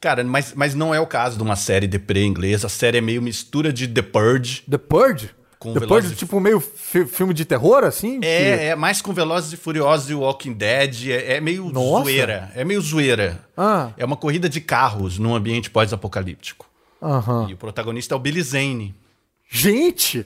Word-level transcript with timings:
Cara, 0.00 0.22
mas, 0.24 0.52
mas 0.54 0.74
não 0.74 0.94
é 0.94 1.00
o 1.00 1.06
caso 1.06 1.36
de 1.36 1.42
uma 1.42 1.56
série 1.56 1.86
deprê 1.88 2.24
inglesa. 2.24 2.66
A 2.66 2.70
série 2.70 2.98
é 2.98 3.00
meio 3.00 3.20
mistura 3.20 3.72
de 3.72 3.88
The 3.88 4.02
Purge. 4.02 4.62
The 4.70 4.78
Purge? 4.78 5.30
Com 5.58 5.74
The 5.74 5.86
Purge, 5.86 6.14
tipo, 6.14 6.38
meio 6.38 6.60
fi- 6.60 7.04
filme 7.04 7.34
de 7.34 7.44
terror, 7.44 7.82
assim? 7.82 8.20
Que- 8.20 8.26
É, 8.28 8.66
é 8.66 8.76
mais 8.76 9.02
com 9.02 9.12
Velozes 9.12 9.52
e 9.52 9.56
Furiosos 9.56 10.08
e 10.08 10.14
Walking 10.14 10.52
Dead. 10.52 11.08
É, 11.08 11.34
é 11.36 11.40
meio 11.40 11.68
Nossa. 11.70 12.04
zoeira. 12.04 12.52
É 12.54 12.64
meio 12.64 12.80
zoeira. 12.80 13.40
Ah. 13.56 13.90
É 13.96 14.04
uma 14.04 14.16
corrida 14.16 14.48
de 14.48 14.60
carros 14.60 15.18
num 15.18 15.34
ambiente 15.34 15.68
pós-apocalíptico. 15.68 16.64
E 17.48 17.52
o 17.54 17.56
protagonista 17.56 18.14
é 18.14 18.16
o 18.16 18.20
Billy 18.20 18.42
Zane, 18.42 18.94
Gente! 19.50 20.24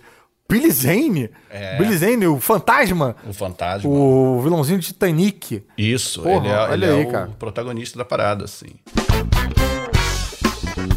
Billy 0.49 0.71
Zane? 0.71 1.31
É. 1.49 1.79
Billy 1.79 1.97
Zane, 1.97 2.27
o 2.27 2.39
fantasma. 2.39 3.17
o 3.27 3.33
fantasma. 3.33 3.89
O 3.89 4.41
vilãozinho 4.43 4.79
de 4.79 4.89
Titanic. 4.89 5.63
Isso, 5.79 6.21
Porra, 6.23 6.37
ele 6.45 6.49
é, 6.49 6.59
olha 6.59 6.75
ele 6.75 6.85
aí, 6.87 7.01
é 7.03 7.05
cara. 7.07 7.29
o 7.31 7.33
protagonista 7.35 7.97
da 7.97 8.05
parada, 8.05 8.45
assim. 8.45 8.67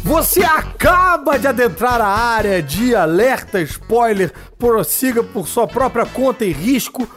Você 0.02 0.42
acaba 0.42 1.38
de 1.38 1.46
adentrar 1.46 2.00
a 2.00 2.06
área 2.08 2.62
de 2.62 2.94
alerta 2.94 3.60
spoiler. 3.60 4.32
Prossiga 4.58 5.22
por 5.22 5.46
sua 5.46 5.66
própria 5.66 6.06
conta 6.06 6.44
e 6.44 6.52
risco. 6.52 7.08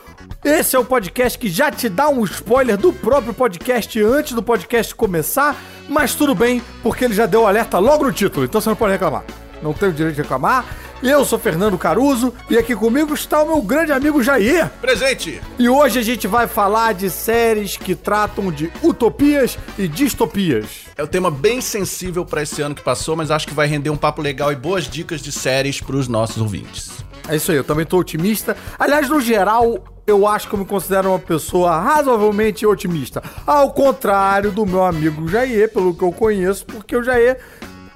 Esse 0.44 0.76
é 0.76 0.80
o 0.80 0.86
podcast 0.86 1.38
que 1.38 1.50
já 1.50 1.72
te 1.72 1.90
dá 1.90 2.10
um 2.10 2.24
spoiler 2.24 2.78
do 2.78 2.94
próprio 2.94 3.34
podcast 3.34 4.02
antes 4.02 4.34
do 4.34 4.44
podcast 4.44 4.94
começar, 4.96 5.56
mas 5.90 6.16
tudo 6.16 6.34
bem, 6.34 6.62
porque 6.82 7.04
ele 7.04 7.14
já 7.14 7.26
deu 7.26 7.42
o 7.42 7.48
alerta 7.48 7.78
logo 7.78 8.06
no 8.06 8.14
título, 8.14 8.46
então 8.46 8.62
você 8.62 8.70
não 8.70 8.76
pode 8.76 8.94
reclamar. 8.94 9.24
Não 9.62 9.74
tem 9.74 9.90
o 9.90 9.94
direito 9.94 10.16
de 10.16 10.22
reclamar. 10.22 10.66
Eu 11.02 11.24
sou 11.24 11.40
Fernando 11.40 11.78
Caruso 11.78 12.34
e 12.50 12.58
aqui 12.58 12.76
comigo 12.76 13.14
está 13.14 13.42
o 13.42 13.48
meu 13.48 13.62
grande 13.62 13.94
amigo 13.94 14.22
Jair. 14.22 14.70
Presente! 14.82 15.42
E 15.58 15.70
hoje 15.70 15.98
a 15.98 16.02
gente 16.02 16.28
vai 16.28 16.46
falar 16.46 16.94
de 16.94 17.10
séries 17.10 17.78
que 17.78 17.96
tratam 17.96 18.52
de 18.52 18.70
utopias 18.84 19.58
e 19.78 19.88
distopias. 19.88 20.88
É 20.98 21.04
um 21.04 21.08
tema 21.08 21.32
bem 21.32 21.62
sensível 21.62 22.26
pra 22.26 22.44
esse 22.44 22.62
ano 22.62 22.76
que 22.76 22.82
passou, 22.82 23.16
mas 23.16 23.32
acho 23.32 23.48
que 23.48 23.54
vai 23.54 23.66
render 23.66 23.90
um 23.90 23.96
papo 23.96 24.22
legal 24.22 24.52
e 24.52 24.58
boas 24.58 24.90
dicas 24.90 25.22
de 25.22 25.32
séries 25.32 25.80
pros 25.80 26.10
nossos 26.10 26.42
ouvintes. 26.42 26.92
É 27.30 27.38
isso 27.38 27.50
aí, 27.52 27.58
eu 27.58 27.64
também 27.64 27.86
tô 27.86 27.98
otimista. 27.98 28.58
Aliás, 28.78 29.08
no 29.08 29.22
geral, 29.22 29.82
eu 30.06 30.28
acho 30.28 30.50
que 30.50 30.56
eu 30.56 30.60
me 30.60 30.66
considero 30.66 31.12
uma 31.12 31.20
pessoa 31.20 31.80
razoavelmente 31.80 32.66
otimista. 32.66 33.24
Ao 33.48 33.72
contrário 33.72 34.52
do 34.52 34.66
meu 34.66 34.84
amigo 34.84 35.30
Jair, 35.30 35.72
pelo 35.72 35.94
que 35.94 36.04
eu 36.04 36.12
conheço, 36.12 36.66
porque 36.66 36.94
o 36.94 37.02
Jair 37.02 37.38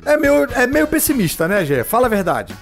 é 0.05 0.15
meio, 0.15 0.45
é 0.53 0.65
meio 0.65 0.87
pessimista, 0.87 1.49
né, 1.49 1.65
Jair? 1.65 1.83
Fala 1.83 2.07
a 2.07 2.09
verdade. 2.09 2.55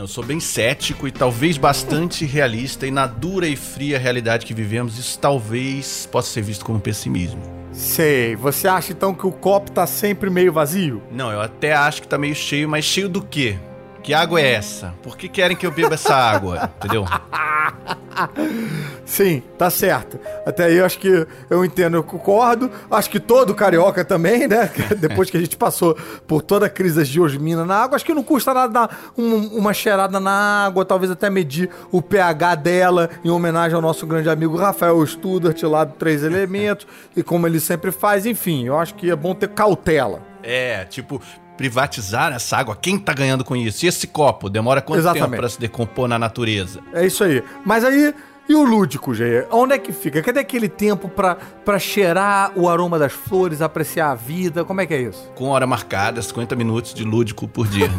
Eu 0.00 0.06
sou 0.06 0.24
bem 0.24 0.40
cético 0.40 1.06
e 1.06 1.10
talvez 1.10 1.58
bastante 1.58 2.24
realista, 2.24 2.86
e 2.86 2.90
na 2.90 3.06
dura 3.06 3.46
e 3.46 3.54
fria 3.54 3.98
realidade 3.98 4.46
que 4.46 4.54
vivemos, 4.54 4.98
isso 4.98 5.18
talvez 5.18 6.08
possa 6.10 6.30
ser 6.30 6.40
visto 6.40 6.64
como 6.64 6.80
pessimismo. 6.80 7.42
Sei, 7.70 8.34
você 8.34 8.66
acha 8.66 8.92
então 8.92 9.12
que 9.12 9.26
o 9.26 9.30
copo 9.30 9.70
tá 9.70 9.86
sempre 9.86 10.30
meio 10.30 10.54
vazio? 10.54 11.02
Não, 11.12 11.30
eu 11.30 11.42
até 11.42 11.74
acho 11.74 12.00
que 12.00 12.08
tá 12.08 12.16
meio 12.16 12.34
cheio, 12.34 12.66
mas 12.66 12.82
cheio 12.82 13.10
do 13.10 13.20
quê? 13.20 13.58
Que 14.02 14.14
água 14.14 14.40
é 14.40 14.54
essa? 14.54 14.94
Por 15.02 15.18
que 15.18 15.28
querem 15.28 15.54
que 15.54 15.66
eu 15.66 15.70
beba 15.70 15.92
essa 15.92 16.14
água? 16.14 16.72
Entendeu? 16.80 17.04
Sim, 19.04 19.42
tá 19.58 19.70
certo. 19.70 20.18
Até 20.46 20.64
aí 20.64 20.76
eu 20.76 20.84
acho 20.84 20.98
que 20.98 21.26
eu 21.48 21.64
entendo, 21.64 21.96
eu 21.96 22.02
concordo. 22.04 22.70
Acho 22.90 23.10
que 23.10 23.18
todo 23.18 23.54
carioca 23.54 24.04
também, 24.04 24.46
né? 24.46 24.70
Depois 24.98 25.30
que 25.30 25.36
a 25.36 25.40
gente 25.40 25.56
passou 25.56 25.96
por 26.26 26.42
toda 26.42 26.66
a 26.66 26.70
crise 26.70 27.02
de 27.04 27.20
osmina 27.20 27.64
na 27.64 27.76
água, 27.76 27.96
acho 27.96 28.04
que 28.04 28.14
não 28.14 28.22
custa 28.22 28.52
nada 28.54 28.72
dar 28.72 29.12
um- 29.16 29.58
uma 29.58 29.72
cheirada 29.72 30.20
na 30.20 30.64
água, 30.66 30.84
talvez 30.84 31.10
até 31.10 31.28
medir 31.30 31.70
o 31.90 32.00
pH 32.02 32.54
dela, 32.56 33.10
em 33.24 33.30
homenagem 33.30 33.74
ao 33.74 33.82
nosso 33.82 34.06
grande 34.06 34.28
amigo 34.28 34.56
Rafael 34.56 35.04
Studart, 35.06 35.62
lá 35.64 35.84
do 35.84 35.94
Três 35.94 36.22
Elementos, 36.22 36.86
e 37.16 37.22
como 37.22 37.46
ele 37.46 37.60
sempre 37.60 37.90
faz, 37.90 38.26
enfim, 38.26 38.66
eu 38.66 38.78
acho 38.78 38.94
que 38.94 39.10
é 39.10 39.16
bom 39.16 39.34
ter 39.34 39.48
cautela. 39.48 40.22
É, 40.42 40.84
tipo, 40.84 41.20
privatizar 41.60 42.32
essa 42.32 42.56
água, 42.56 42.74
quem 42.74 42.98
tá 42.98 43.12
ganhando 43.12 43.44
com 43.44 43.54
isso? 43.54 43.84
E 43.84 43.88
esse 43.88 44.06
copo, 44.06 44.48
demora 44.48 44.80
quanto 44.80 45.00
Exatamente. 45.00 45.28
tempo 45.28 45.36
pra 45.36 45.48
se 45.50 45.60
decompor 45.60 46.08
na 46.08 46.18
natureza? 46.18 46.80
É 46.90 47.04
isso 47.04 47.22
aí. 47.22 47.44
Mas 47.66 47.84
aí, 47.84 48.14
e 48.48 48.54
o 48.54 48.64
lúdico, 48.64 49.14
Jair? 49.14 49.46
Onde 49.50 49.74
é 49.74 49.78
que 49.78 49.92
fica? 49.92 50.22
Cadê 50.22 50.40
aquele 50.40 50.70
tempo 50.70 51.06
pra 51.08 51.78
cheirar 51.78 52.50
o 52.56 52.66
aroma 52.66 52.98
das 52.98 53.12
flores, 53.12 53.60
apreciar 53.60 54.10
a 54.10 54.14
vida? 54.14 54.64
Como 54.64 54.80
é 54.80 54.86
que 54.86 54.94
é 54.94 55.02
isso? 55.02 55.30
Com 55.34 55.48
hora 55.50 55.66
marcada, 55.66 56.22
50 56.22 56.56
minutos 56.56 56.94
de 56.94 57.04
lúdico 57.04 57.46
por 57.46 57.68
dia. 57.68 57.90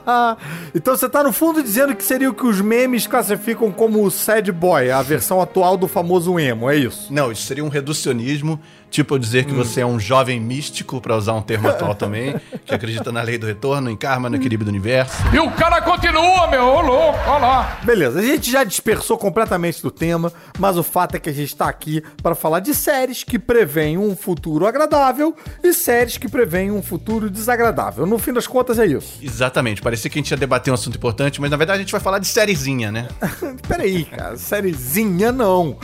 então 0.74 0.94
você 0.94 1.08
tá 1.08 1.24
no 1.24 1.32
fundo 1.32 1.62
dizendo 1.62 1.96
que 1.96 2.04
seria 2.04 2.28
o 2.28 2.34
que 2.34 2.46
os 2.46 2.60
memes 2.60 3.06
classificam 3.06 3.72
como 3.72 4.04
o 4.04 4.10
sad 4.10 4.52
boy, 4.52 4.90
a 4.90 5.00
versão 5.00 5.40
atual 5.40 5.78
do 5.78 5.88
famoso 5.88 6.38
emo, 6.38 6.70
é 6.70 6.76
isso? 6.76 7.10
Não, 7.10 7.32
isso 7.32 7.42
seria 7.42 7.64
um 7.64 7.68
reducionismo, 7.68 8.60
tipo 8.90 9.14
eu 9.14 9.18
dizer 9.18 9.44
que 9.44 9.52
você 9.52 9.80
é 9.80 9.86
um 9.86 9.98
jovem 9.98 10.40
místico, 10.40 11.00
pra 11.00 11.16
usar 11.16 11.34
um 11.34 11.42
termo 11.42 11.68
atual 11.68 11.94
também, 11.94 12.34
que 12.66 12.74
acredita 12.74 13.12
na 13.12 13.22
lei 13.22 13.38
do 13.38 13.46
retorno, 13.46 13.88
em 13.88 13.96
karma, 13.96 14.28
no 14.28 14.36
equilíbrio 14.36 14.66
do 14.66 14.68
universo. 14.68 15.16
E 15.32 15.38
o 15.38 15.50
cara 15.52 15.80
continua, 15.80 16.48
meu, 16.48 16.64
ô 16.64 16.80
louco, 16.80 17.18
olha 17.26 17.38
lá. 17.38 17.78
Beleza, 17.84 18.18
a 18.18 18.22
gente 18.22 18.50
já 18.50 18.64
dispersou 18.64 19.16
completamente 19.16 19.82
do 19.82 19.90
tema, 19.90 20.32
mas 20.58 20.76
o 20.76 20.82
fato 20.82 21.14
é 21.14 21.20
que 21.20 21.30
a 21.30 21.32
gente 21.32 21.54
tá 21.54 21.68
aqui 21.68 22.02
para 22.22 22.34
falar 22.34 22.60
de 22.60 22.74
séries 22.74 23.22
que 23.22 23.38
preveem 23.38 23.96
um 23.96 24.16
futuro 24.16 24.66
agradável 24.66 25.34
e 25.62 25.72
séries 25.72 26.18
que 26.18 26.28
preveem 26.28 26.70
um 26.70 26.82
futuro 26.82 27.30
desagradável. 27.30 28.06
No 28.06 28.18
fim 28.18 28.32
das 28.32 28.46
contas 28.46 28.78
é 28.78 28.86
isso. 28.86 29.18
Exatamente, 29.22 29.80
parecia 29.80 30.10
que 30.10 30.18
a 30.18 30.22
gente 30.22 30.30
ia 30.30 30.36
debater 30.36 30.70
um 30.70 30.74
assunto 30.74 30.96
importante, 30.96 31.40
mas 31.40 31.50
na 31.50 31.56
verdade 31.56 31.78
a 31.78 31.82
gente 31.82 31.92
vai 31.92 32.00
falar 32.00 32.18
de 32.18 32.26
sériezinha, 32.26 32.90
né? 32.90 33.08
Peraí, 33.68 34.04
cara, 34.04 34.36
sériezinha 34.36 35.30
não. 35.30 35.78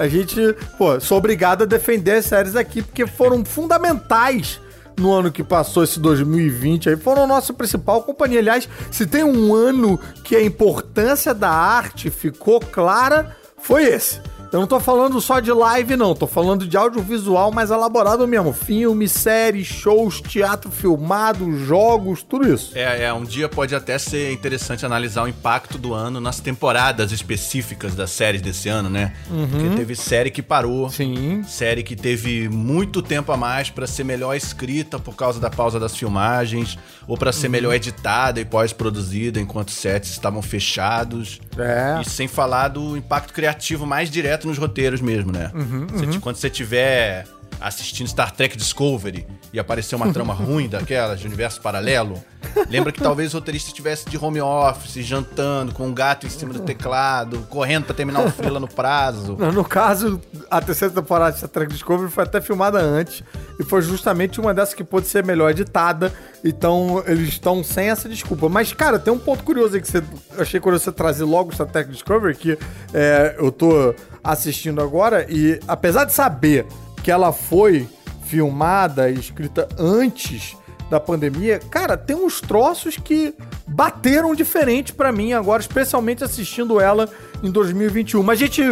A 0.00 0.08
gente, 0.08 0.56
pô, 0.78 0.98
sou 0.98 1.18
obrigado 1.18 1.64
a 1.64 1.66
defender 1.66 2.12
as 2.12 2.24
séries 2.24 2.56
aqui 2.56 2.80
porque 2.80 3.06
foram 3.06 3.44
fundamentais 3.44 4.58
no 4.98 5.12
ano 5.12 5.30
que 5.30 5.44
passou, 5.44 5.84
esse 5.84 6.00
2020 6.00 6.88
aí, 6.88 6.96
foram 6.96 7.24
a 7.24 7.26
nossa 7.26 7.52
principal 7.52 8.02
companhia. 8.02 8.38
Aliás, 8.38 8.66
se 8.90 9.06
tem 9.06 9.22
um 9.22 9.54
ano 9.54 10.00
que 10.24 10.34
a 10.34 10.42
importância 10.42 11.34
da 11.34 11.50
arte 11.50 12.08
ficou 12.08 12.60
clara, 12.60 13.36
foi 13.58 13.84
esse. 13.84 14.22
Eu 14.52 14.58
não 14.58 14.66
tô 14.66 14.80
falando 14.80 15.20
só 15.20 15.38
de 15.38 15.52
live, 15.52 15.96
não. 15.96 16.14
Tô 16.14 16.26
falando 16.26 16.66
de 16.66 16.76
audiovisual 16.76 17.52
mais 17.52 17.70
elaborado 17.70 18.26
mesmo. 18.26 18.52
Filmes, 18.52 19.12
séries, 19.12 19.68
shows, 19.68 20.20
teatro 20.20 20.70
filmado, 20.72 21.56
jogos, 21.64 22.22
tudo 22.22 22.52
isso. 22.52 22.72
É, 22.76 23.04
é, 23.04 23.12
um 23.12 23.22
dia 23.22 23.48
pode 23.48 23.74
até 23.76 23.96
ser 23.96 24.32
interessante 24.32 24.84
analisar 24.84 25.22
o 25.22 25.28
impacto 25.28 25.78
do 25.78 25.94
ano 25.94 26.20
nas 26.20 26.40
temporadas 26.40 27.12
específicas 27.12 27.94
das 27.94 28.10
séries 28.10 28.42
desse 28.42 28.68
ano, 28.68 28.90
né? 28.90 29.12
Porque 29.28 29.76
teve 29.76 29.94
série 29.94 30.30
que 30.30 30.42
parou. 30.42 30.90
Sim. 30.90 31.44
Série 31.44 31.84
que 31.84 31.94
teve 31.94 32.48
muito 32.48 33.02
tempo 33.02 33.30
a 33.30 33.36
mais 33.36 33.70
pra 33.70 33.86
ser 33.86 34.02
melhor 34.02 34.34
escrita 34.34 34.98
por 34.98 35.14
causa 35.14 35.38
da 35.38 35.48
pausa 35.48 35.78
das 35.78 35.96
filmagens, 35.96 36.76
ou 37.06 37.16
pra 37.16 37.32
ser 37.32 37.48
melhor 37.48 37.74
editada 37.74 38.40
e 38.40 38.44
pós-produzida 38.44 39.40
enquanto 39.40 39.70
sets 39.70 40.10
estavam 40.10 40.42
fechados. 40.42 41.40
É. 41.56 42.00
E 42.00 42.04
sem 42.04 42.26
falar 42.26 42.68
do 42.68 42.96
impacto 42.96 43.32
criativo 43.32 43.86
mais 43.86 44.10
direto 44.10 44.39
nos 44.46 44.58
roteiros 44.58 45.00
mesmo, 45.00 45.32
né? 45.32 45.50
Você- 45.88 46.18
quando 46.20 46.36
você 46.36 46.50
tiver 46.50 47.26
assistindo 47.60 48.08
Star 48.08 48.32
Trek 48.32 48.56
Discovery 48.56 49.26
e 49.52 49.58
aparecer 49.58 49.94
uma 49.94 50.12
trama 50.12 50.32
ruim 50.34 50.68
daquelas 50.68 51.20
de 51.20 51.26
universo 51.26 51.60
paralelo, 51.60 52.22
lembra 52.68 52.90
que 52.90 53.00
talvez 53.00 53.34
o 53.34 53.38
roteirista 53.38 53.68
estivesse 53.68 54.08
de 54.08 54.16
home 54.16 54.40
office, 54.40 55.04
jantando, 55.04 55.72
com 55.72 55.86
um 55.86 55.94
gato 55.94 56.26
em 56.26 56.30
cima 56.30 56.52
do 56.52 56.60
teclado, 56.60 57.46
correndo 57.50 57.84
pra 57.84 57.94
terminar 57.94 58.24
o 58.24 58.30
freela 58.30 58.58
no 58.58 58.68
prazo. 58.68 59.36
No 59.36 59.64
caso, 59.64 60.20
a 60.50 60.60
terceira 60.60 60.94
temporada 60.94 61.32
de 61.32 61.38
Star 61.38 61.50
Trek 61.50 61.72
Discovery 61.72 62.10
foi 62.10 62.24
até 62.24 62.40
filmada 62.40 62.78
antes. 62.78 63.22
E 63.58 63.64
foi 63.64 63.82
justamente 63.82 64.40
uma 64.40 64.54
dessas 64.54 64.74
que 64.74 64.82
pôde 64.82 65.06
ser 65.06 65.24
melhor 65.24 65.50
editada. 65.50 66.12
Então, 66.42 67.02
eles 67.06 67.28
estão 67.28 67.62
sem 67.62 67.90
essa 67.90 68.08
desculpa. 68.08 68.48
Mas, 68.48 68.72
cara, 68.72 68.98
tem 68.98 69.12
um 69.12 69.18
ponto 69.18 69.44
curioso 69.44 69.74
aí 69.74 69.82
que 69.82 69.88
você, 69.88 69.98
eu 69.98 70.42
achei 70.42 70.58
curioso 70.58 70.84
você 70.84 70.92
trazer 70.92 71.24
logo 71.24 71.52
Star 71.52 71.66
Trek 71.66 71.90
Discovery, 71.90 72.34
que 72.34 72.58
é, 72.94 73.36
eu 73.38 73.52
tô 73.52 73.94
assistindo 74.24 74.80
agora. 74.80 75.26
E 75.28 75.60
apesar 75.68 76.04
de 76.04 76.12
saber 76.12 76.66
que 77.10 77.12
ela 77.12 77.32
foi 77.32 77.88
filmada 78.22 79.10
e 79.10 79.14
escrita 79.14 79.68
antes 79.76 80.56
da 80.88 81.00
pandemia, 81.00 81.58
cara, 81.58 81.96
tem 81.96 82.14
uns 82.14 82.40
troços 82.40 82.96
que 82.96 83.34
bateram 83.66 84.32
diferente 84.32 84.92
pra 84.92 85.10
mim 85.10 85.32
agora, 85.32 85.60
especialmente 85.60 86.22
assistindo 86.22 86.78
ela 86.78 87.08
em 87.42 87.50
2021. 87.50 88.22
Mas 88.22 88.40
a 88.40 88.44
gente 88.44 88.62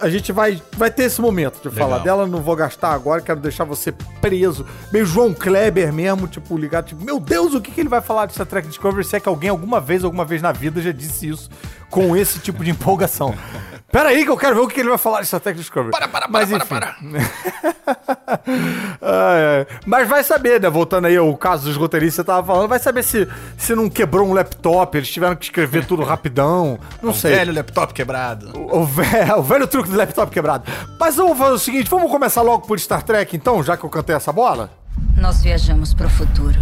a 0.00 0.08
gente 0.08 0.32
vai, 0.32 0.60
vai 0.76 0.90
ter 0.90 1.04
esse 1.04 1.20
momento 1.20 1.60
de 1.60 1.68
Legal. 1.68 1.88
falar 1.88 2.02
dela, 2.02 2.26
não 2.26 2.40
vou 2.40 2.56
gastar 2.56 2.92
agora, 2.92 3.20
quero 3.20 3.40
deixar 3.40 3.64
você 3.64 3.92
preso. 4.22 4.64
Meio 4.90 5.04
João 5.04 5.34
Kleber 5.34 5.92
mesmo, 5.92 6.26
tipo, 6.26 6.56
ligado, 6.56 6.86
tipo, 6.86 7.04
meu 7.04 7.20
Deus, 7.20 7.54
o 7.54 7.60
que, 7.60 7.70
que 7.70 7.80
ele 7.80 7.88
vai 7.90 8.00
falar 8.00 8.24
de 8.24 8.32
Star 8.32 8.46
Trek 8.46 8.68
Discovery 8.68 9.04
se 9.04 9.16
é 9.16 9.20
que 9.20 9.28
alguém 9.28 9.50
alguma 9.50 9.80
vez, 9.80 10.02
alguma 10.02 10.24
vez 10.24 10.40
na 10.40 10.52
vida 10.52 10.80
já 10.80 10.92
disse 10.92 11.28
isso 11.28 11.50
com 11.90 12.16
esse 12.16 12.38
tipo 12.38 12.62
de 12.64 12.70
empolgação. 12.70 13.34
Pera 13.90 14.08
aí 14.10 14.24
que 14.24 14.30
eu 14.30 14.36
quero 14.36 14.56
ver 14.56 14.60
o 14.62 14.68
que 14.68 14.80
ele 14.80 14.88
vai 14.88 14.98
falar 14.98 15.20
de 15.20 15.26
Star 15.28 15.40
Trek 15.40 15.58
Discovery. 15.58 15.92
Para, 15.92 16.08
para, 16.08 16.28
para, 16.28 16.46
Mas, 16.46 16.48
para, 16.50 16.56
enfim. 16.58 16.68
para. 16.68 16.96
Ai, 19.00 19.58
ai. 19.58 19.66
Mas 19.86 20.08
vai 20.08 20.24
saber, 20.24 20.60
né? 20.60 20.68
Voltando 20.68 21.06
aí 21.06 21.16
ao 21.16 21.34
caso 21.36 21.64
dos 21.66 21.76
roteiristas 21.76 22.24
que 22.24 22.30
você 22.30 22.36
tava 22.36 22.46
falando, 22.46 22.68
vai 22.68 22.78
saber 22.78 23.02
se, 23.02 23.28
se 23.56 23.74
não 23.74 23.88
quebrou 23.88 24.26
um 24.28 24.32
laptop, 24.32 24.96
eles 24.96 25.08
tiveram 25.08 25.36
que 25.36 25.44
escrever 25.44 25.84
tudo 25.86 26.02
rapidão. 26.02 26.78
Não 27.02 27.10
Um 27.10 27.14
sei. 27.14 27.32
velho 27.36 27.54
laptop 27.54 27.94
quebrado. 27.94 28.50
O, 28.54 28.84
ve- 28.84 29.02
o 29.38 29.42
velho 29.42 29.66
truque 29.66 29.88
do 29.90 29.96
laptop 29.96 30.30
quebrado. 30.32 30.64
Mas 30.98 31.16
vamos 31.16 31.38
fazer 31.38 31.52
o 31.52 31.58
seguinte, 31.58 31.88
vamos 31.88 32.10
começar 32.10 32.42
logo 32.42 32.66
por 32.66 32.78
Star 32.80 33.02
Trek 33.02 33.36
então, 33.36 33.62
já 33.62 33.76
que 33.76 33.84
eu 33.84 33.90
cantei 33.90 34.16
essa 34.16 34.32
bola? 34.32 34.70
Nós 35.16 35.42
viajamos 35.42 35.94
para 35.94 36.06
o 36.06 36.10
futuro. 36.10 36.58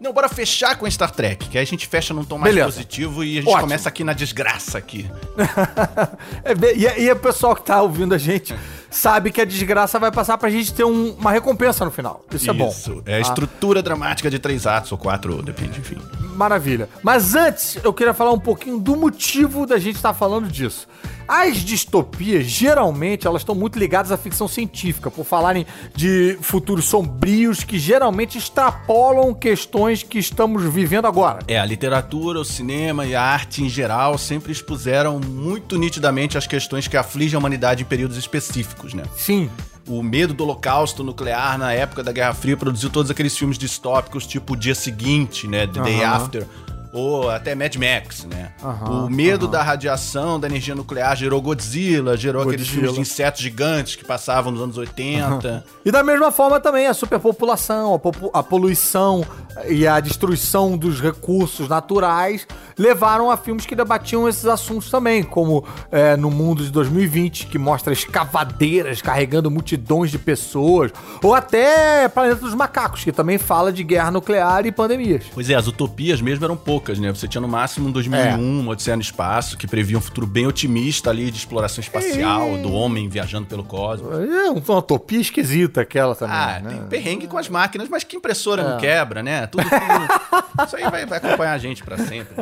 Não, 0.00 0.12
bora 0.12 0.28
fechar 0.28 0.76
com 0.76 0.90
Star 0.90 1.10
Trek, 1.10 1.48
que 1.48 1.56
aí 1.56 1.62
a 1.62 1.66
gente 1.66 1.86
fecha 1.86 2.12
num 2.12 2.24
tom 2.24 2.36
mais 2.38 2.52
Beleza. 2.54 2.72
positivo 2.76 3.24
e 3.24 3.38
a 3.38 3.40
gente 3.40 3.48
Ótimo. 3.48 3.62
começa 3.62 3.88
aqui 3.88 4.04
na 4.04 4.12
desgraça 4.12 4.76
aqui. 4.78 5.08
É, 6.44 6.54
bem- 6.54 6.76
e, 6.76 7.02
e 7.04 7.10
o 7.10 7.16
pessoal 7.16 7.54
que 7.54 7.62
tá 7.62 7.80
ouvindo 7.80 8.14
a 8.14 8.18
gente 8.18 8.54
sabe 8.94 9.30
que 9.32 9.40
a 9.40 9.44
desgraça 9.44 9.98
vai 9.98 10.10
passar 10.12 10.38
pra 10.38 10.48
gente 10.50 10.72
ter 10.72 10.84
um- 10.84 11.12
uma 11.14 11.30
recompensa 11.32 11.84
no 11.84 11.90
final. 11.90 12.24
Isso, 12.32 12.50
é 12.50 12.52
bom. 12.54 12.74
É 13.06 13.16
a 13.16 13.20
estrutura 13.20 13.82
dramática 13.82 14.30
de 14.30 14.38
três 14.38 14.66
atos 14.66 14.92
ou 14.92 14.98
quatro, 14.98 15.42
depende, 15.42 15.80
enfim. 15.80 15.96
Maravilha. 16.36 16.88
Mas 17.02 17.34
antes, 17.34 17.78
eu 17.84 17.92
queria 17.92 18.12
falar 18.14 18.32
um 18.32 18.38
pouquinho 18.40 18.78
do 18.78 18.96
motivo 18.96 19.66
da 19.66 19.78
gente 19.78 19.96
estar 19.96 20.14
falando 20.14 20.48
disso. 20.48 20.86
As 21.26 21.56
distopias, 21.58 22.44
geralmente, 22.44 23.26
elas 23.26 23.40
estão 23.40 23.54
muito 23.54 23.78
ligadas 23.78 24.12
à 24.12 24.16
ficção 24.18 24.46
científica, 24.46 25.10
por 25.10 25.24
falarem 25.24 25.64
de 25.94 26.36
futuros 26.42 26.84
sombrios 26.84 27.64
que 27.64 27.78
geralmente 27.78 28.36
extrapolam 28.36 29.32
questões 29.32 30.02
que 30.02 30.18
estamos 30.18 30.62
vivendo 30.64 31.06
agora. 31.06 31.38
É, 31.48 31.58
a 31.58 31.64
literatura, 31.64 32.40
o 32.40 32.44
cinema 32.44 33.06
e 33.06 33.14
a 33.14 33.22
arte 33.22 33.62
em 33.64 33.70
geral 33.70 34.18
sempre 34.18 34.52
expuseram 34.52 35.18
muito 35.18 35.78
nitidamente 35.78 36.36
as 36.36 36.46
questões 36.46 36.86
que 36.86 36.96
afligem 36.96 37.36
a 37.36 37.38
humanidade 37.38 37.84
em 37.84 37.86
períodos 37.86 38.18
específicos, 38.18 38.83
né? 38.92 39.04
Sim. 39.16 39.48
O 39.86 40.02
medo 40.02 40.34
do 40.34 40.44
holocausto 40.44 41.04
nuclear 41.04 41.58
na 41.58 41.72
época 41.72 42.02
da 42.02 42.10
Guerra 42.10 42.34
Fria 42.34 42.56
produziu 42.56 42.90
todos 42.90 43.10
aqueles 43.10 43.36
filmes 43.36 43.56
distópicos, 43.56 44.26
tipo 44.26 44.54
O 44.54 44.56
Dia 44.56 44.74
Seguinte, 44.74 45.46
né? 45.46 45.66
The 45.66 45.80
Day. 45.80 46.02
After. 46.02 46.46
Ou 46.94 47.28
até 47.28 47.54
Mad 47.54 47.74
Max, 47.74 48.24
né? 48.24 48.52
Aham, 48.62 49.06
o 49.06 49.10
medo 49.10 49.48
da 49.48 49.62
radiação, 49.62 50.38
da 50.38 50.46
energia 50.46 50.74
nuclear 50.74 51.16
gerou 51.16 51.42
Godzilla, 51.42 52.16
gerou 52.16 52.42
aqueles 52.42 52.60
Godzilla. 52.60 52.82
filmes 52.82 52.94
de 52.94 53.00
insetos 53.00 53.40
gigantes 53.42 53.96
que 53.96 54.04
passavam 54.04 54.52
nos 54.52 54.62
anos 54.62 54.78
80. 54.78 55.64
E 55.84 55.90
da 55.90 56.02
mesma 56.02 56.32
forma 56.32 56.58
também 56.60 56.86
a 56.86 56.94
superpopulação, 56.94 58.00
a, 58.32 58.38
a 58.38 58.42
poluição 58.42 59.22
e 59.68 59.86
a 59.86 60.00
destruição 60.00 60.78
dos 60.78 60.98
recursos 61.00 61.68
naturais 61.68 62.46
levaram 62.78 63.30
a 63.30 63.36
filmes 63.36 63.66
que 63.66 63.74
debatiam 63.74 64.28
esses 64.28 64.46
assuntos 64.46 64.90
também, 64.90 65.22
como 65.22 65.64
é, 65.92 66.16
no 66.16 66.30
mundo 66.30 66.64
de 66.64 66.70
2020, 66.70 67.46
que 67.46 67.58
mostra 67.58 67.92
escavadeiras 67.92 69.02
carregando 69.02 69.50
multidões 69.50 70.10
de 70.10 70.18
pessoas, 70.18 70.90
ou 71.22 71.34
até 71.34 72.08
Planeta 72.08 72.40
dos 72.40 72.54
Macacos, 72.54 73.04
que 73.04 73.12
também 73.12 73.38
fala 73.38 73.72
de 73.72 73.84
guerra 73.84 74.10
nuclear 74.10 74.66
e 74.66 74.72
pandemias. 74.72 75.24
Pois 75.32 75.48
é, 75.50 75.54
as 75.54 75.66
utopias 75.66 76.20
mesmo 76.20 76.44
eram 76.44 76.56
poucas, 76.56 76.83
né? 76.92 77.10
Você 77.12 77.26
tinha 77.28 77.40
no 77.40 77.48
máximo 77.48 77.88
um 77.88 77.92
2001, 77.92 78.60
uma 78.60 78.72
Odisseia 78.72 78.96
no 78.96 79.02
Espaço, 79.02 79.56
que 79.56 79.66
previa 79.66 79.96
um 79.96 80.00
futuro 80.00 80.26
bem 80.26 80.46
otimista 80.46 81.10
ali 81.10 81.30
de 81.30 81.38
exploração 81.38 81.80
espacial, 81.82 82.58
do 82.58 82.72
homem 82.72 83.08
viajando 83.08 83.46
pelo 83.46 83.64
cosmos. 83.64 84.12
É 84.12 84.50
uma 84.50 84.78
utopia 84.78 85.20
esquisita 85.20 85.80
aquela 85.80 86.14
também, 86.14 86.36
Ah, 86.36 86.60
né? 86.62 86.70
tem 86.70 86.82
perrengue 86.88 87.26
com 87.26 87.38
as 87.38 87.48
máquinas, 87.48 87.88
mas 87.88 88.04
que 88.04 88.16
impressora 88.16 88.62
não 88.62 88.78
quebra, 88.78 89.22
né? 89.22 89.46
Tudo, 89.46 89.64
tudo- 89.64 90.44
Isso 90.66 90.76
aí 90.76 90.84
vai, 90.90 91.06
vai 91.06 91.18
acompanhar 91.18 91.52
a 91.52 91.58
gente 91.58 91.82
pra 91.82 91.96
sempre. 91.98 92.34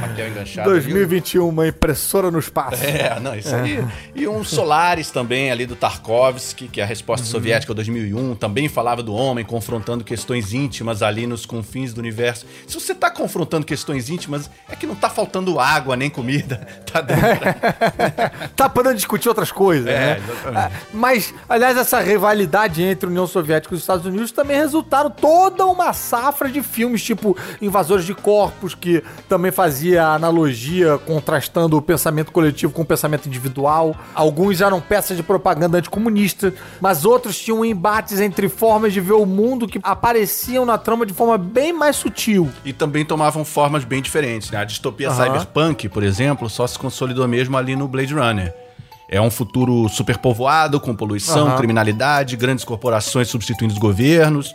Papel 0.00 0.28
enganchado. 0.28 0.70
ali. 0.70 0.80
2021, 0.80 1.48
uma 1.48 1.66
impressora 1.68 2.30
no 2.30 2.38
espaço. 2.38 2.82
É, 2.84 3.18
não, 3.20 3.34
isso 3.34 3.54
aí. 3.54 3.84
E 4.14 4.26
um 4.28 4.42
Solaris 4.44 5.10
também, 5.10 5.50
ali 5.50 5.66
do 5.66 5.76
Tarkovsky, 5.76 6.68
que 6.68 6.80
é 6.80 6.84
a 6.84 6.86
resposta 6.86 7.26
soviética 7.26 7.72
2001, 7.74 8.34
também 8.34 8.68
falava 8.68 9.02
do 9.02 9.14
homem 9.14 9.44
confrontando 9.44 10.04
questões 10.04 10.52
íntimas 10.52 11.02
ali 11.02 11.26
nos 11.26 11.46
confins 11.46 11.92
do 11.92 11.98
universo. 12.00 12.46
Se 12.66 12.74
você 12.78 12.94
tá 12.94 13.10
confrontando 13.10 13.64
questões 13.66 14.08
íntimas, 14.10 14.50
é 14.68 14.76
que 14.76 14.86
não 14.86 14.94
tá 14.94 15.08
faltando 15.10 15.58
água 15.60 15.96
nem 15.96 16.10
comida. 16.10 16.66
Tá 16.94 17.02
pra... 17.02 18.48
tá 18.54 18.68
podendo 18.68 18.94
discutir 18.94 19.28
outras 19.28 19.50
coisas, 19.50 19.86
É, 19.88 19.98
né? 19.98 20.22
exatamente. 20.22 20.56
Ah, 20.58 20.70
Mas, 20.92 21.34
aliás, 21.48 21.76
essa 21.76 21.98
rivalidade 22.00 22.82
entre 22.84 23.08
União 23.08 23.26
Soviética 23.26 23.74
e 23.74 23.76
os 23.76 23.80
Estados 23.82 24.06
Unidos 24.06 24.30
também 24.30 24.56
resultaram 24.56 25.10
toda 25.10 25.66
uma 25.66 25.92
safra 25.92 26.48
de 26.48 26.62
filmes, 26.62 27.02
tipo 27.02 27.36
Invasores 27.60 28.04
de 28.04 28.14
Corpos, 28.14 28.76
que 28.76 29.02
também 29.28 29.50
fazia 29.50 29.83
analogia 29.92 30.98
contrastando 30.98 31.76
o 31.76 31.82
pensamento 31.82 32.32
coletivo 32.32 32.72
com 32.72 32.82
o 32.82 32.84
pensamento 32.84 33.26
individual. 33.26 33.94
Alguns 34.14 34.60
eram 34.60 34.80
peças 34.80 35.16
de 35.16 35.22
propaganda 35.22 35.78
anticomunista, 35.78 36.52
mas 36.80 37.04
outros 37.04 37.38
tinham 37.38 37.64
embates 37.64 38.20
entre 38.20 38.48
formas 38.48 38.92
de 38.92 39.00
ver 39.00 39.12
o 39.12 39.26
mundo 39.26 39.68
que 39.68 39.78
apareciam 39.82 40.64
na 40.64 40.78
trama 40.78 41.04
de 41.04 41.12
forma 41.12 41.36
bem 41.36 41.72
mais 41.72 41.96
sutil. 41.96 42.50
E 42.64 42.72
também 42.72 43.04
tomavam 43.04 43.44
formas 43.44 43.84
bem 43.84 44.00
diferentes, 44.00 44.50
né? 44.50 44.58
A 44.58 44.64
distopia 44.64 45.08
Aham. 45.10 45.24
cyberpunk, 45.24 45.88
por 45.88 46.02
exemplo, 46.02 46.48
só 46.48 46.66
se 46.66 46.78
consolidou 46.78 47.26
mesmo 47.28 47.56
ali 47.56 47.76
no 47.76 47.86
Blade 47.86 48.14
Runner. 48.14 48.54
É 49.08 49.20
um 49.20 49.30
futuro 49.30 49.88
superpovoado, 49.88 50.80
com 50.80 50.94
poluição, 50.94 51.48
Aham. 51.48 51.56
criminalidade, 51.56 52.36
grandes 52.36 52.64
corporações 52.64 53.28
substituindo 53.28 53.72
os 53.74 53.78
governos. 53.78 54.54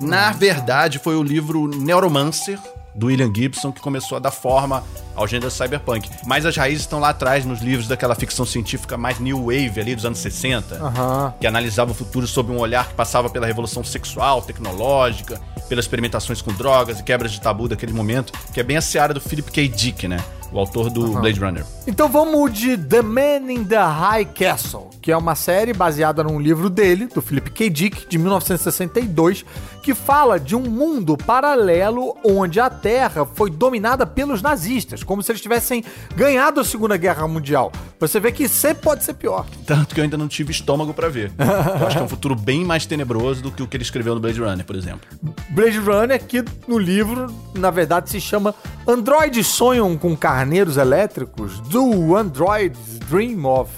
Na 0.00 0.32
verdade, 0.32 0.98
foi 0.98 1.14
o 1.14 1.22
livro 1.22 1.68
Neuromancer, 1.68 2.58
do 2.94 3.06
William 3.06 3.32
Gibson, 3.34 3.72
que 3.72 3.80
começou 3.80 4.16
a 4.16 4.18
dar 4.18 4.30
forma 4.30 4.82
ao 5.14 5.26
gênero 5.26 5.50
cyberpunk. 5.50 6.08
Mas 6.26 6.46
as 6.46 6.56
raízes 6.56 6.82
estão 6.82 6.98
lá 6.98 7.10
atrás, 7.10 7.44
nos 7.44 7.60
livros 7.60 7.86
daquela 7.86 8.14
ficção 8.14 8.44
científica 8.44 8.96
mais 8.96 9.18
new 9.18 9.46
wave 9.46 9.80
ali 9.80 9.94
dos 9.94 10.04
anos 10.04 10.18
60 10.18 10.74
Aham. 10.76 11.34
que 11.40 11.46
analisava 11.46 11.90
o 11.90 11.94
futuro 11.94 12.26
sob 12.26 12.52
um 12.52 12.58
olhar 12.58 12.88
que 12.88 12.94
passava 12.94 13.28
pela 13.28 13.46
revolução 13.46 13.84
sexual, 13.84 14.42
tecnológica, 14.42 15.40
pelas 15.68 15.84
experimentações 15.84 16.42
com 16.42 16.52
drogas 16.52 17.00
e 17.00 17.02
quebras 17.02 17.32
de 17.32 17.40
tabu 17.40 17.68
daquele 17.68 17.92
momento, 17.92 18.32
que 18.52 18.60
é 18.60 18.62
bem 18.62 18.76
a 18.76 18.80
seara 18.80 19.14
do 19.14 19.20
Philip 19.20 19.50
K. 19.50 19.68
Dick, 19.68 20.08
né? 20.08 20.18
O 20.52 20.58
autor 20.58 20.90
do 20.90 21.12
Blade 21.12 21.38
Runner. 21.38 21.64
Então 21.86 22.08
vamos 22.08 22.52
de 22.52 22.76
The 22.76 23.02
Man 23.02 23.50
in 23.50 23.64
the 23.64 23.80
High 23.80 24.24
Castle, 24.26 24.90
que 25.00 25.12
é 25.12 25.16
uma 25.16 25.34
série 25.34 25.72
baseada 25.72 26.24
num 26.24 26.40
livro 26.40 26.68
dele, 26.68 27.06
do 27.06 27.22
Philip 27.22 27.50
K. 27.52 27.70
Dick, 27.70 28.08
de 28.08 28.18
1962, 28.18 29.44
que 29.82 29.94
fala 29.94 30.38
de 30.38 30.54
um 30.56 30.62
mundo 30.62 31.16
paralelo 31.16 32.16
onde 32.24 32.60
a 32.60 32.68
Terra 32.68 33.24
foi 33.24 33.50
dominada 33.50 34.04
pelos 34.04 34.42
nazistas, 34.42 35.02
como 35.02 35.22
se 35.22 35.32
eles 35.32 35.40
tivessem 35.40 35.84
ganhado 36.14 36.60
a 36.60 36.64
Segunda 36.64 36.96
Guerra 36.96 37.26
Mundial. 37.26 37.72
Você 37.98 38.18
vê 38.18 38.32
que 38.32 38.48
sempre 38.48 38.82
pode 38.82 39.04
ser 39.04 39.14
pior. 39.14 39.46
Tanto 39.66 39.94
que 39.94 40.00
eu 40.00 40.04
ainda 40.04 40.16
não 40.16 40.26
tive 40.28 40.50
estômago 40.50 40.92
pra 40.92 41.08
ver. 41.08 41.30
Eu 41.38 41.86
acho 41.86 41.96
que 41.96 42.02
é 42.02 42.04
um 42.04 42.08
futuro 42.08 42.34
bem 42.34 42.64
mais 42.64 42.86
tenebroso 42.86 43.42
do 43.42 43.50
que 43.50 43.62
o 43.62 43.66
que 43.66 43.76
ele 43.76 43.84
escreveu 43.84 44.14
no 44.14 44.20
Blade 44.20 44.40
Runner, 44.40 44.64
por 44.64 44.76
exemplo. 44.76 45.08
Blade 45.50 45.78
Runner, 45.78 46.22
que 46.22 46.44
no 46.66 46.78
livro, 46.78 47.26
na 47.54 47.70
verdade, 47.70 48.10
se 48.10 48.20
chama 48.20 48.54
Androides 48.86 49.46
Sonham 49.46 49.96
com 49.96 50.16
Carneiros 50.40 50.78
Elétricos? 50.78 51.60
Do 51.60 52.16
Androids 52.16 52.98
Dream 53.10 53.44
of 53.44 53.70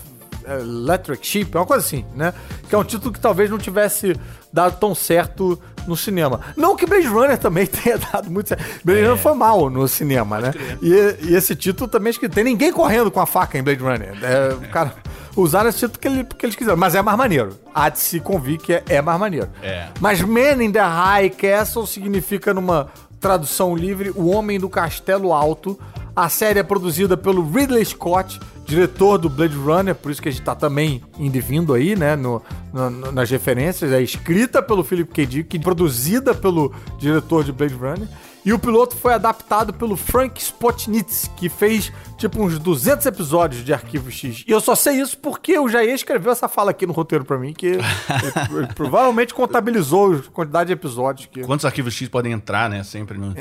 Electric 0.47 1.27
Sheep? 1.27 1.57
É 1.57 1.59
uma 1.61 1.67
coisa 1.67 1.85
assim, 1.85 2.05
né? 2.15 2.33
Que 2.69 2.75
é 2.75 2.79
um 2.79 2.85
título 2.85 3.13
que 3.13 3.19
talvez 3.19 3.51
não 3.51 3.59
tivesse 3.59 4.15
dado 4.53 4.79
tão 4.79 4.95
certo 4.95 5.61
no 5.89 5.97
cinema. 5.97 6.41
Não 6.57 6.77
que 6.77 6.87
Blade 6.87 7.09
Runner 7.09 7.37
também 7.37 7.67
tenha 7.67 7.99
dado 7.99 8.31
muito 8.31 8.49
certo. 8.51 8.63
Blade 8.85 9.03
Runner 9.03 9.17
foi 9.19 9.35
mal 9.35 9.69
no 9.69 9.89
cinema, 9.89 10.39
né? 10.39 10.53
E, 10.81 11.31
e 11.31 11.35
esse 11.35 11.57
título 11.57 11.89
também 11.89 12.11
acho 12.11 12.21
que 12.21 12.29
tem 12.29 12.45
ninguém 12.45 12.73
correndo 12.73 13.11
com 13.11 13.19
a 13.21 13.27
faca 13.27 13.59
em 13.59 13.63
Blade 13.63 13.83
Runner. 13.83 14.17
É, 14.23 14.55
o 14.55 14.69
cara, 14.71 14.95
usaram 15.35 15.69
esse 15.69 15.81
título 15.81 15.99
que, 15.99 16.07
ele- 16.09 16.25
que 16.25 16.47
eles 16.47 16.55
quiseram. 16.55 16.77
Mas 16.77 16.95
é 16.95 17.03
mais 17.03 17.19
maneiro. 17.19 17.59
Há 17.75 17.89
de 17.89 17.99
se 17.99 18.21
convir 18.21 18.59
que 18.59 18.73
é, 18.75 18.85
é 18.89 19.03
mais 19.03 19.19
maneiro. 19.19 19.49
É. 19.61 19.89
Mas 20.01 20.21
Man 20.23 20.63
in 20.63 20.71
the 20.71 20.81
High 20.81 21.31
Castle 21.31 21.87
significa 21.89 22.55
numa 22.55 22.89
tradução 23.23 23.75
livre 23.75 24.11
O 24.15 24.27
Homem 24.27 24.59
do 24.61 24.69
Castelo 24.69 25.33
Alto. 25.33 25.79
A 26.15 26.29
série 26.29 26.59
é 26.59 26.63
produzida 26.63 27.17
pelo 27.17 27.49
Ridley 27.51 27.83
Scott, 27.87 28.39
diretor 28.67 29.17
do 29.17 29.31
Blade 29.31 29.57
Runner, 29.57 29.95
por 29.95 30.11
isso 30.13 30.21
que 30.21 30.29
a 30.29 30.33
gente 30.33 30.45
tá 30.45 30.55
também 30.55 31.03
indo 31.19 31.37
e 31.37 31.41
vindo 31.41 31.73
aí, 31.73 31.97
né, 31.97 32.17
no- 32.17 32.43
no- 32.71 33.11
nas 33.13 33.31
referências. 33.31 33.91
É 33.93 34.03
escrita 34.03 34.61
pelo 34.63 34.85
Philip 34.85 35.11
K. 35.11 35.25
Dick, 35.25 35.59
produzida 35.61 36.35
pelo 36.35 36.71
diretor 36.99 37.45
de 37.45 37.53
Blade 37.53 37.75
Runner. 37.75 38.07
E 38.45 38.53
o 38.53 38.59
piloto 38.59 38.97
foi 38.97 39.15
adaptado 39.15 39.73
pelo 39.73 39.97
Frank 39.97 40.41
Spotnitz, 40.43 41.31
que 41.37 41.49
fez 41.49 41.93
tipo 42.19 42.43
uns 42.43 42.59
200 42.59 43.07
episódios 43.07 43.65
de 43.65 43.73
Arquivo 43.73 44.11
X. 44.11 44.45
E 44.47 44.51
eu 44.51 44.61
só 44.61 44.75
sei 44.75 45.01
isso 45.01 45.17
porque 45.19 45.59
o 45.59 45.69
Jair 45.69 45.95
escreveu 45.95 46.33
essa 46.33 46.49
fala 46.49 46.71
aqui 46.73 46.87
no 46.87 46.93
roteiro 46.93 47.25
pra 47.25 47.39
mim, 47.39 47.53
que 47.53 47.67
ele, 47.67 47.83
ele 48.57 48.67
provavelmente 48.75 49.33
contabilizou 49.35 50.15
a 50.15 50.23
quantidade 50.33 50.69
de 50.69 50.73
episódios 50.73 51.27
que... 51.31 51.43
Quantos 51.43 51.65
arquivos 51.65 51.95
X 51.95 52.09
podem 52.09 52.33
entrar, 52.33 52.69
né? 52.71 52.83
Sempre 52.85 53.17
no- 53.19 53.29
no- 53.29 53.35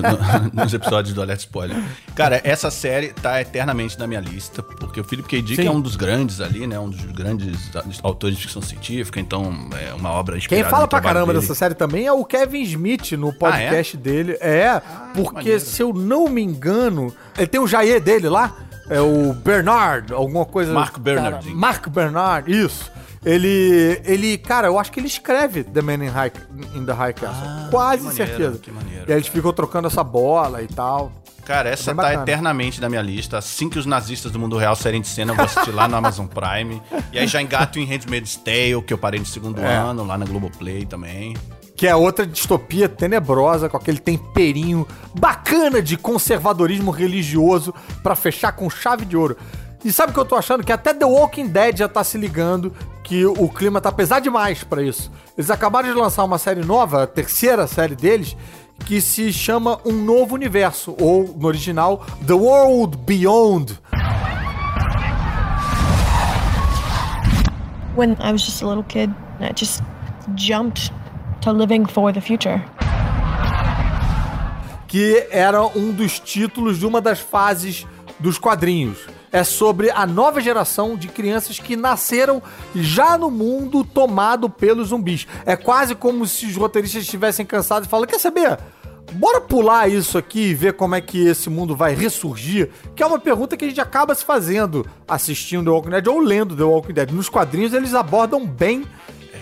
no- 0.00 0.50
nos 0.64 0.72
episódios 0.74 1.14
do 1.14 1.20
Alert 1.22 1.40
Spoiler. 1.40 1.76
Cara, 2.14 2.40
essa 2.44 2.70
série 2.70 3.08
tá 3.12 3.40
eternamente 3.40 3.98
na 3.98 4.06
minha 4.06 4.20
lista, 4.20 4.62
porque 4.62 5.00
o 5.00 5.04
Philip 5.04 5.28
K. 5.28 5.42
Dick 5.42 5.62
Sim. 5.62 5.68
é 5.68 5.70
um 5.70 5.80
dos 5.80 5.96
grandes 5.96 6.40
ali, 6.40 6.66
né? 6.66 6.78
Um 6.78 6.90
dos 6.90 7.04
grandes 7.06 7.70
autores 8.02 8.36
de 8.36 8.42
ficção 8.42 8.62
científica, 8.62 9.18
então 9.20 9.68
é 9.80 9.92
uma 9.94 10.10
obra 10.10 10.36
inspirada 10.36 10.62
Quem 10.64 10.70
fala 10.70 10.86
pra 10.88 11.00
caramba 11.00 11.32
dele. 11.32 11.40
dessa 11.40 11.54
série 11.54 11.74
também 11.74 12.06
é 12.06 12.12
o 12.12 12.24
Kevin 12.24 12.62
Smith 12.62 13.12
no 13.12 13.32
podcast 13.32 13.96
dele. 13.96 14.36
É, 14.44 14.80
porque 15.14 15.34
maneiro. 15.34 15.60
se 15.60 15.82
eu 15.82 15.92
não 15.92 16.28
me 16.28 16.42
engano, 16.42 17.14
ele 17.36 17.46
tem 17.46 17.60
o 17.60 17.66
Jair 17.66 18.00
dele 18.02 18.28
lá, 18.28 18.54
é 18.90 19.00
o 19.00 19.32
Bernard, 19.32 20.12
alguma 20.12 20.44
coisa. 20.44 20.72
Mark 20.72 20.98
Bernard. 20.98 21.44
Cara, 21.46 21.56
Mark 21.56 21.88
Bernard, 21.88 22.50
isso. 22.52 22.92
Ele, 23.24 24.02
ele, 24.04 24.36
cara, 24.36 24.66
eu 24.66 24.78
acho 24.78 24.92
que 24.92 25.00
ele 25.00 25.06
escreve 25.06 25.64
The 25.64 25.80
Man 25.80 25.94
in, 26.04 26.08
High, 26.08 26.32
in 26.74 26.84
the 26.84 26.92
High 26.92 27.14
Castle. 27.14 27.42
Ah, 27.46 27.68
Quase 27.70 28.04
maneiro, 28.04 28.26
certeza. 28.28 28.58
que 28.58 28.70
maneiro. 28.70 29.04
E 29.08 29.12
aí 29.12 29.18
eles 29.18 29.28
ficam 29.28 29.50
trocando 29.50 29.86
essa 29.88 30.04
bola 30.04 30.60
e 30.62 30.66
tal. 30.68 31.10
Cara, 31.42 31.70
essa 31.70 31.92
Bem 31.92 31.96
tá 31.96 32.02
bacana. 32.10 32.22
eternamente 32.22 32.80
na 32.82 32.88
minha 32.90 33.00
lista. 33.02 33.38
Assim 33.38 33.68
que 33.70 33.78
os 33.78 33.86
nazistas 33.86 34.30
do 34.30 34.38
mundo 34.38 34.56
real 34.58 34.76
saírem 34.76 35.00
de 35.00 35.08
cena, 35.08 35.32
eu 35.32 35.36
vou 35.36 35.44
assistir 35.46 35.70
lá 35.72 35.88
no 35.88 35.96
Amazon 35.96 36.26
Prime. 36.26 36.82
E 37.12 37.18
aí 37.18 37.26
já 37.26 37.40
engato 37.40 37.78
em 37.78 37.84
Handmaid's 37.86 38.36
Tale, 38.36 38.82
que 38.86 38.92
eu 38.92 38.98
parei 38.98 39.20
no 39.20 39.26
segundo 39.26 39.58
É. 39.60 39.74
ano, 39.74 40.04
lá 40.06 40.18
na 40.18 40.24
Globoplay 40.26 40.84
também. 40.84 41.34
Que 41.84 41.88
é 41.88 41.94
outra 41.94 42.26
distopia 42.26 42.88
tenebrosa, 42.88 43.68
com 43.68 43.76
aquele 43.76 43.98
temperinho 43.98 44.88
bacana 45.14 45.82
de 45.82 45.98
conservadorismo 45.98 46.90
religioso 46.90 47.74
pra 48.02 48.16
fechar 48.16 48.52
com 48.52 48.70
chave 48.70 49.04
de 49.04 49.14
ouro. 49.14 49.36
E 49.84 49.92
sabe 49.92 50.10
o 50.10 50.14
que 50.14 50.18
eu 50.18 50.24
tô 50.24 50.34
achando? 50.34 50.64
Que 50.64 50.72
até 50.72 50.94
The 50.94 51.04
Walking 51.04 51.48
Dead 51.48 51.76
já 51.76 51.86
tá 51.86 52.02
se 52.02 52.16
ligando 52.16 52.72
que 53.02 53.26
o 53.26 53.50
clima 53.50 53.82
tá 53.82 53.92
pesado 53.92 54.22
demais 54.22 54.64
pra 54.64 54.82
isso. 54.82 55.12
Eles 55.36 55.50
acabaram 55.50 55.86
de 55.86 55.94
lançar 55.94 56.24
uma 56.24 56.38
série 56.38 56.64
nova, 56.64 57.02
a 57.02 57.06
terceira 57.06 57.66
série 57.66 57.94
deles, 57.94 58.34
que 58.86 58.98
se 59.02 59.30
chama 59.30 59.78
Um 59.84 59.92
Novo 59.92 60.34
Universo, 60.34 60.96
ou 60.98 61.36
no 61.36 61.46
original, 61.46 62.02
The 62.26 62.32
World 62.32 62.96
Beyond. 62.96 63.78
When 67.94 68.16
I 68.22 68.32
was 68.32 68.40
just 68.40 68.62
a 68.62 68.66
little 68.66 68.84
kid, 68.84 69.14
I 69.38 69.52
just 69.54 69.82
jumped 70.34 70.90
to 71.44 71.52
living 71.52 71.86
for 71.86 72.12
the 72.12 72.20
future. 72.20 72.60
que 74.94 75.26
era 75.32 75.60
um 75.76 75.90
dos 75.90 76.20
títulos 76.20 76.78
de 76.78 76.86
uma 76.86 77.00
das 77.00 77.18
fases 77.18 77.84
dos 78.20 78.38
quadrinhos. 78.38 79.08
É 79.32 79.42
sobre 79.42 79.90
a 79.90 80.06
nova 80.06 80.40
geração 80.40 80.96
de 80.96 81.08
crianças 81.08 81.58
que 81.58 81.74
nasceram 81.74 82.40
já 82.76 83.18
no 83.18 83.28
mundo 83.28 83.82
tomado 83.82 84.48
pelos 84.48 84.90
zumbis. 84.90 85.26
É 85.44 85.56
quase 85.56 85.96
como 85.96 86.24
se 86.28 86.46
os 86.46 86.56
roteiristas 86.56 87.02
estivessem 87.02 87.44
cansados 87.44 87.88
e 87.88 87.90
falando: 87.90 88.06
quer 88.06 88.20
saber? 88.20 88.56
Bora 89.14 89.40
pular 89.40 89.90
isso 89.90 90.16
aqui 90.16 90.50
e 90.50 90.54
ver 90.54 90.74
como 90.74 90.94
é 90.94 91.00
que 91.00 91.26
esse 91.26 91.50
mundo 91.50 91.74
vai 91.74 91.92
ressurgir? 91.92 92.70
Que 92.94 93.02
é 93.02 93.06
uma 93.06 93.18
pergunta 93.18 93.56
que 93.56 93.64
a 93.64 93.68
gente 93.68 93.80
acaba 93.80 94.14
se 94.14 94.24
fazendo 94.24 94.86
assistindo 95.08 95.64
The 95.64 95.70
Walking 95.70 95.90
Dead 95.90 96.06
ou 96.06 96.20
lendo 96.20 96.56
The 96.56 96.62
Walking 96.62 96.92
Dead. 96.92 97.10
Nos 97.10 97.28
quadrinhos 97.28 97.74
eles 97.74 97.94
abordam 97.94 98.46
bem 98.46 98.84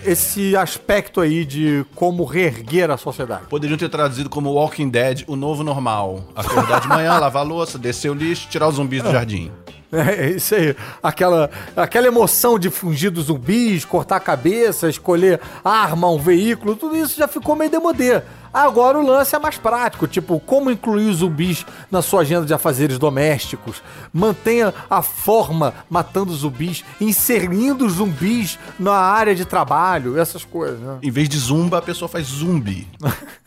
esse 0.05 0.55
aspecto 0.55 1.21
aí 1.21 1.45
de 1.45 1.85
como 1.95 2.23
reerguer 2.25 2.91
a 2.91 2.97
sociedade. 2.97 3.47
Poderiam 3.49 3.77
ter 3.77 3.89
traduzido 3.89 4.29
como 4.29 4.51
Walking 4.51 4.89
Dead, 4.89 5.23
o 5.27 5.35
novo 5.35 5.63
normal. 5.63 6.25
Acordar 6.35 6.81
de 6.81 6.87
manhã, 6.87 7.17
lavar 7.19 7.43
a 7.43 7.45
louça, 7.45 7.77
descer 7.77 8.09
o 8.09 8.13
lixo, 8.13 8.47
tirar 8.49 8.67
os 8.67 8.75
zumbis 8.75 9.01
do 9.03 9.11
jardim. 9.11 9.51
É, 10.03 10.31
isso 10.31 10.55
aí. 10.55 10.75
Aquela, 11.01 11.49
aquela 11.75 12.07
emoção 12.07 12.57
de 12.57 12.69
fugir 12.69 13.11
dos 13.11 13.25
zumbis, 13.25 13.85
cortar 13.85 14.15
a 14.15 14.19
cabeça, 14.19 14.89
escolher 14.89 15.39
arma, 15.63 16.09
um 16.09 16.17
veículo, 16.17 16.75
tudo 16.75 16.97
isso 16.97 17.15
já 17.15 17.27
ficou 17.27 17.55
meio 17.55 17.69
demodê. 17.69 18.21
Agora 18.51 18.99
o 18.99 19.05
lance 19.05 19.35
é 19.35 19.39
mais 19.39 19.57
prático, 19.57 20.07
tipo, 20.07 20.39
como 20.39 20.69
incluir 20.69 21.09
os 21.09 21.17
zumbis 21.17 21.65
na 21.89 22.01
sua 22.01 22.21
agenda 22.21 22.45
de 22.45 22.53
afazeres 22.53 22.99
domésticos. 22.99 23.81
Mantenha 24.11 24.73
a 24.89 25.01
forma 25.01 25.73
matando 25.89 26.33
zumbis, 26.33 26.83
inserindo 27.01 27.89
zumbis 27.89 28.59
na 28.79 28.93
área 28.93 29.33
de 29.33 29.45
trabalho, 29.45 30.19
essas 30.19 30.43
coisas, 30.43 30.79
né? 30.79 30.99
Em 31.01 31.09
vez 31.09 31.27
de 31.27 31.37
zumba, 31.37 31.79
a 31.79 31.81
pessoa 31.81 32.09
faz 32.09 32.27
zumbi. 32.27 32.87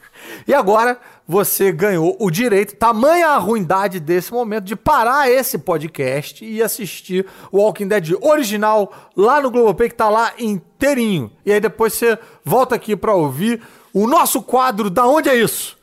E 0.46 0.54
agora 0.54 0.98
você 1.26 1.73
ganhou 1.73 2.16
o 2.21 2.30
direito, 2.30 2.76
tamanha 2.76 3.28
a 3.28 3.38
ruindade 3.38 3.99
desse 3.99 4.33
momento, 4.33 4.64
de 4.64 4.76
parar 4.76 5.30
esse 5.30 5.59
podcast 5.59 6.45
e 6.45 6.62
assistir 6.62 7.26
o 7.50 7.59
Walking 7.59 7.88
Dead 7.88 8.12
original 8.21 8.92
lá 9.16 9.40
no 9.40 9.50
Globoplay, 9.50 9.88
que 9.88 9.95
tá 9.95 10.09
lá 10.09 10.33
inteirinho. 10.38 11.30
E 11.45 11.52
aí 11.52 11.61
depois 11.61 11.95
você 11.95 12.18
volta 12.45 12.75
aqui 12.75 12.95
pra 12.95 13.14
ouvir 13.14 13.61
o 13.92 14.06
nosso 14.06 14.42
quadro 14.42 14.88
Da 14.88 15.06
Onde 15.06 15.28
é 15.28 15.35
Isso? 15.35 15.76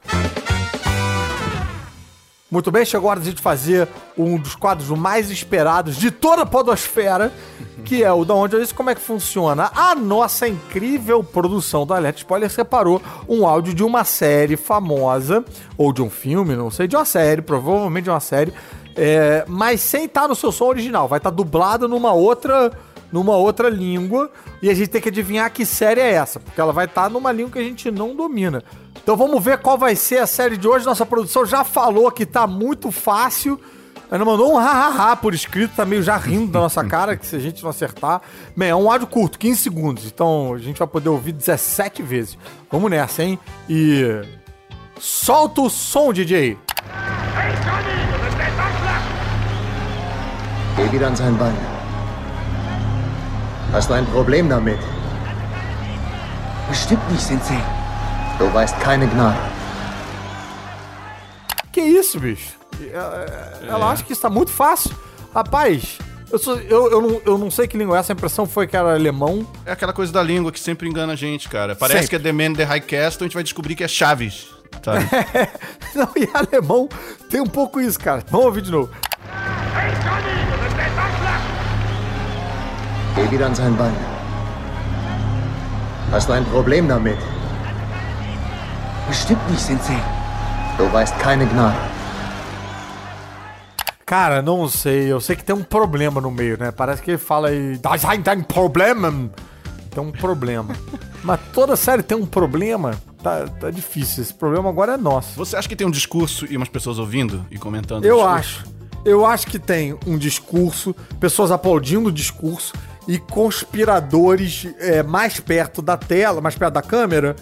Muito 2.53 2.69
bem, 2.69 2.85
chegou 2.85 3.09
a 3.09 3.13
hora 3.13 3.19
de 3.19 3.29
a 3.29 3.31
gente 3.31 3.41
fazer 3.41 3.87
um 4.15 4.37
dos 4.37 4.55
quadros 4.55 4.87
mais 4.89 5.31
esperados 5.31 5.95
de 5.95 6.11
toda 6.11 6.43
a 6.43 6.45
podosfera, 6.45 7.33
que 7.83 8.03
é 8.03 8.13
o 8.13 8.23
Da 8.23 8.35
Onde 8.35 8.55
é 8.55 8.61
Isso, 8.61 8.75
como 8.75 8.91
é 8.91 8.95
que 8.95 9.01
funciona. 9.01 9.71
A 9.73 9.95
nossa 9.95 10.47
incrível 10.47 11.23
produção 11.23 11.83
do 11.83 11.95
Alerta 11.95 12.19
Spoiler 12.19 12.51
separou 12.51 13.01
um 13.27 13.47
áudio 13.47 13.73
de 13.73 13.83
uma 13.83 14.03
série 14.03 14.55
famosa, 14.55 15.43
ou 15.75 15.91
de 15.91 16.03
um 16.03 16.11
filme, 16.11 16.55
não 16.55 16.69
sei, 16.69 16.87
de 16.87 16.95
uma 16.95 17.05
série, 17.05 17.41
provavelmente 17.41 18.03
de 18.03 18.11
uma 18.11 18.19
série, 18.19 18.53
é, 18.95 19.43
mas 19.47 19.81
sem 19.81 20.05
estar 20.05 20.27
no 20.27 20.35
seu 20.35 20.51
som 20.51 20.65
original, 20.65 21.07
vai 21.07 21.17
estar 21.17 21.31
dublado 21.31 21.87
numa 21.87 22.13
outra 22.13 22.71
numa 23.11 23.35
outra 23.35 23.69
língua 23.69 24.31
e 24.59 24.71
a 24.71 24.73
gente 24.73 24.89
tem 24.89 24.99
que 24.99 25.09
adivinhar 25.09 25.51
que 25.51 25.65
série 25.67 26.01
é 26.01 26.13
essa, 26.13 26.39
porque 26.39 26.59
ela 26.59 26.73
vai 26.73 26.85
estar 26.85 27.11
numa 27.11 27.31
língua 27.31 27.51
que 27.51 27.59
a 27.59 27.63
gente 27.63 27.91
não 27.91 28.15
domina. 28.15 28.63
Então 29.03 29.17
vamos 29.17 29.43
ver 29.43 29.57
qual 29.57 29.77
vai 29.77 29.95
ser 29.95 30.19
a 30.19 30.25
série 30.25 30.55
de 30.55 30.65
hoje. 30.65 30.85
Nossa 30.85 31.05
produção 31.05 31.45
já 31.45 31.65
falou 31.65 32.09
que 32.09 32.25
tá 32.25 32.47
muito 32.47 32.89
fácil. 32.89 33.59
Ela 34.09 34.23
mandou 34.23 34.53
um 34.53 34.57
ha-ha-ha 34.57 35.15
por 35.15 35.33
escrito, 35.33 35.75
tá 35.75 35.85
meio 35.85 36.01
já 36.01 36.15
rindo 36.15 36.51
da 36.51 36.59
nossa 36.59 36.83
cara, 36.83 37.17
que 37.17 37.25
se 37.25 37.35
a 37.35 37.39
gente 37.39 37.63
não 37.63 37.69
acertar. 37.69 38.21
Bem, 38.55 38.69
é 38.69 38.75
um 38.75 38.89
áudio 38.89 39.07
curto, 39.07 39.39
15 39.39 39.61
segundos, 39.61 40.05
então 40.05 40.53
a 40.53 40.59
gente 40.59 40.77
vai 40.77 40.87
poder 40.87 41.09
ouvir 41.09 41.31
17 41.31 42.03
vezes. 42.03 42.37
Vamos 42.71 42.91
nessa, 42.91 43.23
hein? 43.23 43.39
E. 43.67 44.21
Solta 44.99 45.61
o 45.61 45.69
som, 45.69 46.13
DJ! 46.13 46.57
Geh 50.75 50.91
wieder 50.91 51.07
an 51.07 51.15
sein 51.15 51.35
Bein. 51.35 51.55
Hast 53.71 53.89
du 53.89 53.93
ein 53.93 54.05
Problem 54.07 54.49
damit? 54.49 54.79
Bestimmt 56.69 57.11
nicht, 57.11 57.21
Sensei. 57.21 57.82
Du 58.39 58.51
weißt 58.53 58.79
keine 58.79 59.07
Gnade. 59.07 59.37
Que 61.71 61.81
isso, 61.81 62.19
bicho? 62.19 62.53
Ela, 62.91 63.25
ela 63.67 63.91
acha 63.91 64.03
que 64.03 64.13
isso 64.13 64.21
tá 64.21 64.29
muito 64.29 64.51
fácil. 64.51 64.91
Rapaz, 65.33 65.97
eu, 66.31 66.37
sou- 66.39 66.57
eu, 66.59 66.91
eu, 66.91 67.01
não, 67.01 67.21
eu 67.25 67.37
não 67.37 67.49
sei 67.51 67.67
que 67.67 67.77
língua 67.77 67.97
é 67.97 67.99
essa, 67.99 68.11
a 68.13 68.15
impressão 68.15 68.45
foi 68.45 68.67
que 68.67 68.75
era 68.77 68.93
alemão. 68.93 69.45
É 69.65 69.71
aquela 69.71 69.93
coisa 69.93 70.11
da 70.11 70.21
língua 70.21 70.51
que 70.51 70.59
sempre 70.59 70.87
engana 70.89 71.13
a 71.13 71.15
gente, 71.15 71.47
cara. 71.49 71.75
Parece 71.75 72.01
Sempre. 72.07 72.09
que 72.09 72.15
é 72.27 72.31
The 72.31 72.31
Man 72.31 72.53
the 72.53 72.63
High 72.63 72.81
Castle, 72.81 73.23
a 73.23 73.27
gente 73.27 73.33
vai 73.33 73.43
descobrir 73.43 73.75
que 73.75 73.83
é 73.83 73.87
Chaves, 73.87 74.47
sabe? 74.83 75.05
Não, 75.95 76.09
e 76.15 76.27
alemão 76.33 76.87
tem 77.29 77.41
um 77.41 77.47
pouco 77.47 77.79
isso, 77.81 77.99
cara. 77.99 78.23
Vamos 78.29 78.47
ouvir 78.47 78.61
de 78.61 78.71
novo. 78.71 78.89
Geh 83.15 83.29
wieder 83.31 83.45
an 83.47 83.53
sein 83.55 83.73
Bein. 83.73 83.93
Hast 86.11 86.27
du 86.27 86.33
ein 86.33 86.43
Problem 86.45 86.87
damit? 86.87 87.17
Bestimmt 89.07 89.49
nicht, 89.49 89.61
Sensei. 89.61 89.97
Du 90.77 90.91
weißt 90.91 91.17
keine 91.19 91.45
Gnade. 91.45 91.77
Cara, 94.05 94.41
não 94.41 94.67
sei. 94.67 95.11
Eu 95.11 95.19
sei 95.19 95.35
que 95.35 95.43
tem 95.43 95.55
um 95.55 95.63
problema 95.63 96.21
no 96.21 96.31
meio, 96.31 96.57
né? 96.57 96.71
Parece 96.71 97.01
que 97.01 97.11
ele 97.11 97.17
fala 97.17 97.49
aí. 97.49 97.77
Das 97.77 98.05
ein 98.05 98.23
ein 98.25 98.43
Problem. 98.43 99.31
Tem 99.89 100.03
um 100.03 100.11
problema. 100.11 100.75
Mas 101.23 101.39
toda 101.53 101.75
série 101.75 102.03
tem 102.03 102.17
um 102.17 102.25
problema. 102.25 102.91
Tá, 103.21 103.47
tá 103.47 103.71
difícil. 103.71 104.23
Esse 104.23 104.33
problema 104.33 104.69
agora 104.69 104.93
é 104.93 104.97
nosso. 104.97 105.35
Você 105.35 105.55
acha 105.55 105.67
que 105.67 105.75
tem 105.75 105.87
um 105.87 105.91
discurso 105.91 106.45
e 106.49 106.57
umas 106.57 106.69
pessoas 106.69 106.99
ouvindo 106.99 107.45
e 107.49 107.57
comentando? 107.57 108.05
Eu 108.05 108.25
acho. 108.25 108.65
Eu 109.05 109.25
acho 109.25 109.47
que 109.47 109.59
tem 109.59 109.97
um 110.05 110.17
discurso, 110.17 110.95
pessoas 111.19 111.51
aplaudindo 111.51 112.09
o 112.09 112.11
discurso 112.11 112.73
e 113.07 113.17
conspiradores 113.17 114.67
é, 114.79 115.03
mais 115.03 115.39
perto 115.39 115.81
da 115.81 115.97
tela, 115.97 116.39
mais 116.39 116.55
perto 116.55 116.73
da 116.73 116.81
câmera, 116.81 117.35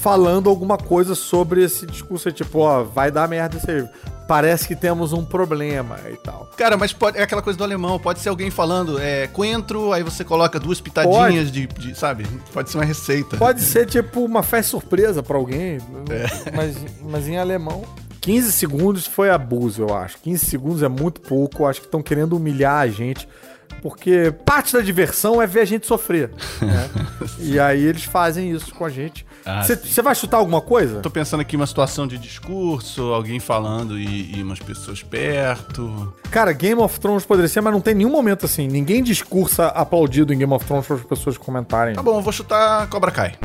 falando 0.00 0.48
alguma 0.48 0.76
coisa 0.76 1.14
sobre 1.14 1.62
esse 1.62 1.86
discurso. 1.86 2.30
Tipo, 2.32 2.60
ó, 2.60 2.82
vai 2.84 3.10
dar 3.10 3.28
merda 3.28 3.56
isso 3.56 3.70
aí. 3.70 3.84
Parece 4.26 4.68
que 4.68 4.76
temos 4.76 5.14
um 5.14 5.24
problema 5.24 5.98
e 6.12 6.16
tal. 6.16 6.50
Cara, 6.56 6.76
mas 6.76 6.92
pode, 6.92 7.16
é 7.16 7.22
aquela 7.22 7.40
coisa 7.40 7.56
do 7.56 7.64
alemão. 7.64 7.98
Pode 7.98 8.20
ser 8.20 8.28
alguém 8.28 8.50
falando 8.50 8.98
é, 9.00 9.26
coentro, 9.28 9.90
aí 9.92 10.02
você 10.02 10.22
coloca 10.22 10.60
duas 10.60 10.80
pitadinhas 10.80 11.50
de, 11.50 11.66
de- 11.66 11.98
Sabe? 11.98 12.26
Pode 12.52 12.70
ser 12.70 12.76
uma 12.76 12.84
receita. 12.84 13.38
Pode 13.38 13.62
ser 13.62 13.86
tipo 13.86 14.22
uma 14.22 14.42
festa 14.42 14.72
surpresa 14.72 15.22
pra 15.22 15.36
alguém, 15.38 15.78
mas, 16.54 16.76
mas 17.02 17.26
em 17.26 17.38
alemão. 17.38 17.84
15 18.20 18.52
segundos 18.52 19.06
foi 19.06 19.30
abuso, 19.30 19.82
eu 19.82 19.96
acho. 19.96 20.18
15 20.18 20.44
segundos 20.44 20.82
é 20.82 20.88
muito 20.88 21.22
pouco. 21.22 21.62
Eu 21.62 21.66
acho 21.66 21.80
que 21.80 21.86
estão 21.86 22.02
querendo 22.02 22.36
humilhar 22.36 22.82
a 22.82 22.88
gente. 22.88 23.26
Porque 23.80 24.34
parte 24.44 24.74
da 24.74 24.80
diversão 24.80 25.40
é 25.40 25.46
ver 25.46 25.60
a 25.60 25.64
gente 25.64 25.86
sofrer. 25.86 26.30
né? 26.60 26.90
e 27.38 27.58
aí 27.58 27.82
eles 27.82 28.04
fazem 28.04 28.50
isso 28.50 28.74
com 28.74 28.84
a 28.84 28.90
gente. 28.90 29.24
Ah, 29.48 29.62
Você 29.62 30.02
vai 30.02 30.14
chutar 30.14 30.36
alguma 30.36 30.60
coisa? 30.60 31.00
Tô 31.00 31.10
pensando 31.10 31.40
aqui 31.40 31.56
uma 31.56 31.66
situação 31.66 32.06
de 32.06 32.18
discurso, 32.18 33.14
alguém 33.14 33.40
falando 33.40 33.98
e, 33.98 34.36
e 34.36 34.42
umas 34.42 34.58
pessoas 34.58 35.02
perto. 35.02 36.12
Cara, 36.30 36.52
Game 36.52 36.80
of 36.80 37.00
Thrones 37.00 37.24
poderia 37.24 37.48
ser, 37.48 37.60
mas 37.62 37.72
não 37.72 37.80
tem 37.80 37.94
nenhum 37.94 38.10
momento 38.10 38.44
assim. 38.44 38.68
Ninguém 38.68 39.02
discursa 39.02 39.68
aplaudido 39.68 40.32
em 40.34 40.38
Game 40.38 40.52
of 40.52 40.64
Thrones 40.64 40.86
para 40.86 40.96
as 40.96 41.02
pessoas 41.02 41.38
comentarem. 41.38 41.94
Tá 41.94 42.02
bom, 42.02 42.16
eu 42.16 42.22
vou 42.22 42.32
chutar 42.32 42.86
Cobra 42.88 43.10
Kai. 43.10 43.36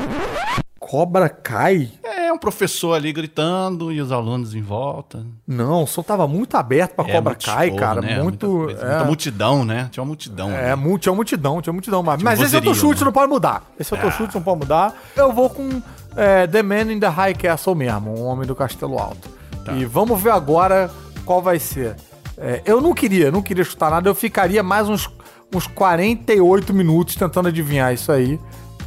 Cobra 0.86 1.30
cai? 1.30 1.90
É 2.02 2.30
um 2.30 2.36
professor 2.38 2.92
ali 2.92 3.10
gritando 3.10 3.90
e 3.90 4.00
os 4.02 4.12
alunos 4.12 4.54
em 4.54 4.60
volta. 4.60 5.24
Não, 5.48 5.84
o 5.84 5.86
som 5.86 6.02
tava 6.02 6.28
muito 6.28 6.56
aberto 6.56 6.94
pra 6.94 7.08
É, 7.08 7.12
Cobra 7.12 7.36
show, 7.40 7.76
cara. 7.76 8.02
né? 8.02 8.22
Muito. 8.22 8.46
Muita, 8.46 8.66
coisa, 8.74 8.80
é. 8.84 8.88
muita 8.90 9.04
multidão, 9.06 9.64
né? 9.64 9.88
Tinha 9.90 10.02
uma 10.02 10.08
multidão. 10.08 10.50
É, 10.50 10.72
ali. 10.72 10.80
mu- 10.82 10.98
tinha 10.98 11.14
multidão, 11.14 11.62
tinha 11.62 11.72
multidão. 11.72 12.02
Mas, 12.02 12.22
mas 12.22 12.40
esse 12.40 12.54
é 12.54 12.58
o 12.58 12.60
teu 12.62 12.72
vozerio, 12.72 12.90
chute, 12.90 13.00
né? 13.00 13.04
não 13.06 13.12
pode 13.12 13.30
mudar. 13.32 13.62
Esse 13.80 13.94
é 13.94 13.96
o 13.96 14.00
teu 14.00 14.08
Ah. 14.10 14.12
chute, 14.12 14.34
não 14.34 14.42
pode 14.42 14.58
mudar. 14.60 14.94
Eu 15.16 15.32
vou 15.32 15.48
com 15.48 15.80
é 16.16 16.46
The 16.46 16.62
Man 16.62 16.92
in 16.92 17.00
the 17.00 17.08
High 17.08 17.34
Castle 17.34 17.74
mesmo, 17.74 18.14
um 18.18 18.24
homem 18.26 18.46
do 18.46 18.54
castelo 18.54 18.98
alto. 18.98 19.28
E 19.76 19.86
vamos 19.86 20.20
ver 20.20 20.30
agora 20.32 20.90
qual 21.24 21.40
vai 21.40 21.58
ser. 21.58 21.96
É, 22.36 22.60
eu 22.66 22.80
não 22.82 22.92
queria, 22.92 23.30
não 23.30 23.40
queria 23.40 23.64
chutar 23.64 23.90
nada, 23.90 24.08
eu 24.08 24.14
ficaria 24.14 24.62
mais 24.62 24.86
uns, 24.88 25.08
uns 25.54 25.66
48 25.66 26.74
minutos 26.74 27.14
tentando 27.16 27.48
adivinhar 27.48 27.94
isso 27.94 28.12
aí, 28.12 28.38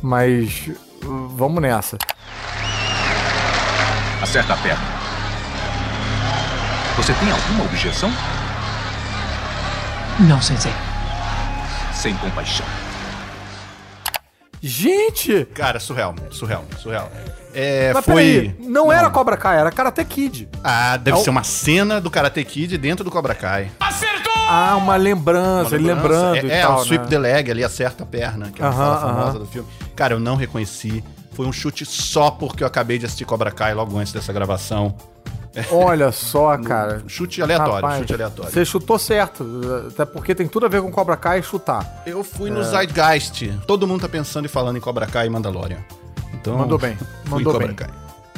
mas 0.02 0.70
vamos 1.02 1.62
nessa. 1.62 1.98
Acerta 4.22 4.54
a 4.54 4.58
perna. 4.58 4.84
Você 6.98 7.14
tem 7.14 7.32
alguma 7.32 7.64
objeção? 7.66 8.12
Não, 10.20 10.42
sensei. 10.42 10.74
Sem 11.94 12.16
compaixão. 12.18 12.66
Gente! 14.62 15.46
Cara, 15.54 15.80
surreal, 15.80 16.16
surreal, 16.32 16.66
surreal. 16.80 17.12
É, 17.54 17.92
Mas 17.94 18.04
foi. 18.04 18.16
peraí, 18.16 18.56
não, 18.68 18.92
era 18.92 19.10
Cobra 19.10 19.38
Kai, 19.38 19.58
era 19.60 19.72
Karate 19.72 20.04
Kid. 20.04 20.50
Ah, 20.64 20.98
deve 20.98 21.18
É 21.18 21.20
o- 21.22 21.24
ser 21.24 21.30
uma 21.30 21.44
cena 21.44 22.02
do 22.02 22.10
Karate 22.10 22.44
Kid 22.44 22.76
dentro 22.78 23.04
do 23.04 23.12
Cobra 23.12 23.36
Kai. 23.36 23.70
Acertou! 23.80 24.17
Ah, 24.50 24.78
uma 24.78 24.96
lembrança, 24.96 25.76
ele 25.76 25.88
lembrando 25.94 26.36
é, 26.38 26.44
e 26.46 26.52
é, 26.52 26.62
tal, 26.62 26.80
o 26.80 26.86
sweep 26.86 27.04
né? 27.04 27.10
the 27.10 27.18
leg 27.20 27.52
ali, 27.52 27.64
acerta 27.64 28.04
a 28.04 28.06
perna, 28.06 28.50
que 28.50 28.62
é 28.62 28.66
uma 28.66 28.72
Aham, 28.74 28.78
fala 28.86 29.00
famosa 29.02 29.30
aham. 29.32 29.40
do 29.40 29.46
filme. 29.46 29.68
Cara, 29.96 30.14
eu 30.14 30.20
não 30.20 30.36
reconheci. 30.36 31.04
Foi 31.34 31.46
um 31.46 31.52
chute 31.52 31.86
só 31.86 32.32
porque 32.32 32.64
eu 32.64 32.68
acabei 32.68 32.98
de 32.98 33.06
assistir 33.06 33.26
Cobra 33.26 33.52
Kai 33.52 33.74
logo 33.74 33.98
antes 33.98 34.14
dessa 34.14 34.32
gravação. 34.32 34.96
Olha 35.72 36.12
só, 36.12 36.58
cara. 36.64 37.04
Chute 37.08 37.42
aleatório, 37.42 37.74
Rapaz, 37.76 38.00
chute 38.00 38.14
aleatório. 38.14 38.52
Você 38.52 38.64
chutou 38.66 38.98
certo, 38.98 39.46
até 39.90 40.06
porque 40.06 40.34
tem 40.34 40.48
tudo 40.48 40.66
a 40.66 40.70
ver 40.70 40.82
com 40.82 40.92
Cobra 40.92 41.18
Kai 41.18 41.40
e 41.40 41.44
chutar. 41.44 42.04
Eu 42.06 42.24
fui 42.24 42.50
É. 42.50 42.54
no 42.54 42.64
Zeitgeist. 42.64 43.50
Todo 43.68 43.86
mundo 43.86 44.02
tá 44.02 44.10
pensando 44.10 44.46
e 44.46 44.48
falando 44.48 44.78
em 44.78 44.82
Cobra 44.82 45.06
Kai 45.08 45.28
e 45.28 45.30
Mandalorian. 45.30 45.80
Então, 46.34 46.58
Mandou 46.58 46.78
bem, 46.78 46.96
fui 47.26 47.32
mandou 47.44 47.52
em 47.52 47.54
Cobra 47.54 47.68
bem. 47.68 47.76
Kai. 47.76 47.90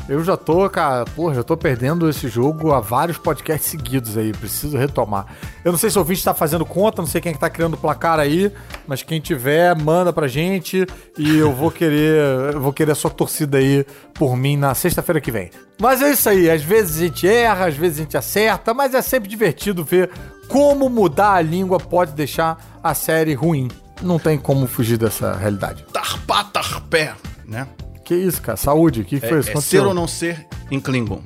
Eu 0.10 0.24
já 0.24 0.36
tô, 0.36 0.68
cara, 0.72 1.06
porra, 1.06 1.36
já 1.36 1.44
tô 1.44 1.56
perdendo 1.56 2.10
esse 2.10 2.28
jogo 2.28 2.74
há 2.74 2.80
vários 2.80 3.20
podcasts 3.20 3.70
seguidos 3.70 4.18
aí, 4.18 4.32
preciso 4.32 4.76
retomar. 4.76 5.28
Eu 5.64 5.72
não 5.72 5.78
sei 5.78 5.92
se 5.92 5.98
o 5.98 6.00
ouvinte 6.00 6.24
tá 6.24 6.34
fazendo 6.34 6.66
conta, 6.66 7.00
não 7.00 7.08
sei 7.08 7.22
quem 7.22 7.30
é 7.30 7.34
que 7.34 7.40
tá 7.40 7.48
criando 7.48 7.76
o 7.76 7.78
placar 7.78 8.20
aí, 8.20 8.52
mas 8.88 9.04
quem 9.04 9.22
tiver, 9.22 9.76
manda 9.76 10.12
pra 10.12 10.28
gente 10.28 10.84
e 11.16 11.38
eu 11.38 11.54
vou 11.54 11.70
querer, 11.70 12.54
eu 12.56 12.60
vou 12.60 12.74
querer 12.74 12.94
a 12.94 12.96
sua 12.96 13.12
torcida 13.12 13.60
aí 13.60 13.86
por 14.16 14.36
mim 14.36 14.58
na 14.58 14.74
sexta-feira 14.74 15.22
que 15.22 15.30
vem. 15.30 15.52
Mas 15.80 16.02
é 16.02 16.10
isso 16.10 16.28
aí, 16.28 16.50
às 16.50 16.64
vezes 16.64 16.98
a 16.98 17.06
gente 17.06 17.28
erra, 17.28 17.68
às 17.68 17.76
vezes 17.76 18.00
a 18.00 18.02
gente 18.02 18.18
acerta, 18.18 18.74
mas 18.74 18.96
é 18.96 19.04
sempre 19.04 19.30
divertido 19.30 19.84
ver 19.84 20.10
como 20.48 20.90
mudar 20.90 21.34
a 21.34 21.42
língua 21.42 21.80
pode 21.80 22.14
deixar 22.14 22.80
a 22.82 22.96
série 22.96 23.36
ruim. 23.36 23.68
Não 24.02 24.18
tem 24.18 24.40
como 24.40 24.66
fugir 24.66 24.98
dessa 24.98 25.36
realidade. 25.36 25.86
Tarpá, 25.94 26.46
tarpé, 26.46 27.14
né? 27.46 27.68
Que 28.10 28.16
isso, 28.16 28.42
cara? 28.42 28.58
Saúde, 28.58 29.02
o 29.02 29.06
que, 29.06 29.20
que 29.20 29.26
É, 29.28 29.30
foi 29.30 29.40
isso? 29.40 29.52
é 29.52 29.62
ser 29.62 29.86
ou 29.86 29.94
não 29.94 30.08
ser 30.08 30.48
em 30.72 30.80
Klingon. 30.80 31.22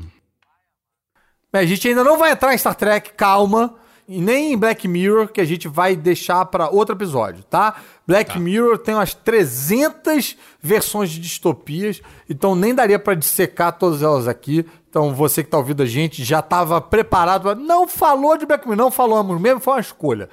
Bem, 1.49 1.61
a 1.61 1.65
gente 1.65 1.87
ainda 1.87 2.03
não 2.03 2.17
vai 2.17 2.31
entrar 2.31 2.53
em 2.53 2.57
Star 2.57 2.75
Trek, 2.75 3.13
calma. 3.13 3.75
E 4.05 4.19
nem 4.19 4.51
em 4.51 4.57
Black 4.57 4.85
Mirror, 4.85 5.29
que 5.29 5.39
a 5.39 5.45
gente 5.45 5.65
vai 5.69 5.95
deixar 5.95 6.43
pra 6.43 6.67
outro 6.67 6.93
episódio, 6.93 7.41
tá? 7.45 7.77
Black 8.05 8.37
Mirror 8.37 8.77
tem 8.79 8.95
umas 8.95 9.13
300 9.13 10.35
versões 10.61 11.09
de 11.09 11.21
distopias, 11.21 12.01
então 12.29 12.53
nem 12.53 12.75
daria 12.75 12.99
pra 12.99 13.13
dissecar 13.13 13.71
todas 13.71 14.03
elas 14.03 14.27
aqui. 14.27 14.65
Então 14.89 15.15
você 15.15 15.41
que 15.41 15.49
tá 15.49 15.57
ouvindo 15.57 15.83
a 15.83 15.85
gente 15.85 16.21
já 16.21 16.41
tava 16.41 16.81
preparado, 16.81 17.55
não 17.55 17.87
falou 17.87 18.37
de 18.37 18.45
Black 18.45 18.67
Mirror, 18.67 18.83
não 18.83 18.91
falamos 18.91 19.39
mesmo, 19.39 19.61
foi 19.61 19.75
uma 19.75 19.79
escolha. 19.79 20.29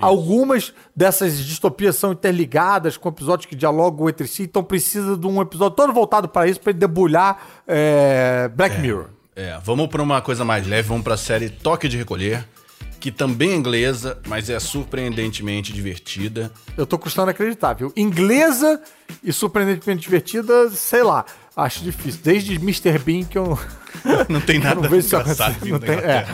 Algumas 0.00 0.72
dessas 0.94 1.38
distopias 1.38 1.96
são 1.96 2.12
interligadas 2.12 2.96
com 2.96 3.08
episódios 3.08 3.46
que 3.46 3.54
dialogam 3.54 4.08
entre 4.08 4.26
si, 4.26 4.42
então 4.42 4.62
precisa 4.62 5.16
de 5.16 5.26
um 5.26 5.40
episódio 5.40 5.76
todo 5.76 5.92
voltado 5.92 6.28
pra 6.28 6.46
isso, 6.46 6.60
pra 6.60 6.70
ele 6.70 6.78
debulhar 6.78 7.62
é, 7.66 8.50
Black 8.54 8.80
Mirror. 8.80 9.06
É, 9.36 9.58
vamos 9.64 9.88
pra 9.88 10.02
uma 10.02 10.20
coisa 10.20 10.44
mais 10.44 10.66
leve, 10.66 10.88
vamos 10.88 11.02
pra 11.02 11.16
série 11.16 11.50
Toque 11.50 11.88
de 11.88 11.96
Recolher, 11.96 12.46
que 13.04 13.12
também 13.12 13.50
é 13.50 13.54
inglesa, 13.54 14.16
mas 14.26 14.48
é 14.48 14.58
surpreendentemente 14.58 15.74
divertida. 15.74 16.50
Eu 16.74 16.86
tô 16.86 16.98
custando 16.98 17.30
acreditar, 17.30 17.74
viu? 17.74 17.92
Inglesa 17.94 18.80
e 19.22 19.30
surpreendentemente 19.30 20.00
divertida, 20.00 20.70
sei 20.70 21.02
lá. 21.02 21.26
Acho 21.54 21.84
difícil. 21.84 22.22
Desde 22.24 22.54
Mr. 22.54 22.98
Bean 22.98 23.24
que 23.24 23.36
eu 23.36 23.58
Não 24.26 24.40
tem 24.40 24.58
nada 24.58 24.80
não 24.80 24.88
vejo 24.88 25.06
isso 25.06 25.16
engraçado 25.16 25.54
vindo 25.60 25.72
Não 25.72 25.80
tem, 25.80 25.96
é. 25.96 26.26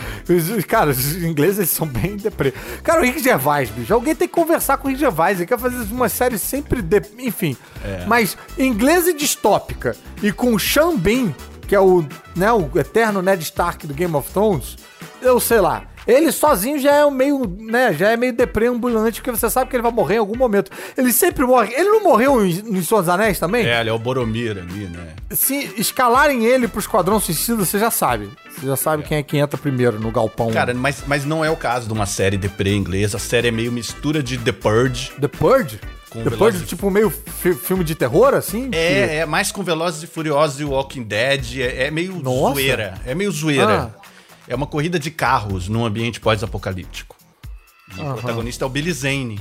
Cara, 0.69 0.91
os 0.91 1.17
ingleses 1.17 1.71
são 1.71 1.89
bem 1.89 2.17
deprê. 2.17 2.55
Cara, 2.85 3.01
o 3.01 3.05
Rick 3.05 3.19
Gervais, 3.19 3.69
bicho. 3.69 3.93
Alguém 3.93 4.15
tem 4.15 4.29
que 4.29 4.35
conversar 4.35 4.77
com 4.77 4.87
o 4.87 4.91
Rick 4.93 5.01
Gervais. 5.01 5.39
Ele 5.39 5.49
quer 5.49 5.59
fazer 5.59 5.93
uma 5.93 6.09
série 6.09 6.39
sempre. 6.39 6.81
De... 6.81 7.03
Enfim. 7.19 7.57
É. 7.85 8.05
Mas 8.07 8.39
inglesa 8.57 9.11
e 9.11 9.15
distópica. 9.15 9.97
E 10.23 10.31
com 10.31 10.55
o 10.55 10.61
Sean 10.61 10.97
Bean, 10.97 11.35
que 11.67 11.75
é 11.75 11.81
o, 11.81 12.07
né, 12.37 12.53
o 12.53 12.71
eterno 12.79 13.21
Ned 13.21 13.43
Stark 13.43 13.89
do 13.89 13.93
Game 13.93 14.15
of 14.15 14.31
Thrones. 14.31 14.77
Eu 15.21 15.41
sei 15.41 15.61
lá. 15.61 15.91
Ele 16.13 16.33
sozinho 16.33 16.79
já 16.79 16.93
é 16.97 17.11
meio, 17.11 17.47
né, 17.59 17.93
já 17.93 18.11
é 18.11 18.17
meio 18.17 18.33
deprê 18.33 18.67
ambulante, 18.67 19.21
porque 19.21 19.31
você 19.31 19.49
sabe 19.49 19.71
que 19.71 19.77
ele 19.77 19.83
vai 19.83 19.93
morrer 19.93 20.17
em 20.17 20.19
algum 20.19 20.37
momento. 20.37 20.71
Ele 20.97 21.13
sempre 21.13 21.45
morre. 21.47 21.73
Ele 21.75 21.89
não 21.89 22.03
morreu 22.03 22.45
em, 22.45 22.51
em 22.51 22.83
Senhor 22.83 23.01
dos 23.01 23.09
Anéis 23.09 23.39
também? 23.39 23.67
É, 23.67 23.81
ele 23.81 23.91
é 23.91 23.93
o 23.93 23.99
Boromir 23.99 24.53
ali, 24.59 24.87
né? 24.87 25.15
Se 25.31 25.73
escalarem 25.77 26.45
ele 26.45 26.67
pro 26.69 26.81
Esquadrão 26.81 27.21
Suicida, 27.21 27.65
você 27.65 27.79
já 27.79 27.91
sabe. 27.91 28.29
Você 28.59 28.67
já 28.67 28.77
sabe 28.77 29.03
quem 29.05 29.19
é 29.19 29.23
que 29.23 29.37
entra 29.39 29.57
primeiro 29.57 29.99
no 30.01 30.11
galpão. 30.11 30.51
Cara, 30.51 30.75
mas, 30.75 31.03
mas 31.07 31.25
não 31.25 31.45
é 31.45 31.51
o 31.51 31.57
caso 31.57 31.87
de 31.87 31.93
uma 31.93 32.07
série 32.07 32.37
deprê 32.37 32.75
inglesa. 32.75 33.17
A 33.17 33.21
série 33.21 33.49
é 33.49 33.51
meio 33.51 33.71
mistura 33.73 34.23
de 34.23 34.37
The 34.39 34.53
Purge. 34.53 35.13
The 35.21 35.29
Purge? 35.29 35.79
Com 36.11 36.25
The 36.25 36.31
Velozes 36.31 36.59
Purge, 36.61 36.67
tipo, 36.67 36.91
meio 36.91 37.09
fi- 37.09 37.55
filme 37.55 37.85
de 37.85 37.95
terror, 37.95 38.35
assim? 38.35 38.69
Que- 38.71 38.77
É, 38.77 39.17
é 39.19 39.27
mais 39.27 39.53
com 39.53 39.63
Velozes 39.63 40.03
e 40.03 40.07
Furiosos 40.09 40.61
e 40.61 40.65
Walking 40.65 41.05
Dead. 41.05 41.59
É, 41.61 41.85
é 41.87 41.91
meio 41.93 42.15
Nossa. 42.21 42.55
zoeira. 42.55 42.95
É 43.07 43.15
meio 43.15 43.31
zoeira. 43.31 43.93
Ah. 43.97 44.00
É 44.51 44.55
uma 44.57 44.67
corrida 44.67 44.99
de 44.99 45.13
carros 45.13 45.69
num 45.69 45.85
ambiente 45.85 46.19
pós-apocalíptico. 46.21 47.15
E 47.97 48.01
o 48.01 48.15
protagonista 48.15 48.65
é 48.65 48.67
o 48.67 48.69
Billy 48.69 48.93
Zane, 48.93 49.41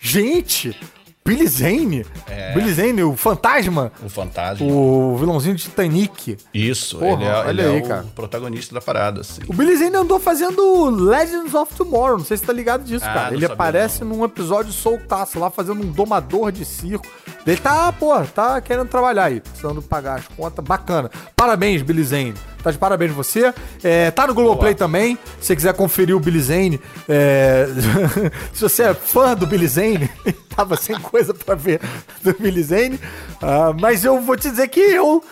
Gente! 0.00 0.76
Billy 1.24 1.46
Zane? 1.46 2.04
É. 2.26 2.52
Billy 2.54 2.72
Zane, 2.72 3.02
o 3.04 3.14
fantasma? 3.14 3.92
o 4.02 4.08
fantasma. 4.08 4.66
O 4.66 5.16
vilãozinho 5.18 5.54
de 5.54 5.62
Titanic. 5.64 6.36
Isso, 6.52 6.98
Porra, 6.98 7.12
ele 7.12 7.24
é, 7.24 7.34
olha 7.34 7.50
ele 7.50 7.62
é 7.62 7.66
aí, 7.66 7.80
o 7.82 7.86
cara. 7.86 8.06
protagonista 8.14 8.74
da 8.74 8.80
parada, 8.80 9.20
assim. 9.20 9.42
O 9.46 9.52
Billy 9.52 9.76
Zane 9.76 9.94
andou 9.96 10.18
fazendo 10.18 10.88
Legends 10.90 11.54
of 11.54 11.74
Tomorrow, 11.74 12.18
não 12.18 12.24
sei 12.24 12.36
se 12.38 12.42
tá 12.42 12.52
ligado 12.52 12.82
disso, 12.84 13.04
Ah, 13.04 13.12
cara. 13.14 13.26
não 13.30 13.36
Ele 13.36 13.44
aparece 13.44 14.02
num 14.02 14.24
episódio 14.24 14.72
soltaço 14.72 15.38
lá, 15.38 15.50
fazendo 15.50 15.80
um 15.82 15.92
domador 15.92 16.50
de 16.50 16.64
circo. 16.64 17.06
Ele 17.46 17.56
tá, 17.58 17.92
pô, 17.92 18.18
tá 18.24 18.60
querendo 18.60 18.88
trabalhar 18.88 19.24
aí, 19.24 19.40
precisando 19.40 19.82
pagar 19.82 20.18
as 20.20 20.26
contas. 20.28 20.64
Bacana. 20.64 21.10
Parabéns, 21.36 21.82
Billy 21.82 22.02
Zane. 22.02 22.34
Tá 22.62 22.70
de 22.70 22.78
parabéns 22.78 23.12
você. 23.12 23.52
É, 23.82 24.10
tá 24.10 24.26
no 24.26 24.34
Globoplay 24.34 24.74
também, 24.74 25.16
se 25.40 25.46
você 25.48 25.56
quiser 25.56 25.72
conferir 25.74 26.14
o 26.16 26.20
Billy 26.20 26.40
Zane. 26.40 26.80
é, 27.08 27.66
se 28.52 28.60
você 28.62 28.82
é 28.84 28.94
fã 28.94 29.34
do 29.34 29.46
Billy 29.46 29.66
Zane, 29.66 30.10
tava 30.54 30.76
sem 30.76 30.98
coisa 31.00 31.32
pra 31.32 31.54
ver 31.54 31.80
do 32.22 32.34
Billy 32.38 32.62
Zane. 32.62 33.00
Ah, 33.40 33.74
mas 33.78 34.04
eu 34.04 34.20
vou 34.20 34.36
te 34.36 34.50
dizer 34.50 34.68
que 34.68 34.80
eu... 34.80 35.24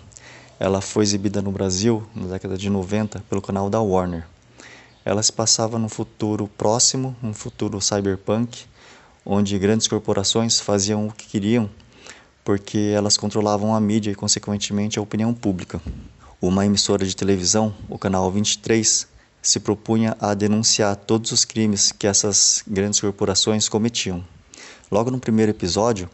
Ela 0.60 0.82
foi 0.82 1.04
exibida 1.04 1.41
no 1.41 1.52
Brasil 1.52 2.08
na 2.15 2.28
década 2.28 2.58
de 2.58 2.70
90 2.70 3.24
pelo 3.30 3.41
canal 3.41 3.70
da 3.70 3.82
Warner. 3.82 4.28
Ela 5.06 5.22
se 5.24 5.32
passava 5.32 5.78
num 5.80 5.89
futuro 5.89 6.48
próximo, 6.58 7.15
um 7.24 7.34
futuro 7.34 7.80
cyberpunk, 7.80 8.65
onde 9.26 9.58
grandes 9.60 9.88
corporações 9.88 10.60
faziam 10.60 11.08
o 11.08 11.12
que 11.12 11.28
queriam 11.28 11.70
porque 12.48 12.93
elas 12.96 13.17
controlavam 13.17 13.76
a 13.76 13.82
mídia 13.82 14.10
e, 14.10 14.15
consequentemente, 14.15 14.98
a 14.98 15.02
opinião 15.02 15.34
pública. 15.34 15.82
Uma 16.41 16.65
emissora 16.65 17.06
de 17.06 17.13
televisão, 17.13 17.76
o 17.89 18.00
canal 18.00 18.32
23, 18.32 19.06
se 19.41 19.60
propunha 19.60 20.15
a 20.17 20.34
denunciar 20.34 20.96
todos 20.96 21.34
os 21.34 21.43
crimes 21.43 21.91
que 21.91 22.08
essas 22.08 22.63
grandes 22.65 23.02
corporações 23.02 23.67
cometiam. 23.67 24.24
Logo 24.89 25.12
no 25.12 25.20
primeiro 25.20 25.52
episódio, 25.52 26.10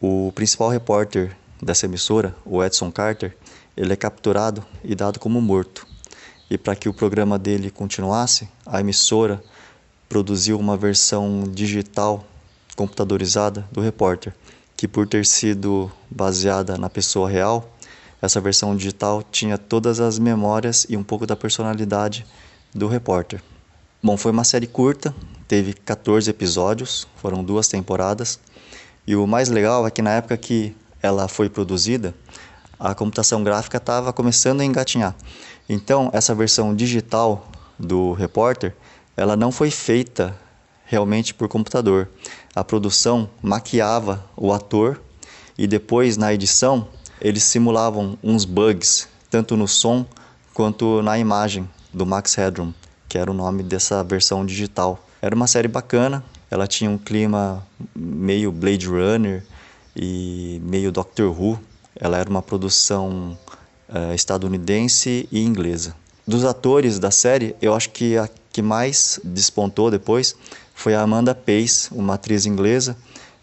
o 0.00 0.32
principal 0.34 0.70
repórter 0.70 1.36
dessa 1.62 1.84
emissora, 1.84 2.34
o 2.46 2.64
Edson 2.64 2.90
Carter, 2.90 3.36
ele 3.78 3.92
é 3.92 3.96
capturado 3.96 4.66
e 4.82 4.92
dado 4.92 5.20
como 5.20 5.40
morto. 5.40 5.86
E 6.50 6.58
para 6.58 6.74
que 6.74 6.88
o 6.88 6.92
programa 6.92 7.38
dele 7.38 7.70
continuasse, 7.70 8.48
a 8.66 8.80
emissora 8.80 9.40
produziu 10.08 10.58
uma 10.58 10.76
versão 10.76 11.44
digital 11.46 12.26
computadorizada 12.74 13.64
do 13.70 13.80
repórter, 13.80 14.34
que 14.76 14.88
por 14.88 15.06
ter 15.06 15.24
sido 15.24 15.90
baseada 16.10 16.76
na 16.76 16.90
pessoa 16.90 17.30
real, 17.30 17.72
essa 18.20 18.40
versão 18.40 18.74
digital 18.74 19.22
tinha 19.22 19.56
todas 19.56 20.00
as 20.00 20.18
memórias 20.18 20.84
e 20.88 20.96
um 20.96 21.04
pouco 21.04 21.24
da 21.24 21.36
personalidade 21.36 22.26
do 22.74 22.88
repórter. 22.88 23.40
Bom, 24.02 24.16
foi 24.16 24.32
uma 24.32 24.44
série 24.44 24.66
curta, 24.66 25.14
teve 25.46 25.72
14 25.72 26.28
episódios, 26.28 27.06
foram 27.16 27.44
duas 27.44 27.68
temporadas. 27.68 28.40
E 29.06 29.14
o 29.14 29.24
mais 29.24 29.48
legal 29.48 29.86
é 29.86 29.90
que 29.90 30.02
na 30.02 30.10
época 30.14 30.36
que 30.36 30.74
ela 31.00 31.28
foi 31.28 31.48
produzida, 31.48 32.12
a 32.78 32.94
computação 32.94 33.42
gráfica 33.42 33.78
estava 33.78 34.12
começando 34.12 34.60
a 34.60 34.64
engatinhar. 34.64 35.14
Então, 35.68 36.10
essa 36.12 36.34
versão 36.34 36.74
digital 36.74 37.48
do 37.78 38.12
repórter, 38.12 38.74
ela 39.16 39.36
não 39.36 39.50
foi 39.50 39.70
feita 39.70 40.34
realmente 40.84 41.34
por 41.34 41.48
computador. 41.48 42.08
A 42.54 42.64
produção 42.64 43.28
maquiava 43.42 44.24
o 44.36 44.52
ator 44.52 45.00
e 45.56 45.66
depois 45.66 46.16
na 46.16 46.32
edição 46.32 46.88
eles 47.20 47.42
simulavam 47.42 48.16
uns 48.22 48.44
bugs, 48.44 49.08
tanto 49.28 49.56
no 49.56 49.66
som 49.66 50.06
quanto 50.54 51.02
na 51.02 51.18
imagem 51.18 51.68
do 51.92 52.06
Max 52.06 52.34
Headroom, 52.34 52.72
que 53.08 53.18
era 53.18 53.30
o 53.30 53.34
nome 53.34 53.62
dessa 53.62 54.02
versão 54.04 54.46
digital. 54.46 55.04
Era 55.20 55.34
uma 55.34 55.46
série 55.46 55.68
bacana, 55.68 56.24
ela 56.50 56.66
tinha 56.66 56.90
um 56.90 56.96
clima 56.96 57.66
meio 57.94 58.50
Blade 58.52 58.86
Runner 58.86 59.44
e 59.94 60.60
meio 60.64 60.92
Doctor 60.92 61.28
Who. 61.28 61.60
Ela 61.98 62.18
era 62.18 62.30
uma 62.30 62.42
produção 62.42 63.36
eh, 63.92 64.14
estadunidense 64.14 65.28
e 65.30 65.40
inglesa. 65.42 65.94
Dos 66.26 66.44
atores 66.44 66.98
da 66.98 67.10
série, 67.10 67.56
eu 67.60 67.74
acho 67.74 67.90
que 67.90 68.16
a 68.16 68.28
que 68.58 68.62
mais 68.62 69.20
despontou 69.22 69.88
depois 69.88 70.34
foi 70.74 70.92
a 70.92 71.00
Amanda 71.00 71.32
Pace, 71.32 71.88
uma 71.92 72.14
atriz 72.14 72.44
inglesa, 72.44 72.96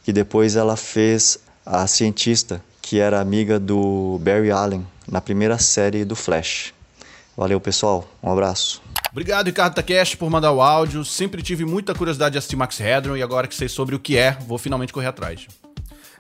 que 0.04 0.12
depois 0.12 0.58
ela 0.58 0.76
fez 0.76 1.40
a 1.66 1.88
cientista, 1.88 2.62
que 2.82 3.00
era 3.00 3.22
amiga 3.22 3.58
do 3.58 4.20
Barry 4.22 4.52
Allen 4.52 4.86
na 5.10 5.22
primeira 5.22 5.58
série 5.58 6.04
do 6.04 6.18
Flash. 6.18 6.74
Valeu, 7.38 7.62
pessoal. 7.62 8.06
Um 8.22 8.30
abraço. 8.30 8.82
Obrigado, 9.10 9.48
Ricardo 9.48 9.74
Takeshi, 9.74 10.18
por 10.18 10.30
mandar 10.30 10.52
o 10.52 10.62
áudio. 10.62 11.06
Sempre 11.06 11.42
tive 11.42 11.64
muita 11.64 11.96
curiosidade 11.96 12.34
de 12.34 12.38
assistir 12.38 12.58
Max 12.58 12.78
Headroom 12.78 13.16
e 13.16 13.24
agora 13.24 13.48
que 13.48 13.56
sei 13.56 13.70
sobre 13.70 13.96
o 13.96 14.00
que 14.00 14.18
é, 14.18 14.38
vou 14.46 14.58
finalmente 14.58 14.92
correr 14.92 15.08
atrás. 15.08 15.48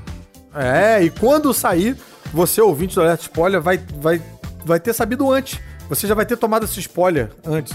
É, 0.55 1.03
e 1.03 1.09
quando 1.09 1.53
sair, 1.53 1.95
você 2.33 2.59
ouvinte 2.61 2.95
do 2.95 3.01
Alerta 3.01 3.23
Spoiler 3.23 3.61
vai, 3.61 3.79
vai, 3.99 4.21
vai 4.65 4.79
ter 4.79 4.93
sabido 4.93 5.31
antes. 5.31 5.59
Você 5.89 6.05
já 6.07 6.13
vai 6.13 6.25
ter 6.25 6.37
tomado 6.37 6.65
esse 6.65 6.79
spoiler 6.79 7.29
antes. 7.45 7.73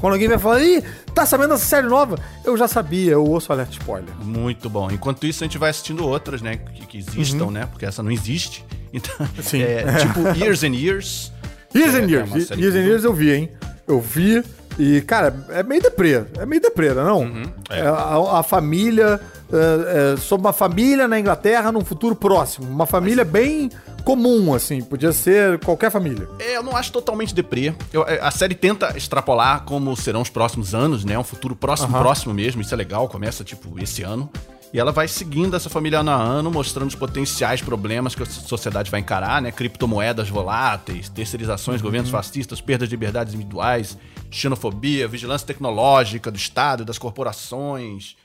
Quando 0.00 0.12
alguém 0.14 0.28
vai 0.28 0.38
falar, 0.38 0.62
ih, 0.62 0.82
tá 1.14 1.26
sabendo 1.26 1.50
dessa 1.50 1.64
série 1.66 1.86
nova? 1.86 2.18
Eu 2.44 2.56
já 2.56 2.66
sabia, 2.66 3.12
eu 3.12 3.24
ouço 3.24 3.52
Alerta 3.52 3.72
Spoiler. 3.72 4.14
Muito 4.22 4.68
bom. 4.70 4.90
Enquanto 4.90 5.26
isso, 5.26 5.44
a 5.44 5.46
gente 5.46 5.58
vai 5.58 5.70
assistindo 5.70 6.06
outras, 6.06 6.40
né? 6.42 6.56
Que, 6.56 6.86
que 6.86 6.98
existam, 6.98 7.50
né? 7.50 7.66
Porque 7.66 7.84
essa 7.86 8.02
não 8.02 8.10
existe. 8.10 8.64
Então, 8.92 9.14
Uhum. 9.20 9.42
Sim. 9.42 9.62
é 9.62 9.84
tipo 9.98 10.20
Years 10.44 10.64
and 10.64 10.74
Years. 10.74 11.30
Years 11.72 11.94
É, 11.94 11.98
and 11.98 12.02
é 12.06 12.10
Years. 12.10 12.28
uma 12.32 12.40
série 12.40 12.60
Years 12.60 12.74
and 12.74 12.80
Years 12.80 13.04
eu 13.04 13.14
vi, 13.14 13.30
hein? 13.32 13.48
Eu 13.86 14.00
vi 14.00 14.42
e, 14.78 15.00
cara, 15.02 15.34
é 15.50 15.62
meio 15.62 15.82
deprê. 15.82 16.24
É 16.38 16.46
meio 16.46 16.60
deprê, 16.62 16.92
não? 16.94 17.24
é. 17.70 17.80
É, 17.80 17.86
a, 17.86 18.38
a 18.38 18.42
família... 18.42 19.20
É, 19.52 20.12
é, 20.14 20.16
sobre 20.16 20.46
uma 20.46 20.52
família 20.52 21.08
na 21.08 21.18
Inglaterra 21.18 21.72
num 21.72 21.84
futuro 21.84 22.14
próximo. 22.14 22.68
Uma 22.70 22.86
família 22.86 23.24
bem 23.24 23.68
comum, 24.04 24.54
assim. 24.54 24.80
Podia 24.80 25.10
ser 25.12 25.58
qualquer 25.58 25.90
família. 25.90 26.28
É, 26.38 26.56
eu 26.56 26.62
não 26.62 26.76
acho 26.76 26.92
totalmente 26.92 27.34
deprê. 27.34 27.74
Eu- 27.92 28.04
é, 28.06 28.20
a 28.20 28.30
série 28.30 28.54
tenta 28.54 28.96
extrapolar 28.96 29.64
como 29.64 29.96
serão 29.96 30.22
os 30.22 30.30
próximos 30.30 30.72
anos, 30.72 31.04
né? 31.04 31.18
Um 31.18 31.24
futuro 31.24 31.56
próximo, 31.56 31.88
Aham. 31.92 31.98
próximo 32.04 32.32
mesmo. 32.32 32.60
Isso 32.62 32.72
é 32.72 32.76
legal, 32.76 33.08
começa, 33.08 33.42
tipo, 33.42 33.76
esse 33.82 34.04
ano. 34.04 34.30
E 34.72 34.78
ela 34.78 34.92
vai 34.92 35.08
seguindo 35.08 35.56
essa 35.56 35.68
família 35.68 35.98
ano 35.98 36.12
a 36.12 36.14
ano, 36.14 36.50
mostrando 36.50 36.88
os 36.88 36.94
potenciais 36.94 37.60
problemas 37.60 38.14
que 38.14 38.22
a 38.22 38.26
sociedade 38.26 38.88
vai 38.88 39.00
encarar, 39.00 39.42
né? 39.42 39.50
Criptomoedas 39.50 40.28
voláteis, 40.28 41.08
terceirizações, 41.08 41.82
governos 41.82 42.10
fascistas, 42.10 42.60
perdas 42.60 42.88
de 42.88 42.94
liberdades 42.94 43.34
individuais, 43.34 43.98
xenofobia, 44.30 45.08
vigilância 45.08 45.46
tecnológica 45.46 46.30
do 46.30 46.36
Estado, 46.36 46.84
das 46.84 46.98
corporações. 46.98 48.16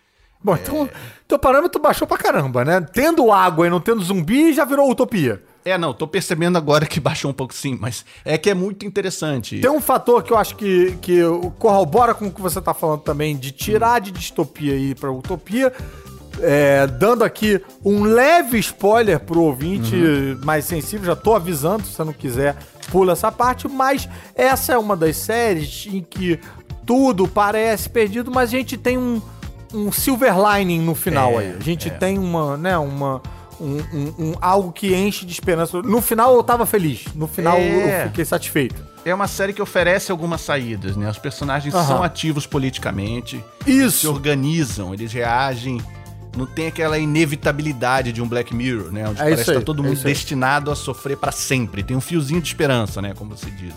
Bom, 0.43 0.55
então, 0.55 0.88
teu 1.27 1.39
parâmetro 1.39 1.81
baixou 1.81 2.08
pra 2.08 2.17
caramba, 2.17 2.63
né? 2.63 2.79
Tendo 2.93 3.31
água 3.31 3.65
e 3.65 3.69
não 3.71 3.79
tendo 3.79 4.03
zumbi, 4.03 4.53
já 4.53 4.63
virou 4.63 4.91
utopia. 4.91 5.41
É, 5.65 5.79
não, 5.79 5.95
tô 5.95 6.08
percebendo 6.08 6.60
agora 6.60 6.86
que 6.86 6.99
baixou 7.01 7.31
um 7.31 7.34
pouco 7.34 7.55
sim, 7.55 7.75
mas 7.81 8.05
é 8.23 8.38
que 8.38 8.51
é 8.51 8.53
muito 8.53 8.86
interessante. 8.86 9.60
Tem 9.60 9.71
um 9.71 9.81
fator 9.81 10.21
que 10.21 10.31
eu 10.31 10.38
acho 10.38 10.55
que, 10.55 10.95
que 11.01 11.21
corrobora 11.58 12.13
com 12.13 12.27
o 12.27 12.31
que 12.31 12.39
você 12.39 12.62
tá 12.62 12.75
falando 12.75 13.01
também, 13.01 13.36
de 13.36 13.51
tirar 13.51 13.99
de 13.99 14.12
distopia 14.12 14.75
e 14.75 14.91
ir 14.91 14.95
pra 14.95 15.12
utopia. 15.12 15.73
É, 16.41 16.86
dando 16.88 17.24
aqui 17.24 17.62
um 17.84 18.04
leve 18.04 18.58
spoiler 18.60 19.19
pro 19.19 19.41
ouvinte 19.41 19.95
mais 20.43 20.65
sensível, 20.65 21.06
já 21.06 21.15
tô 21.15 21.34
avisando, 21.34 21.84
se 21.86 21.93
você 21.93 22.04
não 22.04 22.12
quiser, 22.13 22.56
pula 22.91 23.13
essa 23.13 23.32
parte, 23.32 23.67
mas 23.67 24.08
essa 24.36 24.74
é 24.74 24.78
uma 24.78 24.95
das 24.98 25.15
séries 25.17 25.88
em 25.91 26.02
que 26.02 26.39
tudo 26.86 27.28
parece 27.28 27.89
perdido, 27.89 28.30
mas 28.32 28.50
a 28.50 28.58
gente 28.58 28.76
tem 28.78 28.98
um, 28.98 29.21
um 29.74 29.91
silver 29.91 30.34
lining 30.38 30.82
no 30.82 30.93
final 30.93 31.34
É, 31.34 31.38
aí. 31.45 31.56
A 31.60 31.63
gente 31.63 31.88
é. 31.88 31.91
tem 31.91 32.17
uma, 32.19 32.58
né, 32.58 32.78
uma. 32.78 33.21
Um, 33.58 33.78
um- 33.93 34.13
um- 34.19 34.34
algo 34.41 34.74
que 34.74 34.93
enche 34.93 35.26
de 35.26 35.32
esperança. 35.32 35.82
No 35.82 36.02
final 36.02 36.36
eu 36.36 36.43
tava 36.43 36.65
feliz. 36.65 37.06
No 37.15 37.26
final 37.26 37.56
É. 37.56 38.04
eu 38.04 38.08
fiquei 38.10 38.26
satisfeito. 38.26 38.76
É 39.06 39.15
uma 39.15 39.28
série 39.30 39.54
que 39.54 39.62
oferece 39.62 40.12
algumas 40.12 40.41
saídas, 40.41 40.98
né? 40.98 41.10
Os 41.10 41.17
personagens 41.17 41.74
Aham. 41.74 41.88
são 41.88 42.04
ativos 42.04 42.45
politicamente, 42.45 43.41
se 43.63 43.71
Isso. 43.71 44.10
organizam, 44.10 44.93
eles 44.93 45.13
reagem. 45.13 45.80
Não 46.36 46.45
tem 46.45 46.67
aquela 46.67 46.98
inevitabilidade 46.98 48.12
de 48.12 48.21
um 48.21 48.28
Black 48.28 48.54
Mirror, 48.54 48.91
né? 48.91 49.08
Onde 49.08 49.21
É 49.21 49.24
parece 49.24 49.45
que 49.45 49.54
tá 49.54 49.62
todo 49.62 49.84
é 49.84 49.88
mundo 49.88 49.98
aí. 49.98 50.04
destinado 50.04 50.69
a 50.71 50.76
sofrer 50.76 51.17
pra 51.17 51.32
sempre. 51.32 51.84
Tem 51.84 51.95
um 51.95 52.02
fiozinho 52.02 52.41
de 52.41 52.48
esperança, 52.48 53.02
né? 53.02 53.13
Como 53.17 53.36
você 53.36 53.50
diz. 53.52 53.74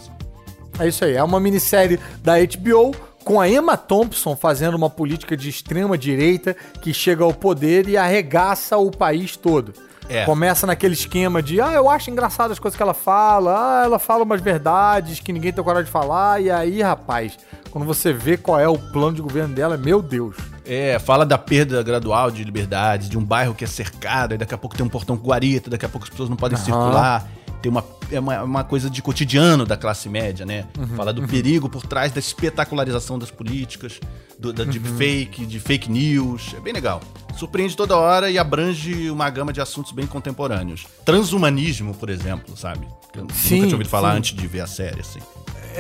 É 0.79 0.87
isso 0.89 1.05
aí. 1.05 1.15
É 1.15 1.23
uma 1.23 1.41
minissérie 1.41 1.99
da 2.23 2.35
HBO 2.39 2.95
com 3.25 3.41
a 3.41 3.49
Emma 3.49 3.77
Thompson 3.77 4.35
fazendo 4.35 4.75
uma 4.75 4.89
política 4.89 5.37
de 5.37 5.49
extrema 5.49 5.99
direita 5.99 6.57
que 6.81 6.95
chega 6.95 7.25
ao 7.25 7.35
poder 7.35 7.89
e 7.89 7.97
arregaça 7.97 8.77
o 8.79 8.91
país 8.91 9.37
todo. 9.37 9.73
É. 10.09 10.25
Começa 10.25 10.67
naquele 10.67 10.95
esquema 10.95 11.43
de, 11.43 11.61
ah, 11.61 11.73
eu 11.75 11.91
acho 11.91 12.11
engraçado 12.11 12.51
as 12.51 12.59
coisas 12.59 12.75
que 12.75 12.83
ela 12.83 12.95
fala, 12.95 13.81
ah, 13.81 13.85
ela 13.85 13.99
fala 13.99 14.25
umas 14.25 14.41
verdades 14.41 15.21
que 15.21 15.35
ninguém 15.35 15.53
tem 15.53 15.63
coragem 15.63 15.85
de 15.85 15.91
falar, 15.91 16.41
e 16.41 16.51
aí, 16.51 16.81
rapaz, 16.81 17.37
quando 17.71 17.85
você 17.85 18.11
vê 18.11 18.39
qual 18.39 18.59
é 18.59 18.67
o 18.67 18.79
plano 18.79 19.13
de 19.17 19.21
governo 19.21 19.55
dela, 19.55 19.77
meu 19.77 20.01
Deus. 20.01 20.35
É, 20.69 20.99
fala 20.99 21.25
da 21.25 21.39
perda 21.39 21.83
gradual 21.83 22.31
de 22.31 22.45
liberdade, 22.45 23.09
de 23.09 23.17
um 23.17 23.25
bairro 23.25 23.55
que 23.55 23.65
é 23.65 23.67
cercado, 23.67 24.35
e 24.35 24.39
daqui 24.39 24.55
a 24.55 24.59
pouco 24.59 24.77
tem 24.77 24.85
um 24.85 24.89
portão 24.89 25.17
com 25.17 25.27
guarita, 25.27 25.71
daqui 25.71 25.87
a 25.87 25.89
pouco 25.89 26.05
as 26.05 26.11
pessoas 26.11 26.29
não 26.29 26.37
podem 26.37 26.57
Aham. 26.57 26.65
circular. 26.65 27.29
Tem 27.63 27.73
uma, 27.73 27.85
é 28.13 28.21
uma, 28.21 28.43
uma 28.45 28.65
coisa 28.65 28.89
de 28.89 29.03
cotidiano 29.03 29.65
da 29.67 29.77
classe 29.77 30.09
média, 30.09 30.47
né? 30.47 30.67
Uhum, 30.79 30.87
Fala 30.95 31.13
do 31.13 31.27
perigo 31.27 31.69
por 31.69 31.85
trás 31.87 32.13
da 32.13 32.21
espetacularização 32.21 33.19
das 33.19 33.31
políticas, 33.33 33.99
do, 34.39 34.53
da 34.53 34.63
Uhum. 34.63 34.71
deepfake, 34.71 35.45
de 35.45 35.59
fake 35.59 35.91
news. 35.91 36.55
É 36.57 36.61
bem 36.61 36.73
legal. 36.73 37.01
Surpreende 37.37 37.77
toda 37.77 37.97
hora 37.97 38.31
e 38.31 38.39
abrange 38.39 39.11
uma 39.11 39.29
gama 39.31 39.53
de 39.53 39.61
assuntos 39.61 39.91
bem 39.91 40.07
contemporâneos. 40.07 40.87
Transhumanismo, 41.05 41.95
por 41.95 42.11
exemplo, 42.11 42.57
sabe? 42.57 42.87
Que 43.13 43.19
eu 43.21 43.27
Sim, 43.33 43.55
nunca 43.57 43.67
tinha 43.67 43.75
ouvido 43.77 43.89
falar 43.91 44.13
sim. 44.13 44.19
antes 44.19 44.37
de 44.37 44.47
ver 44.47 44.61
a 44.61 44.67
série, 44.67 45.01
assim. 45.01 45.21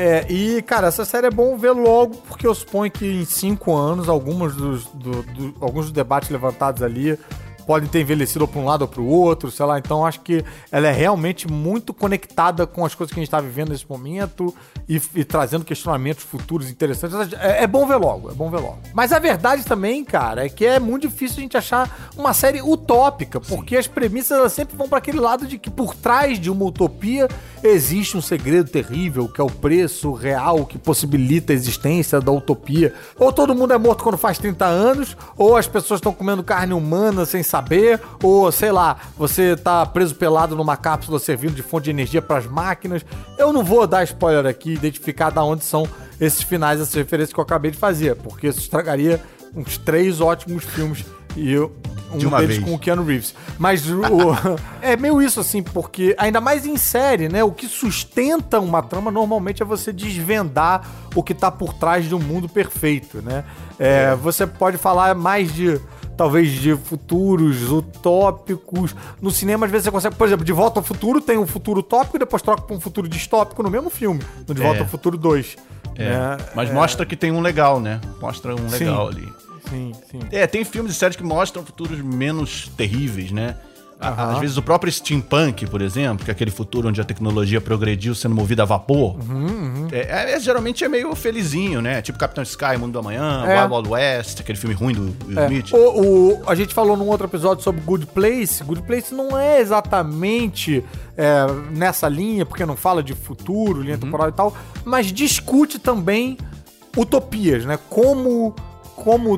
É, 0.01 0.25
e, 0.31 0.63
cara, 0.63 0.87
essa 0.87 1.05
série 1.05 1.27
é 1.27 1.31
bom 1.31 1.57
ver 1.57 1.73
logo, 1.73 2.15
porque 2.29 2.47
eu 2.47 2.55
suponho 2.55 2.89
que 2.89 3.05
em 3.05 3.25
cinco 3.25 3.75
anos, 3.75 4.09
algumas 4.09 4.55
dos, 4.55 4.87
do- 4.87 5.25
do- 5.25 5.55
alguns 5.61 5.87
dos 5.87 5.93
debates 5.93 6.31
levantados 6.31 6.85
ali 6.85 7.19
podem 7.69 7.87
ter 7.87 8.01
envelhecido 8.01 8.49
pra 8.49 8.59
um 8.59 8.65
lado 8.65 8.81
ou 8.81 8.89
pro 8.89 9.05
outro, 9.05 9.51
sei 9.51 9.67
lá. 9.67 9.79
Então, 9.79 10.07
acho 10.07 10.21
que 10.21 10.43
ela 10.73 10.89
é 10.89 10.91
realmente 10.91 11.47
muito 11.47 11.93
conectada 11.93 12.67
com 12.67 12.83
as 12.83 12.95
coisas 12.95 13.13
que 13.13 13.21
a 13.21 13.23
gente 13.23 13.31
tá 13.31 13.43
vivendo 13.43 13.69
nesse 13.69 13.85
momento 13.87 14.55
e, 14.89 14.99
e 15.15 15.23
trazendo 15.23 15.67
questionamentos 15.67 16.25
futuros 16.25 16.71
interessantes. 16.71 17.35
É, 17.35 17.65
é 17.65 17.67
bom 17.67 17.87
ver 17.87 17.97
logo, 17.97 18.31
é 18.31 18.35
bom 18.35 18.49
ver 18.49 18.61
logo. 18.61 18.79
Mas 18.95 19.13
a 19.13 19.19
verdade 19.19 19.67
também, 19.67 20.03
cara, 20.03 20.47
é 20.47 20.49
que 20.49 20.65
é 20.65 20.81
muito 20.81 21.07
difícil 21.07 21.37
a 21.37 21.41
gente 21.43 21.59
achar 21.59 22.11
uma 22.17 22.33
série 22.33 22.63
utópica, 22.63 23.39
porque 23.39 23.77
as 23.77 23.87
premissas 23.87 24.39
elas 24.39 24.55
sempre 24.55 24.75
vão 24.75 24.89
pra 24.89 24.97
aquele 24.97 25.21
lado 25.21 25.47
de 25.47 25.59
que 25.59 25.71
por 25.71 25.95
trás 25.95 26.41
de 26.41 26.51
uma 26.51 26.65
utopia 26.65 27.29
existe 27.63 28.17
um 28.17 28.23
segredo 28.23 28.71
terrível, 28.71 29.29
que 29.29 29.43
é 29.43 29.45
o 29.45 29.51
preço 29.51 30.13
real 30.13 30.65
que 30.65 30.79
possibilita 30.79 31.53
a 31.53 31.55
existência 31.55 32.19
da 32.19 32.33
utopia. 32.33 32.95
Ou 33.19 33.31
todo 33.31 33.55
mundo 33.55 33.75
é 33.75 33.79
morto 33.79 34.03
quando 34.03 34.17
faz 34.17 34.39
30 34.39 34.65
anos, 34.65 35.15
ou 35.37 35.55
as 35.55 35.67
pessoas 35.67 35.99
estão 35.99 36.15
comendo 36.15 36.43
carne 36.43 36.73
humana 36.73 37.27
sem 37.27 37.43
saber, 37.43 37.58
ou 38.23 38.51
sei 38.53 38.73
lá, 38.73 38.97
você 39.17 39.57
tá 39.57 39.85
preso 39.87 40.15
pelado 40.15 40.57
numa 40.57 40.77
cápsula 40.77 41.19
servindo 41.19 41.55
de 41.55 41.63
fonte 41.63 41.85
de 41.85 41.91
energia 41.91 42.23
pras 42.23 42.47
máquinas. 42.47 43.05
Eu 43.37 43.53
não 43.53 43.65
vou 43.65 43.87
dar 43.87 44.05
spoiler 44.05 44.47
aqui, 44.47 44.73
identificar 44.75 45.31
da 45.31 45.43
onde 45.43 45.65
são 45.65 45.87
esses 46.21 46.43
finais, 46.43 46.81
essas 46.81 46.95
referências 46.95 47.33
que 47.33 47.39
eu 47.39 47.45
acabei 47.45 47.71
de 47.71 47.77
fazer, 47.79 48.17
porque 48.17 48.49
isso 48.49 48.61
estragaria 48.61 49.21
uns 49.55 49.79
três 49.79 50.21
ótimos 50.21 50.65
filmes 50.65 51.05
e 51.37 51.53
eu, 51.53 51.73
um 52.13 52.19
De 52.19 52.27
uma 52.27 52.39
deles 52.39 52.57
vez. 52.57 52.69
com 52.69 52.75
o 52.75 52.79
Keanu 52.79 53.05
Reeves. 53.05 53.35
Mas 53.59 53.89
o, 53.89 54.01
é 54.81 54.97
meio 54.97 55.21
isso, 55.21 55.41
assim, 55.41 55.63
porque 55.63 56.15
ainda 56.19 56.41
mais 56.41 56.67
em 56.67 56.77
série, 56.77 57.29
né? 57.29 57.45
O 57.45 57.53
que 57.53 57.67
sustenta 57.67 58.59
uma 58.59 58.83
trama 58.83 59.11
normalmente 59.11 59.63
é 59.63 59.65
você 59.65 59.93
desvendar 59.93 60.87
o 61.15 61.23
que 61.23 61.35
tá 61.35 61.51
por 61.51 61.75
trás 61.75 62.07
de 62.07 62.15
um 62.15 62.19
mundo 62.19 62.49
perfeito, 62.49 63.23
né? 63.23 63.45
É, 63.79 64.15
Você 64.17 64.47
pode 64.47 64.79
falar 64.79 65.15
mais 65.15 65.53
de. 65.53 65.81
Talvez 66.19 66.51
de 66.51 66.75
futuros 66.77 67.71
utópicos. 67.71 68.95
No 69.23 69.31
cinema, 69.31 69.65
às 69.67 69.73
vezes 69.73 69.85
você 69.85 69.91
consegue. 69.93 70.17
Por 70.17 70.27
exemplo, 70.27 70.45
De 70.45 70.53
Volta 70.53 70.81
ao 70.81 70.85
Futuro 70.85 71.21
tem 71.21 71.39
um 71.39 71.47
futuro 71.47 71.79
utópico 71.79 72.17
e 72.17 72.19
depois 72.19 72.43
troca 72.43 72.61
pra 72.63 72.75
um 72.77 72.81
futuro 72.81 73.09
distópico 73.09 73.63
no 73.63 73.71
mesmo 73.71 73.89
filme. 73.89 74.21
No 74.47 74.53
De 74.53 74.61
Volta 74.61 74.81
É. 74.81 74.83
ao 74.83 74.89
Futuro 74.89 75.17
2. 75.17 75.57
É. 75.95 76.11
né? 76.11 76.37
Mas 76.57 76.73
mostra 76.73 77.07
que 77.07 77.17
tem 77.17 77.31
um 77.31 77.41
legal, 77.41 77.79
né? 77.81 78.01
Mostra 78.21 78.53
um 78.55 78.69
Sim. 78.69 78.85
legal 78.85 79.09
ali. 79.09 79.33
Sim, 79.71 79.93
sim. 80.11 80.19
É, 80.33 80.47
tem 80.47 80.65
filmes 80.65 80.93
e 80.93 80.95
séries 80.97 81.15
que 81.17 81.23
mostram 81.23 81.65
futuros 81.65 82.01
menos 82.01 82.69
terríveis, 82.77 83.31
né? 83.31 83.55
Aham. 84.01 84.35
Às 84.35 84.39
vezes 84.41 84.57
o 84.57 84.63
próprio 84.63 84.93
steampunk, 84.93 85.67
por 85.67 85.83
exemplo, 85.83 86.25
que 86.25 86.31
é 86.31 86.33
aquele 86.33 86.53
futuro 86.53 86.89
onde 86.89 87.01
a 87.01 87.05
tecnologia 87.05 87.61
progrediu 87.61 88.15
sendo 88.15 88.35
movida 88.35 88.63
a 88.63 88.67
vapor, 88.67 89.17
Uhum, 89.19 89.89
É, 89.91 90.35
é- 90.35 90.41
geralmente 90.41 90.85
é 90.85 90.89
meio 90.89 91.13
felizinho, 91.17 91.83
né? 91.83 92.01
Tipo 92.01 92.17
Capitão 92.19 92.43
Sky, 92.45 92.77
Mundo 92.79 92.93
do 92.93 92.99
Amanhã, 93.01 93.45
É. 93.47 93.61
Wild 93.63 93.75
Wild 93.75 93.89
West, 93.91 94.41
aquele 94.41 94.57
filme 94.57 94.75
ruim 94.75 94.95
do 94.95 95.03
Will 95.27 95.39
É, 95.41 95.45
Smith. 95.47 95.73
o, 95.73 95.77
o- 95.77 96.43
a 96.47 96.55
gente 96.55 96.73
falou 96.73 96.97
num 96.97 97.09
outro 97.09 97.27
episódio 97.27 97.65
sobre 97.65 97.81
Good 97.81 98.07
Place. 98.07 98.63
Good 98.63 98.83
Place 98.83 99.13
não 99.15 99.37
é 99.37 99.61
exatamente 99.61 100.85
é, 101.17 101.47
nessa 101.75 102.09
linha, 102.09 102.47
porque 102.47 102.65
não 102.65 102.77
fala 102.77 103.03
de 103.03 103.13
futuro, 103.15 103.83
linha 103.83 103.99
temporal 103.99 104.29
e 104.29 104.33
tal, 104.33 104.57
mas 104.85 105.11
discute 105.11 105.79
também 105.81 106.39
utopias, 106.97 107.65
né? 107.65 107.79
Como, 107.91 108.55
como 108.95 109.37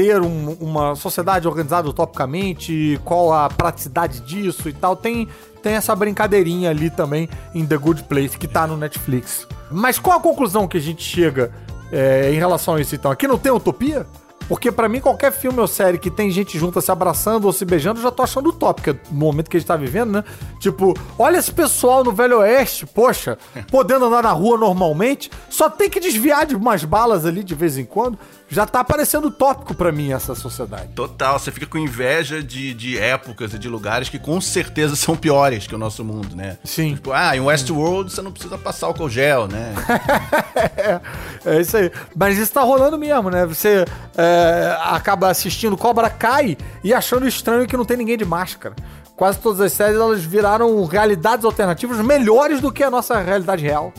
ter 0.00 0.22
um- 0.22 0.56
uma 0.60 0.94
sociedade 0.94 1.46
organizada 1.46 1.86
utopicamente, 1.88 2.98
qual 3.04 3.34
a 3.34 3.50
praticidade 3.50 4.20
disso 4.20 4.66
e 4.68 4.72
tal. 4.72 4.96
Tem, 4.96 5.28
tem 5.62 5.74
essa 5.74 5.94
brincadeirinha 5.94 6.70
ali 6.70 6.88
também 6.88 7.28
em 7.54 7.66
The 7.66 7.76
Good 7.76 8.04
Place, 8.04 8.38
que 8.38 8.48
tá 8.48 8.66
no 8.66 8.78
Netflix. 8.78 9.46
Mas 9.70 9.98
qual 9.98 10.16
a 10.18 10.20
conclusão 10.22 10.66
que 10.66 10.78
a 10.78 10.80
gente 10.80 11.02
chega 11.02 11.52
é, 11.92 12.32
em 12.32 12.36
relação 12.38 12.76
a 12.76 12.80
isso, 12.80 12.94
então? 12.94 13.10
Aqui 13.10 13.28
não 13.28 13.36
tem 13.36 13.52
utopia? 13.52 14.06
Porque 14.48 14.72
pra 14.72 14.88
mim, 14.88 15.00
qualquer 15.00 15.30
filme 15.30 15.60
ou 15.60 15.66
série 15.68 15.96
que 15.98 16.10
tem 16.10 16.28
gente 16.30 16.58
junta 16.58 16.80
se 16.80 16.90
abraçando 16.90 17.44
ou 17.44 17.52
se 17.52 17.64
beijando, 17.64 18.00
eu 18.00 18.04
já 18.04 18.10
tô 18.10 18.22
achando 18.22 18.48
utópica 18.48 18.98
no 19.10 19.16
momento 19.18 19.48
que 19.48 19.56
a 19.56 19.60
gente 19.60 19.66
tá 19.68 19.76
vivendo, 19.76 20.10
né? 20.10 20.24
Tipo, 20.58 20.92
olha 21.16 21.36
esse 21.38 21.52
pessoal 21.52 22.02
no 22.02 22.10
Velho 22.10 22.38
Oeste, 22.38 22.84
poxa, 22.86 23.38
podendo 23.70 24.06
andar 24.06 24.22
na 24.24 24.32
rua 24.32 24.56
normalmente, 24.58 25.30
só 25.48 25.68
tem 25.70 25.88
que 25.90 26.00
desviar 26.00 26.46
de 26.46 26.56
umas 26.56 26.82
balas 26.84 27.24
ali 27.26 27.44
de 27.44 27.54
vez 27.54 27.76
em 27.78 27.84
quando. 27.84 28.18
Já 28.50 28.66
tá 28.66 28.82
parecendo 28.82 29.28
utópico 29.28 29.74
pra 29.74 29.92
mim 29.92 30.12
essa 30.12 30.34
sociedade. 30.34 30.88
Total, 30.88 31.38
você 31.38 31.52
fica 31.52 31.66
com 31.66 31.78
inveja 31.78 32.42
de, 32.42 32.74
de 32.74 32.98
épocas 32.98 33.54
e 33.54 33.58
de 33.58 33.68
lugares 33.68 34.08
que 34.08 34.18
com 34.18 34.40
certeza 34.40 34.96
são 34.96 35.16
piores 35.16 35.68
que 35.68 35.74
o 35.74 35.78
nosso 35.78 36.04
mundo, 36.04 36.34
né? 36.34 36.58
Sim. 36.64 36.96
Tipo, 36.96 37.12
ah, 37.12 37.36
em 37.36 37.40
Westworld 37.40 38.12
você 38.12 38.20
não 38.20 38.32
precisa 38.32 38.58
passar 38.58 38.88
álcool 38.88 39.08
gel, 39.08 39.46
né? 39.46 39.74
É 41.44 41.60
isso 41.60 41.76
aí. 41.76 41.90
Mas 42.14 42.36
isso 42.36 42.52
tá 42.52 42.60
rolando 42.60 42.98
mesmo, 42.98 43.30
né? 43.30 43.46
Você 43.46 43.84
é, 44.16 44.76
acaba 44.82 45.28
assistindo 45.30 45.76
Cobra 45.76 46.10
Kai 46.10 46.56
e 46.84 46.92
achando 46.92 47.26
estranho 47.26 47.66
que 47.66 47.76
não 47.76 47.84
tem 47.84 47.96
ninguém 47.96 48.18
de 48.18 48.24
máscara. 48.24 48.74
Quase 49.16 49.38
todas 49.38 49.60
as 49.60 49.72
séries 49.72 49.96
elas 49.96 50.22
viraram 50.22 50.84
realidades 50.84 51.44
alternativas 51.44 51.98
melhores 51.98 52.60
do 52.60 52.72
que 52.72 52.82
a 52.82 52.90
nossa 52.90 53.18
realidade 53.20 53.62
real. 53.62 53.92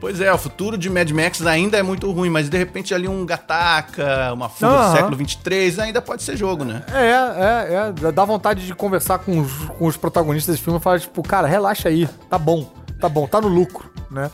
Pois 0.00 0.20
é, 0.20 0.32
o 0.32 0.38
futuro 0.38 0.76
de 0.76 0.88
Mad 0.88 1.10
Max 1.10 1.44
ainda 1.46 1.76
é 1.76 1.82
muito 1.82 2.10
ruim, 2.10 2.30
mas 2.30 2.48
de 2.48 2.56
repente 2.56 2.94
ali 2.94 3.08
um 3.08 3.24
Gataca, 3.24 4.32
uma 4.32 4.48
fuga 4.48 4.72
Aham. 4.72 4.90
do 4.90 4.96
século 4.96 5.16
23 5.16 5.78
ainda 5.78 6.02
pode 6.02 6.22
ser 6.22 6.36
jogo, 6.36 6.64
né? 6.64 6.82
É, 6.92 7.06
é, 7.06 7.92
é. 8.08 8.12
Dá 8.12 8.24
vontade 8.24 8.66
de 8.66 8.74
conversar 8.74 9.18
com 9.18 9.40
os, 9.40 9.52
com 9.78 9.86
os 9.86 9.96
protagonistas 9.96 10.54
desse 10.54 10.64
filme 10.64 10.78
e 10.78 10.82
falar, 10.82 11.00
tipo, 11.00 11.22
cara, 11.22 11.46
relaxa 11.46 11.88
aí. 11.88 12.08
Tá 12.30 12.38
bom, 12.38 12.70
tá 13.00 13.08
bom, 13.08 13.26
tá 13.26 13.40
no 13.40 13.48
lucro, 13.48 13.90
né? 14.10 14.30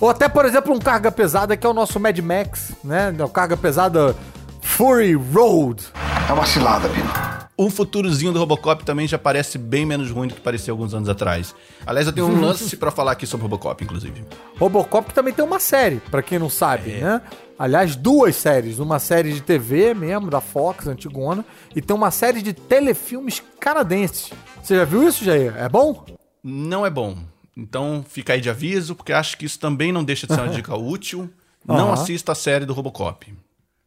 Ou 0.00 0.10
até, 0.10 0.28
por 0.28 0.44
exemplo, 0.44 0.74
um 0.74 0.78
carga 0.78 1.10
pesada 1.10 1.56
que 1.56 1.66
é 1.66 1.70
o 1.70 1.74
nosso 1.74 1.98
Mad 1.98 2.18
Max, 2.18 2.72
né? 2.84 3.14
O 3.18 3.28
carga 3.28 3.56
pesada 3.56 4.14
Fury 4.60 5.14
Road. 5.14 5.82
É 6.28 6.32
uma 6.32 6.44
cilada, 6.44 6.88
Pino. 6.88 7.35
O 7.58 7.70
futurozinho 7.70 8.32
do 8.32 8.38
Robocop 8.38 8.84
também 8.84 9.08
já 9.08 9.18
parece 9.18 9.56
bem 9.56 9.86
menos 9.86 10.10
ruim 10.10 10.28
do 10.28 10.34
que 10.34 10.40
parecia 10.42 10.70
alguns 10.70 10.92
anos 10.92 11.08
atrás. 11.08 11.54
Aliás, 11.86 12.06
eu 12.06 12.12
tenho 12.12 12.26
um 12.26 12.38
lance 12.38 12.76
pra 12.76 12.90
falar 12.90 13.12
aqui 13.12 13.26
sobre 13.26 13.44
Robocop, 13.44 13.82
inclusive. 13.82 14.24
Robocop 14.58 15.14
também 15.14 15.32
tem 15.32 15.42
uma 15.42 15.58
série, 15.58 15.96
pra 16.10 16.22
quem 16.22 16.38
não 16.38 16.50
sabe, 16.50 16.90
né? 16.90 17.22
Aliás, 17.58 17.96
duas 17.96 18.36
séries. 18.36 18.78
Uma 18.78 18.98
série 18.98 19.32
de 19.32 19.40
TV 19.40 19.94
mesmo, 19.94 20.28
da 20.28 20.42
Fox, 20.42 20.86
antigona, 20.86 21.42
e 21.74 21.80
tem 21.80 21.96
uma 21.96 22.10
série 22.10 22.42
de 22.42 22.52
telefilmes 22.52 23.42
canadenses. 23.58 24.30
Você 24.62 24.76
já 24.76 24.84
viu 24.84 25.08
isso, 25.08 25.24
Jair? 25.24 25.56
É 25.56 25.66
bom? 25.66 26.04
Não 26.44 26.84
é 26.84 26.90
bom. 26.90 27.16
Então 27.56 28.04
fica 28.06 28.34
aí 28.34 28.40
de 28.42 28.50
aviso, 28.50 28.94
porque 28.94 29.14
acho 29.14 29.38
que 29.38 29.46
isso 29.46 29.58
também 29.58 29.90
não 29.92 30.04
deixa 30.04 30.26
de 30.26 30.34
ser 30.34 30.42
uma 30.42 30.50
dica 30.52 30.76
útil. 30.76 31.30
Não 31.66 31.86
Aham. 31.86 31.92
assista 31.94 32.32
a 32.32 32.34
série 32.34 32.66
do 32.66 32.74
Robocop. 32.74 33.32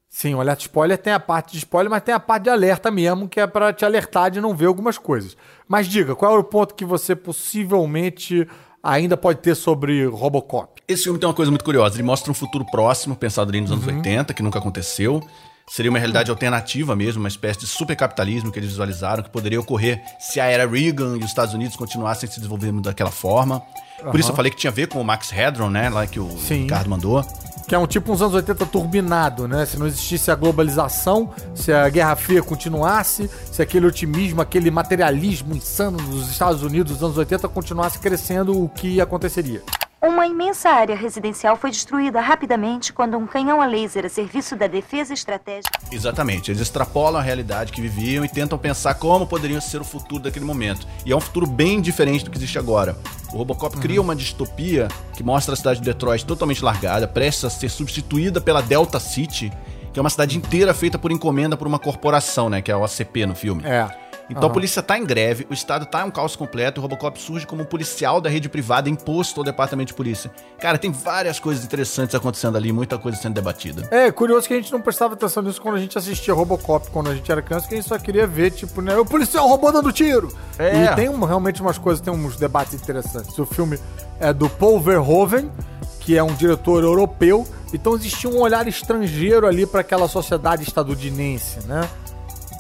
Sim, 0.10 0.34
o 0.34 0.42
alerta 0.42 0.64
spoiler 0.64 0.98
tem 0.98 1.14
a 1.14 1.20
parte 1.20 1.52
de 1.52 1.60
spoiler, 1.60 1.90
mas 1.90 2.02
tem 2.02 2.16
a 2.16 2.20
parte 2.20 2.44
de 2.44 2.50
alerta 2.50 2.90
mesmo, 2.90 3.30
que 3.30 3.40
é 3.40 3.46
pra 3.46 3.72
te 3.72 3.86
alertar 3.86 4.32
de 4.32 4.42
não 4.42 4.56
ver 4.56 4.66
algumas 4.66 4.98
coisas. 4.98 5.38
Mas 5.68 5.88
diga, 5.88 6.16
qual 6.16 6.36
é 6.36 6.40
o 6.40 6.44
ponto 6.44 6.74
que 6.74 6.84
você 6.84 7.16
possivelmente 7.16 8.48
ainda 8.82 9.16
pode 9.16 9.40
ter 9.40 9.54
sobre 9.54 10.06
Robocop? 10.08 10.82
Esse 10.88 11.04
filme 11.04 11.20
tem 11.20 11.30
uma 11.30 11.36
coisa 11.36 11.52
muito 11.52 11.64
curiosa. 11.64 11.96
Ele 11.96 12.04
mostra 12.04 12.32
um 12.32 12.34
futuro 12.34 12.66
próximo, 12.72 13.16
pensado 13.16 13.52
ali 13.52 13.62
nos 13.62 13.72
anos 13.72 13.86
80, 13.86 14.34
que 14.34 14.42
nunca 14.42 14.58
aconteceu. 14.58 15.22
Seria 15.70 15.92
uma 15.92 16.00
realidade 16.00 16.32
alternativa 16.32 16.96
mesmo, 16.96 17.22
uma 17.22 17.28
espécie 17.28 17.60
de 17.60 17.68
supercapitalismo 17.68 18.52
que 18.52 18.58
eles 18.58 18.70
visualizaram, 18.70 19.22
que 19.22 19.30
poderia 19.30 19.60
ocorrer 19.60 20.02
se 20.20 20.40
a 20.40 20.46
era 20.46 20.68
Reagan 20.68 21.16
e 21.16 21.20
os 21.20 21.26
Estados 21.26 21.54
Unidos 21.54 21.76
continuassem 21.76 22.28
se 22.28 22.38
desenvolvendo 22.38 22.82
daquela 22.82 23.12
forma. 23.12 23.62
Por 24.04 24.20
isso 24.20 24.32
eu 24.32 24.36
falei 24.36 24.52
que 24.52 24.58
tinha 24.58 24.72
a 24.72 24.74
ver 24.74 24.88
com 24.88 25.00
o 25.00 25.04
Max 25.04 25.32
Hedron, 25.32 25.70
né? 25.70 25.90
Lá 25.90 26.08
que 26.08 26.20
o 26.20 26.30
Sim. 26.40 26.64
Ricardo 26.64 26.90
mandou. 26.90 27.24
Que 27.68 27.76
é 27.76 27.78
um 27.78 27.86
tipo 27.86 28.12
uns 28.12 28.20
anos 28.20 28.34
80 28.34 28.66
turbinado, 28.66 29.48
né? 29.48 29.64
Se 29.66 29.78
não 29.78 29.86
existisse 29.86 30.32
a 30.32 30.36
globalização, 30.36 31.30
se 31.54 31.72
a 31.72 31.88
Guerra 31.88 32.16
Fria 32.16 32.42
continuasse, 32.42 33.30
se 33.52 33.62
aquele 33.62 33.86
otimismo, 33.86 34.42
aquele 34.42 34.72
materialismo 34.72 35.56
insano 35.56 35.98
dos 35.98 36.32
Estados 36.32 36.64
Unidos 36.64 36.94
dos 36.94 37.04
anos 37.04 37.18
80 37.18 37.48
continuasse 37.50 38.00
crescendo, 38.00 38.64
o 38.64 38.70
que 38.70 39.00
aconteceria? 39.00 39.62
Uma 40.02 40.26
imensa 40.26 40.70
área 40.70 40.96
residencial 40.96 41.58
foi 41.58 41.72
destruída 41.72 42.22
rapidamente 42.22 42.94
quando 42.94 43.18
um 43.18 43.28
canhão 43.28 43.62
a 43.62 43.66
laser 43.66 44.06
a 44.06 44.10
serviço 44.10 44.56
da 44.56 44.66
defesa 44.66 45.14
estratégica 45.14 45.78
Exatamente. 45.92 46.50
Eles 46.50 46.62
extrapolam 46.62 47.20
a 47.20 47.24
realidade 47.24 47.74
que 47.74 47.82
viviam 47.82 48.24
e 48.24 48.30
tentam 48.30 48.58
pensar 48.58 48.94
como 48.94 49.28
poderiam 49.28 49.60
ser 49.60 49.82
o 49.82 49.84
futuro 49.84 50.24
daquele 50.24 50.46
momento. 50.46 50.88
E 51.06 51.12
é 51.12 51.16
um 51.16 51.20
futuro 51.20 51.46
bem 51.46 51.82
diferente 51.82 52.24
do 52.24 52.32
que 52.32 52.38
existe 52.38 52.58
agora. 52.58 52.96
O 53.34 53.38
Robocop 53.38 53.78
cria 53.78 54.02
uma 54.02 54.16
distopia 54.16 54.88
que 55.14 55.24
mostra 55.24 55.54
a 55.54 55.58
cidade 55.58 55.80
de 55.80 55.86
Detroit 55.86 56.26
totalmente 56.26 56.64
largada, 56.64 57.06
prestes 57.06 57.44
a 57.44 57.50
ser 57.50 57.70
substituída 57.70 58.40
pela 58.40 58.62
Delta 58.62 59.02
City, 59.02 59.52
que 59.92 60.00
é 60.00 60.02
uma 60.02 60.10
cidade 60.10 60.38
inteira 60.38 60.74
feita 60.74 60.98
por 60.98 61.12
encomenda 61.12 61.58
por 61.58 61.68
uma 61.68 61.78
corporação, 61.78 62.50
né? 62.50 62.62
Que 62.62 62.72
é 62.72 62.74
a 62.74 62.78
OCP 62.78 63.26
no 63.26 63.36
filme. 63.36 63.64
É. 63.66 64.09
Então 64.30 64.48
a 64.48 64.52
polícia 64.52 64.82
tá 64.84 64.98
em 64.98 65.06
greve, 65.06 65.48
o 65.50 65.54
estado 65.54 65.86
tá 65.86 66.02
em 66.02 66.06
um 66.06 66.12
caos 66.12 66.36
completo, 66.36 66.80
o 66.80 66.82
Robocop 66.82 67.20
surge 67.20 67.48
como 67.48 67.64
um 67.64 67.66
policial 67.66 68.22
da 68.22 68.30
rede 68.30 68.48
privada 68.48 68.90
imposto 68.90 69.40
ao 69.40 69.44
departamento 69.44 69.88
de 69.88 69.94
polícia. 69.96 70.30
Cara, 70.60 70.78
tem 70.78 70.92
várias 70.92 71.40
coisas 71.40 71.64
interessantes 71.66 72.14
acontecendo 72.14 72.56
ali, 72.58 72.72
muita 72.72 72.98
coisa 72.98 73.18
sendo 73.18 73.34
debatida. 73.34 73.88
É, 73.90 74.12
curioso 74.12 74.48
que 74.48 74.54
a 74.54 74.58
gente 74.58 74.72
não 74.72 74.82
prestava 74.82 75.16
atenção 75.16 75.42
nisso 75.42 75.62
quando 75.62 75.76
a 75.76 75.80
gente 75.80 75.98
assistia 75.98 76.34
Robocop 76.34 76.90
quando 76.92 77.10
a 77.10 77.16
gente 77.16 77.32
era 77.32 77.42
criança, 77.42 77.68
que 77.68 77.74
a 77.74 77.78
gente 77.78 77.88
só 77.90 77.98
queria 77.98 78.28
ver, 78.28 78.52
tipo, 78.52 78.82
né, 78.82 78.96
o 78.98 79.06
policial 79.06 79.48
robô 79.48 79.72
dando 79.72 79.92
tiro. 79.92 80.32
É. 80.58 80.86
E 80.86 80.96
tem 80.96 81.10
um- 81.10 81.24
realmente 81.26 81.62
umas 81.62 81.78
coisas, 81.78 82.00
tem 82.00 82.14
uns 82.14 82.36
debates 82.38 82.74
interessantes. 82.76 83.38
O 83.40 83.46
filme 83.46 83.80
é 84.20 84.32
do 84.32 84.50
Paul 84.50 84.80
Verhoeven, 84.80 85.52
que 86.00 86.18
é 86.18 86.24
um 86.24 86.34
diretor 86.34 86.84
europeu, 86.84 87.48
então 87.74 87.96
existia 87.96 88.30
um 88.30 88.40
olhar 88.40 88.68
estrangeiro 88.68 89.46
ali 89.48 89.66
para 89.66 89.82
aquela 89.82 90.08
sociedade 90.08 90.64
estadunidense, 90.64 91.60
né? 91.68 91.88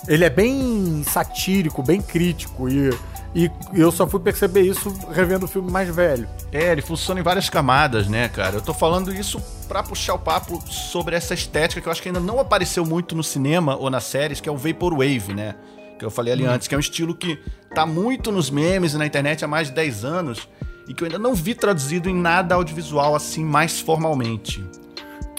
Ele 0.09 0.25
é 0.25 0.29
bem 0.29 1.03
satírico, 1.03 1.83
bem 1.83 2.01
crítico 2.01 2.67
e, 2.67 2.89
e 3.35 3.51
eu 3.71 3.91
só 3.91 4.07
fui 4.07 4.19
perceber 4.19 4.61
isso 4.61 4.91
revendo 5.11 5.45
o 5.45 5.47
filme 5.47 5.71
mais 5.71 5.87
velho. 5.93 6.27
É, 6.51 6.71
ele 6.71 6.81
funciona 6.81 7.19
em 7.19 7.23
várias 7.23 7.47
camadas, 7.47 8.07
né, 8.07 8.27
cara? 8.27 8.55
Eu 8.55 8.61
tô 8.61 8.73
falando 8.73 9.13
isso 9.13 9.39
pra 9.67 9.83
puxar 9.83 10.15
o 10.15 10.19
papo 10.19 10.59
sobre 10.67 11.15
essa 11.15 11.35
estética 11.35 11.79
que 11.79 11.87
eu 11.87 11.91
acho 11.91 12.01
que 12.01 12.09
ainda 12.09 12.19
não 12.19 12.39
apareceu 12.39 12.83
muito 12.83 13.15
no 13.15 13.23
cinema 13.23 13.75
ou 13.75 13.91
nas 13.91 14.05
séries, 14.05 14.41
que 14.41 14.49
é 14.49 14.51
o 14.51 14.57
Vaporwave, 14.57 15.31
né? 15.35 15.53
Que 15.99 16.03
eu 16.03 16.09
falei 16.09 16.33
ali 16.33 16.45
antes, 16.45 16.67
que 16.67 16.73
é 16.73 16.77
um 16.77 16.81
estilo 16.81 17.13
que 17.13 17.39
tá 17.75 17.85
muito 17.85 18.31
nos 18.31 18.49
memes 18.49 18.93
e 18.93 18.97
na 18.97 19.05
internet 19.05 19.45
há 19.45 19.47
mais 19.47 19.67
de 19.67 19.75
10 19.75 20.05
anos 20.05 20.49
e 20.87 20.93
que 20.95 21.03
eu 21.03 21.05
ainda 21.05 21.19
não 21.19 21.35
vi 21.35 21.53
traduzido 21.53 22.09
em 22.09 22.15
nada 22.15 22.55
audiovisual 22.55 23.15
assim 23.15 23.45
mais 23.45 23.79
formalmente. 23.79 24.65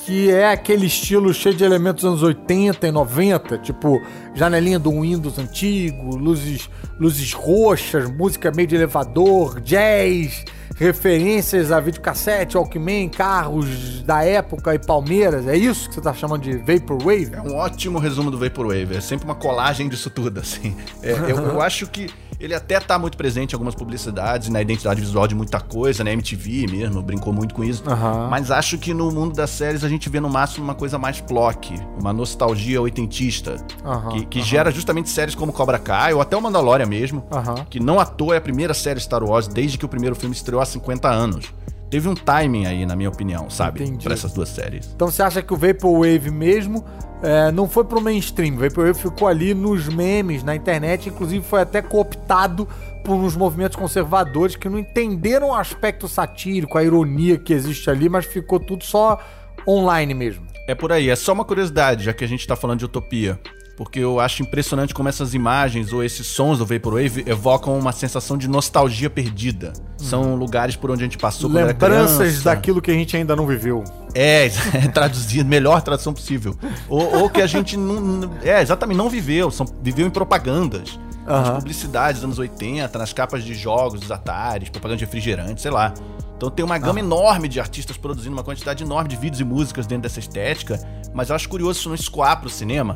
Que 0.05 0.31
é 0.31 0.51
aquele 0.51 0.87
estilo 0.87 1.33
cheio 1.35 1.55
de 1.55 1.65
elementos 1.65 2.03
dos 2.03 2.11
anos 2.11 2.23
80 2.23 2.89
e 2.89 2.91
90, 2.91 3.59
tipo 3.59 4.01
janelinha 4.35 4.79
do 4.79 4.91
Windows 4.91 5.39
antigo, 5.39 6.17
luzes, 6.17 6.71
luzes 6.99 7.33
roxas, 7.33 8.11
música 8.11 8.51
meio 8.51 8.69
de 8.69 8.77
elevador, 8.77 9.61
jazz, 9.61 10.45
referências 10.81 11.71
a 11.71 11.79
videocassete, 11.79 12.57
Walkman, 12.57 13.11
carros 13.11 14.03
da 14.03 14.25
época 14.25 14.75
e 14.75 14.79
Palmeiras. 14.79 15.47
É 15.47 15.55
isso 15.55 15.91
que 15.91 15.95
você 15.95 16.01
tá 16.01 16.15
chamando 16.15 16.41
de 16.41 16.57
Vaporwave? 16.57 17.33
É 17.35 17.43
um 17.43 17.55
ótimo 17.55 17.99
resumo 17.99 18.31
do 18.31 18.39
Vaporwave. 18.39 18.97
É 18.97 19.01
sempre 19.03 19.27
uma 19.27 19.35
colagem 19.35 19.91
disso 19.91 20.09
tudo, 20.09 20.41
assim. 20.41 20.75
É, 21.03 21.13
eu, 21.13 21.37
eu 21.37 21.61
acho 21.61 21.87
que 21.87 22.09
ele 22.41 22.55
até 22.55 22.81
tá 22.81 22.99
muito 22.99 23.19
presente 23.19 23.53
em 23.53 23.55
algumas 23.55 23.75
publicidades, 23.75 24.49
na 24.49 24.63
identidade 24.63 24.99
visual 24.99 25.29
de 25.29 25.35
muita 25.35 25.61
coisa, 25.61 26.03
né? 26.03 26.15
MTV 26.15 26.67
mesmo, 26.71 27.03
brincou 27.03 27.35
muito 27.35 27.55
com 27.55 27.63
isso. 27.63 27.83
Aham. 27.87 28.29
Mas 28.31 28.51
acho 28.51 28.79
que 28.79 28.95
no 28.95 29.11
mundo 29.11 29.37
das 29.37 29.51
séries 29.51 29.85
a 29.85 29.89
gente 29.89 30.09
vê 30.09 30.19
no 30.21 30.31
máximo 30.31 30.65
uma 30.65 30.75
coisa 30.75 30.99
mais 30.99 31.21
plock, 31.21 31.79
uma 31.99 32.15
nostalgia 32.15 32.81
oitentista, 32.81 33.57
Aham, 33.85 34.09
que, 34.09 34.25
que 34.25 34.39
aham. 34.39 34.49
gera 34.49 34.71
justamente 34.71 35.11
séries 35.11 35.35
como 35.35 35.53
Cobra 35.53 35.79
Kai 35.79 36.15
ou 36.15 36.23
até 36.23 36.35
o 36.35 36.41
Mandalorian 36.41 36.87
mesmo, 36.87 37.23
que 37.69 37.79
não 37.79 38.01
à 38.01 38.07
toa 38.07 38.35
é 38.35 38.39
a 38.39 38.41
primeira 38.41 38.73
série 38.73 39.01
Star 39.01 39.23
Wars 39.23 39.47
desde 39.47 39.77
que 39.77 39.85
o 39.85 39.89
primeiro 39.89 40.17
filme 40.17 40.35
estreou 40.35 40.63
há 40.63 40.65
50 40.71 41.09
anos. 41.09 41.53
Teve 41.91 42.09
um 42.09 42.15
timing 42.15 42.67
aí, 42.67 42.87
na 42.87 42.95
minha 42.95 43.09
opinião, 43.09 43.51
sabe? 43.51 43.83
Entendi. 43.83 44.05
Pra 44.05 44.15
essas 44.15 44.33
duas 44.33 44.49
séries. 44.49 44.91
Então 44.95 45.11
você 45.11 45.23
acha 45.23 45.43
que 45.43 45.53
o 45.53 45.57
Vaporwave 45.57 46.31
mesmo 46.31 46.85
é, 47.21 47.51
não 47.51 47.69
foi 47.69 47.85
pro 47.85 48.01
mainstream? 48.01 48.55
O 48.55 48.59
Vaporwave 48.59 48.99
ficou 48.99 49.27
ali 49.27 49.53
nos 49.55 49.89
memes, 49.89 50.45
na 50.45 50.55
internet, 50.55 51.09
inclusive 51.09 51.45
foi 51.45 51.61
até 51.61 51.83
cooptado 51.83 52.69
por 53.05 53.15
uns 53.15 53.35
movimentos 53.35 53.77
conservadores 53.77 54.55
que 54.55 54.69
não 54.69 54.79
entenderam 54.79 55.49
o 55.49 55.55
aspecto 55.55 56.07
satírico, 56.07 56.79
a 56.79 56.85
ironia 56.85 57.37
que 57.37 57.53
existe 57.53 57.91
ali, 57.91 58.09
mas 58.09 58.25
ficou 58.25 58.61
tudo 58.61 58.85
só 58.85 59.21
online 59.67 60.15
mesmo. 60.15 60.47
É 60.69 60.75
por 60.77 60.93
aí, 60.93 61.11
é 61.11 61.17
só 61.17 61.33
uma 61.33 61.45
curiosidade, 61.45 62.05
já 62.05 62.13
que 62.13 62.25
a 62.25 62.29
gente 62.29 62.47
tá 62.47 62.55
falando 62.55 62.79
de 62.79 62.85
utopia. 62.85 63.41
Porque 63.81 63.99
eu 63.99 64.21
acho 64.21 64.43
impressionante 64.43 64.93
como 64.93 65.09
essas 65.09 65.33
imagens 65.33 65.91
ou 65.91 66.05
esses 66.05 66.27
sons 66.27 66.59
do 66.59 66.67
Vaporwave 66.67 67.25
evocam 67.27 67.79
uma 67.79 67.93
sensação 67.93 68.37
de 68.37 68.47
nostalgia 68.47 69.09
perdida. 69.09 69.73
São 69.97 70.35
lugares 70.35 70.77
por 70.77 70.91
onde 70.91 71.01
a 71.01 71.07
gente 71.07 71.17
passou 71.17 71.49
Lembranças 71.49 72.43
daquilo 72.43 72.83
que 72.83 72.91
a 72.91 72.95
gente 72.95 73.17
ainda 73.17 73.35
não 73.35 73.47
viveu. 73.47 73.83
É, 74.15 74.51
traduzido, 74.93 75.49
melhor 75.49 75.81
tradução 75.81 76.13
possível. 76.13 76.55
Ou, 76.91 77.23
ou 77.23 77.31
que 77.31 77.41
a 77.41 77.47
gente 77.47 77.75
não. 77.75 78.31
É, 78.43 78.61
exatamente, 78.61 78.99
não 78.99 79.09
viveu. 79.09 79.51
São, 79.51 79.65
viveu 79.83 80.07
em 80.07 80.11
propagandas. 80.11 80.99
Nas 81.27 81.49
Aham. 81.49 81.57
publicidades 81.57 82.21
dos 82.21 82.25
anos 82.25 82.39
80, 82.39 82.99
nas 82.99 83.15
capas 83.15 83.43
de 83.43 83.55
jogos, 83.55 83.99
dos 84.01 84.11
Atares, 84.11 84.69
propaganda 84.69 84.99
de 84.99 85.07
refrigerante, 85.07 85.63
sei 85.63 85.71
lá. 85.71 85.95
Então 86.37 86.51
tem 86.51 86.67
uma 86.67 86.75
Ah. 86.75 86.79
gama 86.79 87.01
enorme 87.01 87.49
de 87.49 87.59
artistas 87.59 87.97
produzindo 87.97 88.37
uma 88.37 88.45
quantidade 88.45 88.85
enorme 88.85 89.09
de 89.09 89.17
vídeos 89.17 89.41
e 89.41 89.45
músicas 89.45 89.87
dentro 89.87 90.03
dessa 90.03 90.21
estética, 90.21 90.79
mas 91.15 91.31
eu 91.31 91.35
acho 91.35 91.49
curioso 91.49 91.79
isso 91.79 91.89
não 91.89 91.95
escoar 91.95 92.39
pro 92.41 92.51
cinema, 92.51 92.95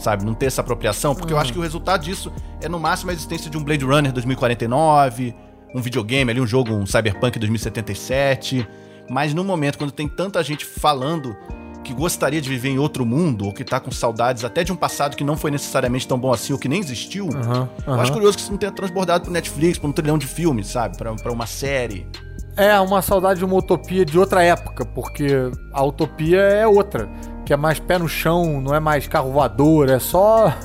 sabe? 0.00 0.24
Não 0.24 0.34
ter 0.34 0.46
essa 0.46 0.60
apropriação, 0.60 1.14
porque 1.14 1.32
eu 1.32 1.36
Hum. 1.36 1.40
acho 1.40 1.52
que 1.52 1.58
o 1.58 1.62
resultado 1.62 2.02
disso 2.02 2.32
é 2.60 2.68
no 2.68 2.80
máximo 2.80 3.10
a 3.10 3.14
existência 3.14 3.50
de 3.50 3.56
um 3.56 3.62
Blade 3.62 3.84
Runner 3.84 4.12
2049, 4.12 5.34
um 5.74 5.80
videogame 5.80 6.30
ali, 6.30 6.40
um 6.40 6.46
jogo, 6.46 6.72
um 6.72 6.86
Cyberpunk 6.86 7.38
2077. 7.38 8.66
Mas 9.08 9.34
no 9.34 9.42
momento, 9.44 9.78
quando 9.78 9.90
tem 9.90 10.08
tanta 10.08 10.42
gente 10.42 10.64
falando 10.64 11.36
que 11.82 11.94
gostaria 11.94 12.40
de 12.40 12.48
viver 12.48 12.68
em 12.68 12.78
outro 12.78 13.06
mundo, 13.06 13.46
ou 13.46 13.52
que 13.52 13.64
tá 13.64 13.80
com 13.80 13.90
saudades 13.90 14.44
até 14.44 14.62
de 14.62 14.70
um 14.72 14.76
passado 14.76 15.16
que 15.16 15.24
não 15.24 15.36
foi 15.36 15.50
necessariamente 15.50 16.06
tão 16.06 16.18
bom 16.18 16.32
assim, 16.32 16.52
ou 16.52 16.58
que 16.58 16.68
nem 16.68 16.78
existiu, 16.78 17.28
Aham, 17.34 17.68
eu 17.86 17.92
aham. 17.94 18.02
acho 18.02 18.12
curioso 18.12 18.36
que 18.36 18.42
isso 18.42 18.50
não 18.52 18.58
tenha 18.58 18.70
transbordado 18.70 19.24
pro 19.24 19.32
Netflix, 19.32 19.78
pra 19.78 19.88
um 19.88 19.92
trilhão 19.92 20.18
de 20.18 20.26
filmes, 20.26 20.66
sabe? 20.68 20.96
Pra, 20.98 21.14
pra 21.14 21.32
uma 21.32 21.46
série. 21.46 22.06
É 22.56 22.78
uma 22.80 23.00
saudade 23.00 23.38
de 23.38 23.44
uma 23.44 23.56
utopia 23.56 24.04
de 24.04 24.18
outra 24.18 24.42
época, 24.44 24.84
porque 24.84 25.26
a 25.72 25.82
utopia 25.82 26.38
é 26.40 26.66
outra, 26.66 27.08
que 27.50 27.54
é 27.54 27.56
mais 27.56 27.80
pé 27.80 27.98
no 27.98 28.08
chão, 28.08 28.60
não 28.60 28.72
é 28.72 28.78
mais 28.78 29.08
carro 29.08 29.32
voador, 29.32 29.88
é 29.90 29.98
só 29.98 30.56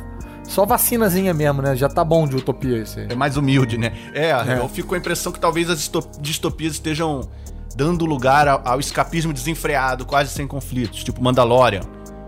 só 0.43 0.67
vacinazinha 0.67 1.33
mesmo, 1.33 1.59
né? 1.59 1.75
Já 1.75 1.89
tá 1.89 2.03
bom 2.03 2.27
de 2.27 2.35
utopia 2.35 2.77
esse. 2.77 3.07
É 3.09 3.15
mais 3.15 3.37
humilde, 3.37 3.75
né? 3.75 3.91
É, 4.13 4.31
eu 4.59 4.69
fico 4.69 4.89
com 4.89 4.93
a 4.93 4.97
impressão 4.99 5.31
que 5.31 5.39
talvez 5.39 5.67
as 5.67 5.79
disto- 5.79 6.07
distopias 6.21 6.73
estejam 6.73 7.27
dando 7.75 8.05
lugar 8.05 8.47
ao, 8.47 8.61
ao 8.63 8.79
escapismo 8.79 9.33
desenfreado, 9.33 10.05
quase 10.05 10.29
sem 10.29 10.45
conflitos, 10.45 11.03
tipo 11.03 11.23
Mandalorian. 11.23 11.81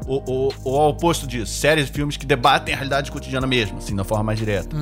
Ou, 0.08 0.24
ou, 0.63 0.80
ao 0.80 0.89
oposto 0.89 1.28
disso, 1.28 1.52
séries 1.54 1.89
e 1.89 1.91
filmes 1.91 2.15
que 2.15 2.26
debatem 2.26 2.74
a 2.74 2.78
realidade 2.78 3.12
cotidiana 3.12 3.46
mesmo, 3.46 3.78
assim, 3.78 3.93
da 3.93 4.06
forma 4.06 4.24
mais 4.24 4.39
direta. 4.39 4.76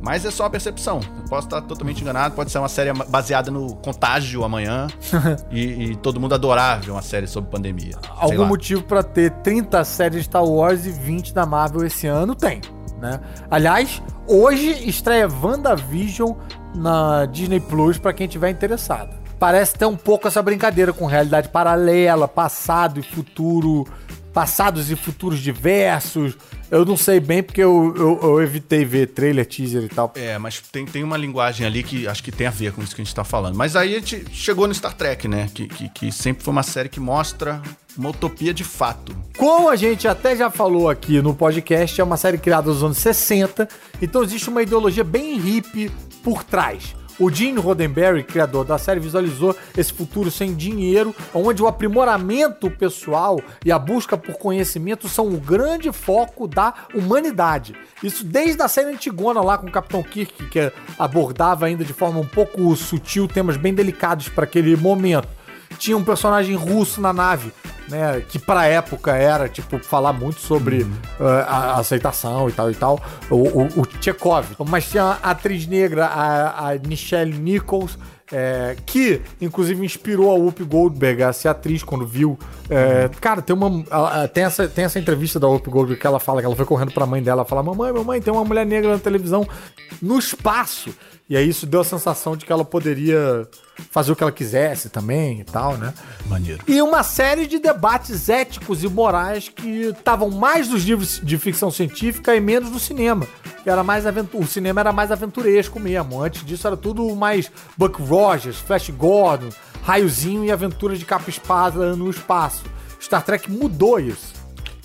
Mas 0.00 0.24
é 0.24 0.30
só 0.30 0.44
uma 0.44 0.50
percepção. 0.50 1.00
Eu 1.16 1.24
posso 1.28 1.48
estar 1.48 1.60
totalmente 1.62 2.00
enganado, 2.00 2.34
pode 2.34 2.50
ser 2.50 2.58
uma 2.58 2.68
série 2.68 2.92
baseada 2.92 3.50
no 3.50 3.74
contágio 3.76 4.44
amanhã 4.44 4.86
e, 5.50 5.90
e 5.90 5.96
todo 5.96 6.20
mundo 6.20 6.34
adorar 6.34 6.80
ver 6.80 6.92
uma 6.92 7.02
série 7.02 7.26
sobre 7.26 7.50
pandemia. 7.50 7.96
Algum 8.16 8.46
motivo 8.46 8.82
pra 8.84 9.02
ter 9.02 9.30
30 9.42 9.84
séries 9.84 10.18
de 10.20 10.24
Star 10.24 10.44
Wars 10.44 10.86
e 10.86 10.90
20 10.90 11.34
da 11.34 11.44
Marvel 11.44 11.84
esse 11.84 12.06
ano? 12.06 12.34
Tem, 12.34 12.60
né? 13.00 13.20
Aliás, 13.50 14.00
hoje 14.26 14.88
estreia 14.88 15.28
WandaVision 15.28 16.32
na 16.74 17.26
Disney 17.26 17.60
Plus 17.60 17.98
pra 17.98 18.12
quem 18.12 18.28
tiver 18.28 18.50
interessado. 18.50 19.16
Parece 19.38 19.74
ter 19.74 19.86
um 19.86 19.96
pouco 19.96 20.26
essa 20.26 20.42
brincadeira 20.42 20.92
com 20.92 21.06
realidade 21.06 21.48
paralela, 21.48 22.26
passado 22.26 22.98
e 22.98 23.02
futuro, 23.02 23.86
passados 24.32 24.90
e 24.90 24.96
futuros 24.96 25.40
diversos, 25.40 26.36
Eu 26.70 26.84
não 26.84 26.98
sei 26.98 27.18
bem 27.18 27.42
porque 27.42 27.62
eu, 27.62 27.94
eu, 27.96 28.20
eu 28.22 28.42
evitei 28.42 28.84
ver 28.84 29.06
trailer, 29.08 29.46
teaser 29.46 29.84
e 29.84 29.88
tal. 29.88 30.12
É, 30.14 30.36
mas 30.36 30.60
tem, 30.60 30.84
tem 30.84 31.02
uma 31.02 31.16
linguagem 31.16 31.66
ali 31.66 31.82
que 31.82 32.06
acho 32.06 32.22
que 32.22 32.30
tem 32.30 32.46
a 32.46 32.50
ver 32.50 32.72
com 32.72 32.82
isso 32.82 32.94
que 32.94 33.00
a 33.00 33.04
gente 33.04 33.14
tá 33.14 33.24
falando. 33.24 33.56
Mas 33.56 33.74
aí 33.74 33.96
a 33.96 33.98
gente 33.98 34.26
chegou 34.32 34.68
no 34.68 34.74
Star 34.74 34.92
Trek, 34.92 35.26
né? 35.26 35.48
Que, 35.54 35.66
que, 35.66 35.88
que 35.88 36.12
sempre 36.12 36.44
foi 36.44 36.52
uma 36.52 36.62
série 36.62 36.90
que 36.90 37.00
mostra 37.00 37.62
uma 37.96 38.10
utopia 38.10 38.52
de 38.52 38.64
fato. 38.64 39.16
Como 39.36 39.68
a 39.68 39.76
gente 39.76 40.06
até 40.06 40.36
já 40.36 40.50
falou 40.50 40.90
aqui 40.90 41.22
no 41.22 41.34
podcast, 41.34 41.98
é 42.00 42.04
uma 42.04 42.16
série 42.16 42.36
criada 42.36 42.68
nos 42.68 42.82
anos 42.82 42.98
60, 42.98 43.66
então 44.00 44.22
existe 44.22 44.48
uma 44.48 44.62
ideologia 44.62 45.02
bem 45.02 45.38
hippie 45.38 45.90
por 46.22 46.44
trás. 46.44 46.94
O 47.18 47.30
Gene 47.30 47.58
Roddenberry, 47.58 48.22
criador 48.22 48.64
da 48.64 48.78
série, 48.78 49.00
visualizou 49.00 49.56
esse 49.76 49.92
futuro 49.92 50.30
sem 50.30 50.54
dinheiro, 50.54 51.14
onde 51.34 51.60
o 51.60 51.66
aprimoramento 51.66 52.70
pessoal 52.70 53.40
e 53.64 53.72
a 53.72 53.78
busca 53.78 54.16
por 54.16 54.36
conhecimento 54.36 55.08
são 55.08 55.28
o 55.28 55.40
grande 55.40 55.90
foco 55.90 56.46
da 56.46 56.72
humanidade. 56.94 57.74
Isso 58.02 58.24
desde 58.24 58.62
a 58.62 58.68
série 58.68 58.94
antigona 58.94 59.40
lá 59.40 59.58
com 59.58 59.66
o 59.66 59.72
Capitão 59.72 60.02
Kirk, 60.02 60.48
que 60.48 60.72
abordava 60.96 61.66
ainda 61.66 61.84
de 61.84 61.92
forma 61.92 62.20
um 62.20 62.26
pouco 62.26 62.74
sutil 62.76 63.26
temas 63.26 63.56
bem 63.56 63.74
delicados 63.74 64.28
para 64.28 64.44
aquele 64.44 64.76
momento. 64.76 65.37
Tinha 65.78 65.96
um 65.96 66.04
personagem 66.04 66.54
russo 66.56 67.00
na 67.00 67.12
nave, 67.12 67.52
né? 67.88 68.20
Que 68.28 68.38
pra 68.38 68.66
época 68.66 69.14
era, 69.16 69.48
tipo, 69.48 69.78
falar 69.78 70.12
muito 70.12 70.40
sobre 70.40 70.82
uh, 70.82 70.88
a 71.46 71.74
aceitação 71.78 72.48
e 72.48 72.52
tal 72.52 72.70
e 72.70 72.74
tal. 72.74 73.00
O, 73.30 73.36
o, 73.36 73.66
o 73.82 73.86
Chekhov. 74.00 74.46
Mas 74.68 74.88
tinha 74.90 75.04
a 75.22 75.30
atriz 75.30 75.66
negra, 75.66 76.06
a, 76.06 76.70
a 76.70 76.78
Michelle 76.86 77.38
Nichols. 77.38 77.96
é, 78.30 78.76
que 78.84 79.22
inclusive 79.40 79.82
inspirou 79.84 80.30
a 80.30 80.34
Whoopi 80.34 80.62
Goldberg 80.62 81.22
a 81.22 81.32
ser 81.32 81.48
atriz 81.48 81.82
quando 81.82 82.06
viu. 82.06 82.38
É, 82.68 83.08
Cara, 83.20 83.40
tem 83.40 83.56
uma. 83.56 83.82
ela- 83.90 84.28
tem, 84.28 84.44
essa, 84.44 84.68
tem 84.68 84.84
essa 84.84 84.98
entrevista 84.98 85.40
da 85.40 85.46
Whoopi 85.48 85.70
Goldberg 85.70 85.98
que 86.00 86.06
ela 86.06 86.20
fala 86.20 86.40
que 86.42 86.46
ela 86.46 86.54
foi 86.56 86.66
correndo 86.66 86.92
pra 86.92 87.06
mãe 87.06 87.22
dela 87.22 87.44
fala: 87.46 87.62
Mamãe, 87.62 87.90
mamãe, 87.92 88.20
tem 88.20 88.30
uma 88.32 88.44
mulher 88.44 88.66
negra 88.66 88.92
na 88.92 88.98
televisão 88.98 89.46
no 90.02 90.18
espaço. 90.18 90.90
E 91.30 91.36
aí 91.36 91.46
isso 91.48 91.66
deu 91.66 91.80
a 91.82 91.84
sensação 91.84 92.34
de 92.36 92.46
que 92.46 92.52
ela 92.52 92.64
poderia 92.64 93.46
fazer 93.90 94.10
o 94.12 94.16
que 94.16 94.22
ela 94.22 94.32
quisesse 94.32 94.88
também 94.88 95.40
e 95.40 95.44
tal, 95.44 95.76
né? 95.76 95.92
Maneiro. 96.26 96.62
E 96.66 96.80
uma 96.80 97.02
série 97.02 97.46
de 97.46 97.58
debates 97.58 98.30
éticos 98.30 98.82
e 98.82 98.88
morais 98.88 99.48
que 99.50 99.68
estavam 99.90 100.30
mais 100.30 100.68
nos 100.68 100.84
livros 100.84 101.20
de 101.22 101.36
ficção 101.36 101.70
científica 101.70 102.34
e 102.34 102.40
menos 102.40 102.70
no 102.70 102.78
cinema. 102.80 103.26
Que 103.62 103.68
era 103.68 103.84
mais 103.84 104.06
aventu- 104.06 104.38
o 104.38 104.46
cinema 104.46 104.80
era 104.80 104.90
mais 104.92 105.12
aventuresco 105.12 105.78
mesmo. 105.78 106.22
Antes 106.22 106.42
disso 106.46 106.66
era 106.66 106.76
tudo 106.78 107.14
mais 107.14 107.50
Buck 107.76 108.00
Rogers, 108.00 108.56
Flash 108.56 108.88
Gordon, 108.90 109.50
raiozinho 109.82 110.44
e 110.46 110.50
aventuras 110.50 110.98
de 110.98 111.04
capa 111.04 111.28
espada 111.28 111.94
no 111.94 112.08
espaço. 112.08 112.62
Star 113.00 113.22
Trek 113.22 113.50
mudou 113.50 114.00
isso. 114.00 114.37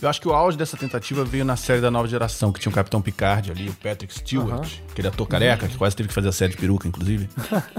Eu 0.04 0.10
acho 0.10 0.20
que 0.20 0.28
o 0.28 0.34
auge 0.34 0.58
dessa 0.58 0.76
tentativa 0.76 1.24
veio 1.24 1.45
na 1.45 1.56
série 1.56 1.80
da 1.80 1.89
nova 1.89 2.10
geração, 2.10 2.51
que 2.51 2.60
tinha 2.60 2.70
o 2.70 2.76
Capitão 2.76 3.01
Picard 3.01 3.49
ali, 3.49 3.70
o 3.70 3.74
Patrick 3.74 4.14
Stewart, 4.14 4.80
aquele 4.91 5.08
ator 5.08 5.26
careca, 5.26 5.66
que 5.66 5.78
quase 5.78 5.95
teve 5.95 6.10
que 6.10 6.14
fazer 6.14 6.28
a 6.28 6.32
série 6.34 6.51
de 6.51 6.58
peruca, 6.58 6.86
inclusive. 6.86 7.30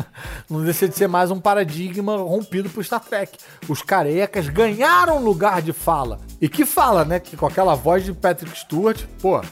Não 0.49 0.65
deixa 0.65 0.89
de 0.89 0.97
ser 0.97 1.07
mais 1.07 1.31
um 1.31 1.39
paradigma 1.39 2.17
rompido 2.17 2.71
pro 2.71 2.83
Star 2.83 3.05
Trek. 3.05 3.37
Os 3.69 3.83
carecas 3.83 4.49
ganharam 4.49 5.23
lugar 5.23 5.61
de 5.61 5.75
fala. 5.75 6.19
E 6.41 6.49
que 6.49 6.65
fala, 6.65 7.05
né? 7.05 7.21
Que 7.21 7.37
com 7.37 7.45
aquela 7.45 7.75
voz 7.75 8.07
de 8.07 8.15
Patrick 8.15 8.59
Stewart, 8.59 9.03
pô, 9.21 9.43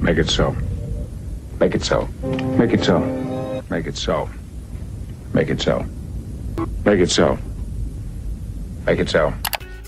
Make 0.00 0.18
it 0.18 0.32
so. 0.32 0.56
Make 1.60 1.76
it 1.76 1.86
so. 1.86 2.08
Make 2.58 2.74
it 2.74 2.84
so. 2.84 2.98
Make 3.70 3.88
it 3.88 3.96
so. 3.96 4.28
Make 5.32 5.52
it 5.52 5.62
so. 5.62 5.84
Make 6.84 7.00
it 7.00 7.12
so. 7.12 7.38
Make 8.84 9.00
it 9.02 9.08
so. 9.08 9.32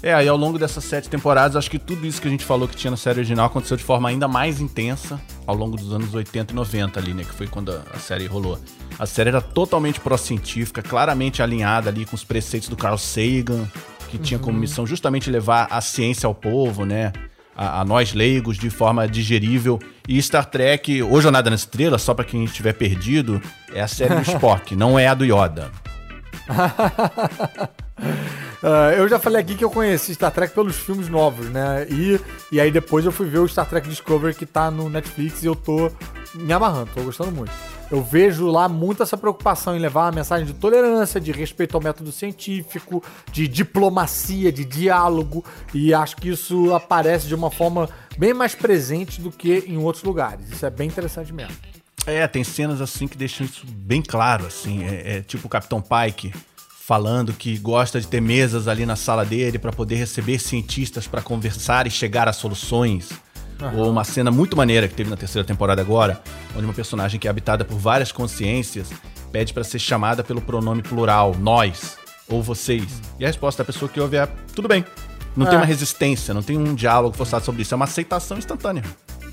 É, 0.03 0.15
aí 0.15 0.27
ao 0.27 0.37
longo 0.37 0.59
dessas 0.59 0.83
sete 0.85 1.11
temporadas, 1.11 1.57
acho 1.57 1.71
que 1.71 1.79
tudo 1.79 2.07
isso 2.07 2.23
que 2.23 2.29
a 2.29 2.31
gente 2.31 2.45
falou 2.45 2.67
que 2.67 2.75
tinha 2.75 2.91
na 2.91 2.97
série 2.97 3.19
original 3.19 3.47
aconteceu 3.47 3.77
de 3.77 3.85
forma 3.85 4.09
ainda 4.09 4.27
mais 4.27 4.59
intensa 4.61 5.21
ao 5.47 5.55
longo 5.55 5.77
dos 5.77 5.93
anos 5.93 6.15
80 6.15 6.53
e 6.53 6.57
90 6.57 6.99
ali, 6.99 7.13
né? 7.13 7.23
Que 7.23 7.35
foi 7.35 7.47
quando 7.47 7.71
a, 7.71 7.83
a 7.93 7.99
série 7.99 8.27
rolou. 8.27 8.59
A 8.99 9.05
série 9.05 9.29
era 9.29 9.43
totalmente 9.43 10.01
pró-científica, 10.01 10.83
claramente 10.83 11.43
alinhada 11.43 11.91
ali 11.91 12.07
com 12.07 12.17
os 12.17 12.25
preceitos 12.25 12.69
do 12.69 12.77
Carl 12.77 12.97
Sagan, 12.97 13.69
que 14.09 14.17
tinha 14.17 14.39
como 14.41 14.59
missão 14.59 14.87
justamente 14.87 15.31
levar 15.31 15.69
a 15.71 15.81
ciência 15.83 16.27
ao 16.27 16.35
povo, 16.35 16.87
né? 16.87 17.13
A, 17.55 17.83
a 17.83 17.85
nós 17.85 18.15
leigos 18.15 18.57
de 18.57 18.71
forma 18.71 19.07
digerível. 19.07 19.79
E 20.09 20.21
Star 20.23 20.47
Trek, 20.47 21.03
ou 21.03 21.21
Jornada 21.21 21.51
nas 21.51 21.61
Estrelas, 21.61 22.01
só 22.01 22.15
pra 22.15 22.25
quem 22.25 22.43
estiver 22.45 22.73
perdido, 22.73 23.41
é 23.75 23.83
a 23.83 23.89
série 23.89 24.15
do 24.15 24.23
Spock, 24.23 24.75
não 24.77 24.99
é 24.99 25.09
a 25.09 25.15
do 25.15 25.25
Yoda. 25.25 25.71
Ah, 28.63 28.93
eu 28.93 29.09
já 29.09 29.19
falei 29.19 29.41
aqui 29.41 29.55
que 29.55 29.65
eu 29.65 29.71
conheci 29.71 30.15
Star 30.15 30.31
Trek 30.31 30.55
pelos 30.55 30.77
filmes 30.77 31.09
novos, 31.09 31.47
né? 31.47 31.87
E, 31.89 32.21
e 32.53 32.61
aí 32.61 32.71
depois 32.71 33.05
eu 33.05 33.13
fui 33.13 33.27
ver 33.27 33.39
o 33.39 33.49
Star 33.49 33.67
Trek 33.67 33.89
Discovery 33.89 34.35
que 34.35 34.45
tá 34.45 34.71
no 34.71 34.89
Netflix 34.91 35.43
e 35.43 35.47
eu 35.47 35.57
tô 35.57 35.91
me 36.35 36.53
amarrando, 36.53 36.91
tô 36.95 37.03
gostando 37.03 37.33
muito. 37.33 37.53
Eu 37.91 38.03
vejo 38.03 38.47
lá 38.47 38.69
muito 38.69 39.03
essa 39.03 39.17
preocupação 39.17 39.75
em 39.75 39.81
levar 39.81 40.05
uma 40.05 40.13
mensagem 40.13 40.47
de 40.47 40.53
tolerância, 40.53 41.21
de 41.21 41.33
respeito 41.33 41.75
ao 41.75 41.83
método 41.83 42.13
científico, 42.13 43.03
de 43.33 43.49
diplomacia, 43.49 44.53
de 44.53 44.65
diálogo, 44.65 45.45
e 45.75 45.93
acho 45.93 46.17
que 46.17 46.29
isso 46.29 46.73
aparece 46.73 47.27
de 47.27 47.35
uma 47.35 47.51
forma 47.51 47.89
bem 48.17 48.33
mais 48.33 48.55
presente 48.55 49.21
do 49.21 49.33
que 49.33 49.65
em 49.67 49.77
outros 49.79 50.05
lugares. 50.05 50.49
Isso 50.51 50.65
é 50.65 50.71
bem 50.71 50.87
interessante 50.87 51.33
mesmo. 51.33 51.57
É, 52.07 52.27
tem 52.29 52.45
cenas 52.45 52.81
assim 52.81 53.09
que 53.09 53.17
deixam 53.19 53.45
isso 53.45 53.67
bem 53.67 54.01
claro, 54.03 54.47
assim. 54.47 54.85
É, 54.85 55.17
é 55.17 55.23
tipo 55.23 55.49
o 55.49 55.51
Capitão 55.51 55.83
Pike 55.83 56.33
falando 56.91 57.33
que 57.33 57.57
gosta 57.57 58.01
de 58.01 58.09
ter 58.09 58.21
mesas 58.21 58.67
ali 58.67 58.85
na 58.85 58.97
sala 58.97 59.25
dele 59.25 59.61
para 59.61 59.71
poder 59.71 59.95
receber 59.95 60.41
cientistas 60.41 61.07
para 61.07 61.23
conversar 61.23 61.87
e 61.87 61.91
chegar 61.91 62.27
a 62.27 62.33
soluções. 62.33 63.11
Ou 63.77 63.89
uma 63.89 64.03
cena 64.03 64.29
muito 64.33 64.57
maneira 64.57 64.89
que 64.89 64.95
teve 64.95 65.09
na 65.09 65.17
terceira 65.17 65.47
temporada 65.47 65.81
agora, 65.81 66.21
onde 66.57 66.65
uma 66.65 66.75
personagem 66.75 67.21
que 67.21 67.29
é 67.29 67.31
habitada 67.31 67.65
por 67.65 67.79
várias 67.79 68.11
consciências 68.11 68.89
pede 69.31 69.55
para 69.55 69.63
ser 69.63 69.79
chamada 69.79 70.25
pelo 70.25 70.41
pronome 70.41 70.83
plural, 70.83 71.37
nós 71.39 71.97
ou 72.29 72.43
vocês. 72.43 73.01
E 73.21 73.25
a 73.25 73.29
resposta 73.29 73.63
da 73.63 73.67
pessoa 73.73 73.89
que 73.89 74.01
ouve 74.01 74.17
é 74.17 74.27
tudo 74.53 74.67
bem. 74.67 74.85
Não 75.37 75.47
tem 75.47 75.55
É. 75.55 75.59
uma 75.59 75.67
resistência, 75.67 76.35
não 76.35 76.43
tem 76.43 76.59
um 76.59 76.75
diálogo 76.75 77.17
forçado 77.17 77.45
sobre 77.45 77.63
isso, 77.63 77.73
é 77.73 77.77
uma 77.77 77.85
aceitação 77.85 78.37
instantânea. 78.37 78.83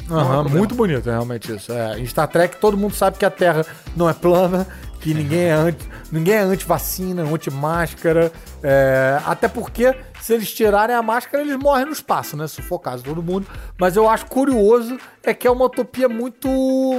Não 0.07 0.45
é 0.45 0.49
muito 0.49 0.73
bonito, 0.73 1.05
realmente 1.09 1.53
isso. 1.53 1.71
É, 1.73 1.99
em 1.99 2.05
Star 2.05 2.27
Trek, 2.27 2.57
todo 2.61 2.77
mundo 2.77 2.93
sabe 2.95 3.17
que 3.17 3.25
a 3.25 3.29
Terra 3.31 3.65
não 3.95 4.09
é 4.09 4.13
plana, 4.13 4.65
que 4.99 5.13
ninguém 5.13 5.45
é 5.45 5.51
anti, 5.51 5.89
ninguém 6.11 6.35
é 6.35 6.39
anti-vacina, 6.39 7.23
anti-máscara. 7.23 8.31
é, 8.63 9.19
até 9.25 9.47
porque, 9.47 9.95
se 10.21 10.33
eles 10.33 10.51
tirarem 10.51 10.95
a 10.95 11.01
máscara, 11.01 11.43
eles 11.43 11.55
morrem 11.55 11.85
no 11.85 11.91
espaço, 11.91 12.35
né? 12.35 12.47
Sufocados 12.47 13.03
todo 13.03 13.21
mundo. 13.21 13.47
Mas 13.79 13.95
eu 13.95 14.09
acho 14.09 14.25
curioso 14.25 14.97
é 15.23 15.33
que 15.33 15.47
é 15.47 15.51
uma 15.51 15.65
utopia 15.65 16.09
muito 16.09 16.47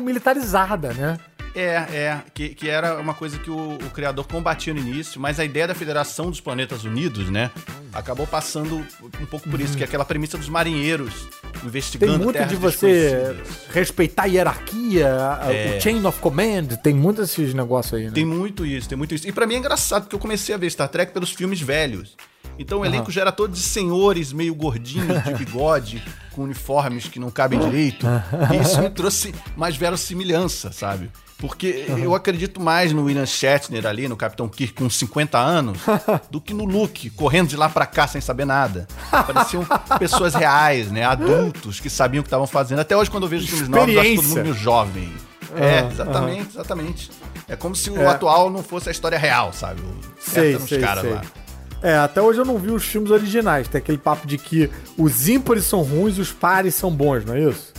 militarizada, 0.03 0.93
né? 0.93 1.19
É, 1.55 1.75
é, 1.75 2.23
que, 2.33 2.51
que 2.51 2.69
era 2.69 2.99
uma 3.01 3.15
coisa 3.15 3.39
que 3.39 3.51
o, 3.51 3.75
o 3.75 3.91
criador 3.91 4.27
combatia 4.27 4.73
no 4.73 4.81
início, 4.81 5.21
mas 5.21 5.41
a 5.41 5.45
ideia 5.45 5.67
da 5.67 5.75
Federação 5.75 6.31
dos 6.31 6.41
Planetas 6.41 6.85
Unidos, 6.85 7.31
né, 7.31 7.51
acabou 7.93 8.27
passando 8.27 8.85
um 9.21 9.27
pouco 9.27 9.49
por 9.49 9.61
isso, 9.61 9.77
que 9.77 9.83
é 9.83 9.87
aquela 9.87 10.05
premissa 10.05 10.39
dos 10.39 10.49
marinheiros 10.49 11.29
Tem 11.53 11.67
investigando 11.67 12.19
muito 12.19 12.33
terras 12.33 12.49
de 12.51 12.57
você 12.57 13.37
respeitar 13.73 14.25
a 14.25 14.27
hierarquia, 14.27 15.09
É. 15.43 15.77
o 15.77 15.81
chain 15.81 16.05
of 16.05 16.21
command, 16.21 16.67
tem 16.83 16.95
muitos 16.95 17.29
desses 17.29 17.55
negócios 17.55 17.95
aí, 17.95 18.07
né? 18.07 18.13
Tem 18.13 18.25
muito 18.25 18.65
isso, 18.65 18.89
tem 18.89 18.97
muito 18.99 19.15
isso. 19.15 19.27
E 19.29 19.33
pra 19.33 19.47
mim 19.47 19.55
é 19.55 19.59
engraçado, 19.59 20.03
porque 20.03 20.15
eu 20.15 20.21
comecei 20.21 20.55
a 20.55 20.59
ver 20.59 20.71
Star 20.71 20.89
Trek 20.89 21.13
pelos 21.13 21.31
filmes 21.31 21.61
velhos. 21.61 22.17
Então 22.59 22.81
o 22.81 22.85
elenco 22.85 23.11
já 23.11 23.21
era 23.21 23.33
todo 23.33 23.53
de 23.53 23.61
senhores 23.61 24.33
meio 24.33 24.55
gordinhos, 24.55 25.23
de 25.23 25.35
bigode, 25.45 26.03
com 26.33 26.43
uniformes 26.43 27.07
que 27.07 27.21
não 27.21 27.31
cabem 27.31 27.59
direito. 27.59 28.07
E 28.53 28.61
isso 28.61 28.81
me 28.81 28.91
trouxe 28.91 29.33
mais 29.57 29.77
verossimilhança, 29.77 30.73
sabe? 30.73 31.11
Porque 31.39 31.85
eu 31.89 32.17
acredito 32.17 32.61
mais 32.61 32.93
no 32.93 33.05
William 33.05 33.25
Shatner 33.25 33.87
ali, 33.87 34.09
no 34.09 34.17
Capitão 34.17 34.49
Kirk 34.49 34.75
com 34.75 34.91
50 34.91 35.39
anos, 35.39 35.79
do 36.29 36.41
que 36.41 36.53
no 36.53 36.65
Luke, 36.65 37.11
correndo 37.11 37.49
de 37.49 37.57
lá 37.57 37.69
pra 37.69 37.87
cá 37.87 38.09
sem 38.09 38.21
saber 38.21 38.45
nada. 38.45 38.89
Pareciam 39.09 39.65
pessoas 40.01 40.35
reais, 40.35 40.91
né? 40.91 41.05
Adultos 41.05 41.79
que 41.79 41.89
sabiam 41.89 42.21
o 42.21 42.25
que 42.25 42.27
estavam 42.29 42.47
fazendo. 42.47 42.81
Até 42.81 42.97
hoje, 42.97 43.09
quando 43.09 43.23
eu 43.23 43.29
vejo 43.29 43.45
os 43.45 43.51
filmes 43.51 43.69
novos, 43.69 43.95
eu 43.95 44.01
acho 44.01 44.15
todo 44.17 44.25
mundo 44.29 44.43
meio 44.43 44.55
jovem. 44.55 45.13
É, 45.57 45.87
exatamente, 45.93 46.49
exatamente. 46.51 47.11
É 47.49 47.55
como 47.57 47.75
se 47.77 47.89
o 47.89 47.97
É. 48.03 48.07
atual 48.07 48.51
não 48.51 48.63
fosse 48.63 48.89
a 48.89 48.93
história 48.93 49.17
real, 49.17 49.53
sabe? 49.53 49.81
O- 49.81 49.95
Sei, 50.19 50.59
sei, 50.59 50.81
caras 50.81 51.03
sei. 51.05 51.13
lá. 51.15 51.23
É, 51.81 51.97
até 51.97 52.21
hoje 52.21 52.41
eu 52.41 52.45
não 52.45 52.59
vi 52.59 52.71
os 52.73 52.85
filmes 52.85 53.13
originais. 53.13 53.69
Tem 53.69 53.79
aquele 53.79 53.97
papo 53.97 54.27
de 54.27 54.37
que 54.37 54.69
os 54.97 55.29
ímpares 55.29 55.65
são 55.65 55.83
ruins 55.83 56.19
e 56.19 56.21
os 56.21 56.33
pares 56.33 56.75
são 56.75 56.91
bons, 56.91 57.25
não 57.25 57.35
é 57.35 57.41
isso? 57.49 57.73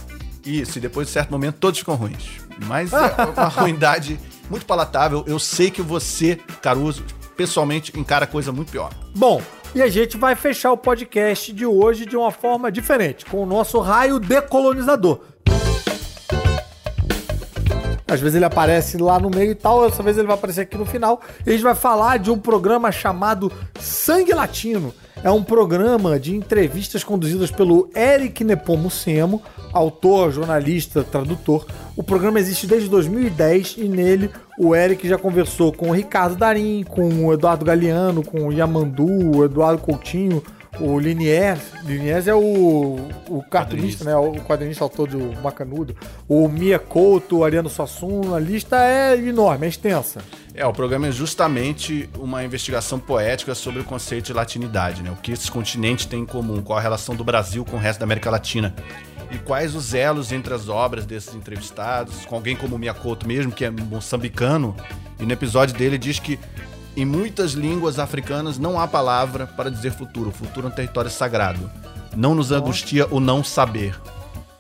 Isso, 0.45 0.77
e 0.77 0.81
depois 0.81 1.07
de 1.07 1.13
certo 1.13 1.29
momento 1.29 1.57
todos 1.59 1.77
ficam 1.79 1.95
ruins. 1.95 2.39
Mas 2.65 2.91
é 2.93 2.97
uma 3.35 3.47
ruindade 3.47 4.19
muito 4.49 4.65
palatável. 4.65 5.23
Eu 5.27 5.39
sei 5.39 5.69
que 5.69 5.81
você, 5.81 6.37
Caruso, 6.61 7.03
pessoalmente 7.35 7.97
encara 7.97 8.27
coisa 8.27 8.51
muito 8.51 8.71
pior. 8.71 8.91
Bom, 9.15 9.41
e 9.73 9.81
a 9.81 9.87
gente 9.87 10.17
vai 10.17 10.35
fechar 10.35 10.71
o 10.71 10.77
podcast 10.77 11.53
de 11.53 11.65
hoje 11.65 12.05
de 12.05 12.17
uma 12.17 12.31
forma 12.31 12.71
diferente, 12.71 13.25
com 13.25 13.43
o 13.43 13.45
nosso 13.45 13.79
raio 13.79 14.19
decolonizador. 14.19 15.21
Às 18.07 18.19
vezes 18.19 18.35
ele 18.35 18.45
aparece 18.45 18.97
lá 18.97 19.19
no 19.19 19.29
meio 19.29 19.51
e 19.51 19.55
tal, 19.55 19.87
dessa 19.87 20.01
vez 20.01 20.17
ele 20.17 20.25
vai 20.25 20.35
aparecer 20.35 20.61
aqui 20.61 20.75
no 20.75 20.85
final. 20.85 21.21
E 21.45 21.49
a 21.49 21.53
gente 21.53 21.61
vai 21.61 21.75
falar 21.75 22.17
de 22.17 22.31
um 22.31 22.39
programa 22.39 22.91
chamado 22.91 23.51
Sangue 23.79 24.33
Latino. 24.33 24.93
É 25.23 25.29
um 25.29 25.43
programa 25.43 26.19
de 26.19 26.35
entrevistas 26.35 27.03
conduzidas 27.03 27.51
pelo 27.51 27.89
Eric 27.95 28.43
Nepomucemo, 28.43 29.41
autor, 29.73 30.31
jornalista, 30.31 31.03
tradutor. 31.03 31.65
O 31.95 32.03
programa 32.03 32.39
existe 32.39 32.65
desde 32.65 32.89
2010 32.89 33.75
e 33.77 33.83
nele 33.89 34.29
o 34.57 34.75
Eric 34.75 35.07
já 35.07 35.17
conversou 35.17 35.73
com 35.73 35.89
o 35.89 35.93
Ricardo 35.93 36.35
Darim, 36.35 36.83
com 36.87 37.25
o 37.25 37.33
Eduardo 37.33 37.65
Galeano, 37.65 38.23
com 38.23 38.47
o 38.47 38.53
Yamandu, 38.53 39.37
o 39.37 39.43
Eduardo 39.43 39.81
Coutinho, 39.81 40.41
o 40.79 40.97
Liniers. 40.97 41.61
Liniers 41.85 42.27
é 42.27 42.33
o, 42.33 42.97
o 43.27 43.43
cartunista, 43.49 44.05
né? 44.05 44.15
O 44.15 44.33
quadrinista 44.41 44.83
autor 44.83 45.09
do 45.09 45.41
Macanudo. 45.41 45.95
O 46.27 46.47
Mia 46.47 46.79
Couto, 46.79 47.37
o 47.37 47.43
Ariano 47.43 47.69
Suassuna. 47.69 48.37
A 48.37 48.39
lista 48.39 48.77
é 48.85 49.17
enorme, 49.17 49.65
é 49.65 49.69
extensa. 49.69 50.21
É, 50.59 50.65
o 50.65 50.73
programa 50.73 51.07
é 51.07 51.11
justamente 51.13 52.09
uma 52.17 52.43
investigação 52.43 52.99
poética 52.99 53.55
sobre 53.55 53.79
o 53.79 53.83
conceito 53.85 54.25
de 54.25 54.33
latinidade, 54.33 55.01
né? 55.01 55.09
O 55.09 55.15
que 55.15 55.31
esses 55.31 55.49
continentes 55.49 56.05
têm 56.05 56.23
em 56.23 56.25
comum, 56.25 56.61
qual 56.61 56.77
a 56.77 56.81
relação 56.81 57.15
do 57.15 57.23
Brasil 57.23 57.63
com 57.63 57.77
o 57.77 57.79
resto 57.79 57.99
da 57.99 58.03
América 58.03 58.29
Latina. 58.29 58.75
E 59.31 59.37
quais 59.37 59.73
os 59.73 59.93
elos 59.93 60.33
entre 60.33 60.53
as 60.53 60.67
obras 60.67 61.05
desses 61.05 61.33
entrevistados, 61.33 62.25
com 62.25 62.35
alguém 62.35 62.57
como 62.57 62.75
o 62.75 62.77
Miyakoto 62.77 63.25
mesmo, 63.25 63.53
que 63.53 63.63
é 63.63 63.69
moçambicano, 63.69 64.75
e 65.17 65.23
no 65.25 65.31
episódio 65.31 65.73
dele 65.77 65.97
diz 65.97 66.19
que 66.19 66.37
em 66.93 67.05
muitas 67.05 67.53
línguas 67.53 67.97
africanas 67.97 68.57
não 68.57 68.77
há 68.77 68.85
palavra 68.85 69.47
para 69.47 69.71
dizer 69.71 69.93
futuro. 69.93 70.27
O 70.27 70.33
futuro 70.33 70.67
é 70.67 70.69
um 70.69 70.73
território 70.73 71.09
sagrado. 71.09 71.71
Não 72.13 72.35
nos 72.35 72.51
angustia 72.51 73.07
o 73.09 73.21
não 73.21 73.45
saber. 73.45 73.97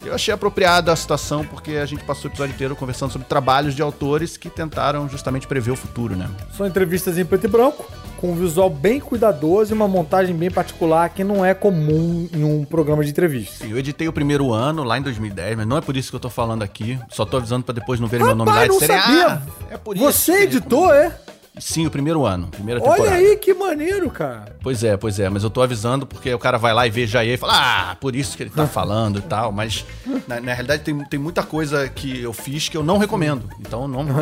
Eu 0.05 0.13
achei 0.15 0.33
apropriada 0.33 0.93
a 0.93 0.95
situação 0.95 1.43
porque 1.45 1.71
a 1.71 1.85
gente 1.85 2.03
passou 2.05 2.25
o 2.25 2.33
episódio 2.33 2.53
inteiro 2.53 2.73
conversando 2.75 3.11
sobre 3.11 3.27
trabalhos 3.27 3.75
de 3.75 3.81
autores 3.81 4.37
que 4.37 4.49
tentaram 4.49 5.09
justamente 5.09 5.45
prever 5.45 5.71
o 5.71 5.75
futuro, 5.75 6.15
né? 6.15 6.29
São 6.55 6.65
entrevistas 6.65 7.17
em 7.17 7.25
preto 7.25 7.43
e 7.45 7.47
branco, 7.49 7.85
com 8.15 8.31
um 8.31 8.35
visual 8.35 8.69
bem 8.69 8.99
cuidadoso 9.01 9.73
e 9.73 9.75
uma 9.75 9.87
montagem 9.89 10.33
bem 10.33 10.49
particular 10.49 11.09
que 11.09 11.21
não 11.23 11.43
é 11.43 11.53
comum 11.53 12.29
em 12.33 12.43
um 12.45 12.63
programa 12.63 13.03
de 13.03 13.09
entrevista. 13.09 13.65
Sim, 13.65 13.71
eu 13.71 13.77
editei 13.77 14.07
o 14.07 14.13
primeiro 14.13 14.53
ano, 14.53 14.83
lá 14.83 14.97
em 14.97 15.01
2010, 15.01 15.57
mas 15.57 15.67
não 15.67 15.77
é 15.77 15.81
por 15.81 15.97
isso 15.97 16.09
que 16.09 16.15
eu 16.15 16.19
tô 16.19 16.29
falando 16.29 16.63
aqui. 16.63 16.97
Só 17.09 17.25
tô 17.25 17.35
avisando 17.37 17.65
pra 17.65 17.73
depois 17.75 17.99
não 17.99 18.07
verem 18.07 18.25
meu 18.25 18.35
nome 18.35 18.51
lá 18.51 18.65
e 18.65 18.67
não 18.69 18.79
disserem, 18.79 19.01
sabia. 19.01 19.27
"Ah, 19.27 19.41
é 19.71 19.77
por 19.77 19.97
isso. 19.97 20.05
Você 20.05 20.37
que- 20.37 20.43
editou, 20.43 20.93
é? 20.93 21.13
Sim, 21.59 21.85
o 21.85 21.91
primeiro 21.91 22.25
ano, 22.25 22.47
primeira 22.47 22.79
temporada. 22.79 23.03
Olha 23.03 23.13
aí 23.13 23.35
que 23.37 23.53
maneiro, 23.53 24.09
cara. 24.09 24.55
Pois 24.61 24.83
é, 24.83 24.95
pois 24.97 25.19
é, 25.19 25.29
mas 25.29 25.43
eu 25.43 25.49
tô 25.49 25.61
avisando 25.61 26.05
porque 26.05 26.33
o 26.33 26.39
cara 26.39 26.57
vai 26.57 26.73
lá 26.73 26.87
e 26.87 26.89
vê 26.89 27.05
já 27.05 27.23
e 27.23 27.37
fala, 27.37 27.53
ah, 27.91 27.95
por 27.95 28.15
isso 28.15 28.35
que 28.37 28.43
ele 28.43 28.49
tá 28.49 28.65
falando 28.67 29.19
e 29.19 29.21
tal, 29.21 29.51
mas 29.51 29.85
na, 30.27 30.39
na 30.39 30.53
realidade 30.53 30.83
tem, 30.83 30.97
tem 31.05 31.19
muita 31.19 31.43
coisa 31.43 31.87
que 31.89 32.21
eu 32.21 32.33
fiz 32.33 32.69
que 32.69 32.77
eu 32.77 32.83
não 32.83 32.97
recomendo, 32.97 33.49
então 33.59 33.87
não... 33.87 34.05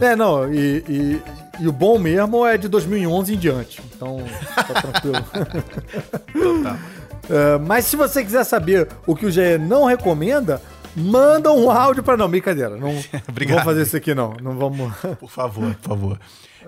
É, 0.00 0.14
não, 0.14 0.52
e, 0.52 0.84
e- 0.88 1.22
e 1.58 1.66
o 1.66 1.72
bom 1.72 1.98
mesmo 1.98 2.46
é 2.46 2.56
de 2.56 2.68
2011 2.68 3.34
em 3.34 3.36
diante, 3.36 3.82
então 3.96 4.22
tá 4.54 4.62
tranquilo. 4.80 5.24
É, 7.30 7.58
mas 7.58 7.84
se 7.84 7.94
você 7.94 8.24
quiser 8.24 8.42
saber 8.44 8.88
o 9.06 9.14
que 9.14 9.26
o 9.26 9.30
GE 9.30 9.58
não 9.58 9.84
recomenda, 9.84 10.62
manda 10.98 11.52
um 11.52 11.70
áudio 11.70 12.02
pra... 12.02 12.16
Não, 12.16 12.28
brincadeira, 12.28 12.70
não, 12.70 12.92
não 12.92 13.02
Obrigado. 13.28 13.56
vamos 13.56 13.64
fazer 13.64 13.82
isso 13.82 13.96
aqui 13.96 14.14
não, 14.14 14.34
não 14.42 14.56
vamos... 14.56 14.92
Por 15.18 15.30
favor, 15.30 15.74
por 15.76 15.88
favor. 15.88 16.20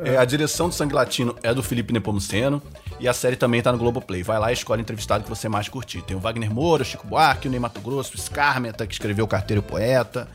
É, 0.03 0.17
a 0.17 0.25
direção 0.25 0.69
do 0.69 0.75
Sangue 0.75 0.95
Latino 0.95 1.37
é 1.43 1.53
do 1.53 1.63
Felipe 1.63 1.93
Nepomuceno 1.93 2.63
e 2.99 3.07
a 3.09 3.13
série 3.13 3.37
também 3.37 3.61
tá 3.61 3.71
no 3.71 3.79
Globoplay. 3.79 4.23
Vai 4.23 4.39
lá 4.39 4.51
e 4.51 4.55
escolhe 4.55 4.81
o 4.81 4.83
entrevistado 4.83 5.25
que 5.25 5.29
você 5.29 5.49
mais 5.49 5.69
curtir. 5.69 6.01
Tem 6.03 6.17
o 6.17 6.21
Wagner 6.21 6.51
Moura, 6.51 6.83
o 6.83 6.87
Chico 6.87 7.07
Buarque, 7.07 7.49
o 7.49 7.51
Ney 7.51 7.61
Mato 7.61 7.81
Grosso, 7.81 8.15
o 8.15 8.19
Scarmeta, 8.19 8.87
que 8.87 8.95
escreveu 8.95 9.27
Carteiro 9.27 9.63
Poeta. 9.63 10.29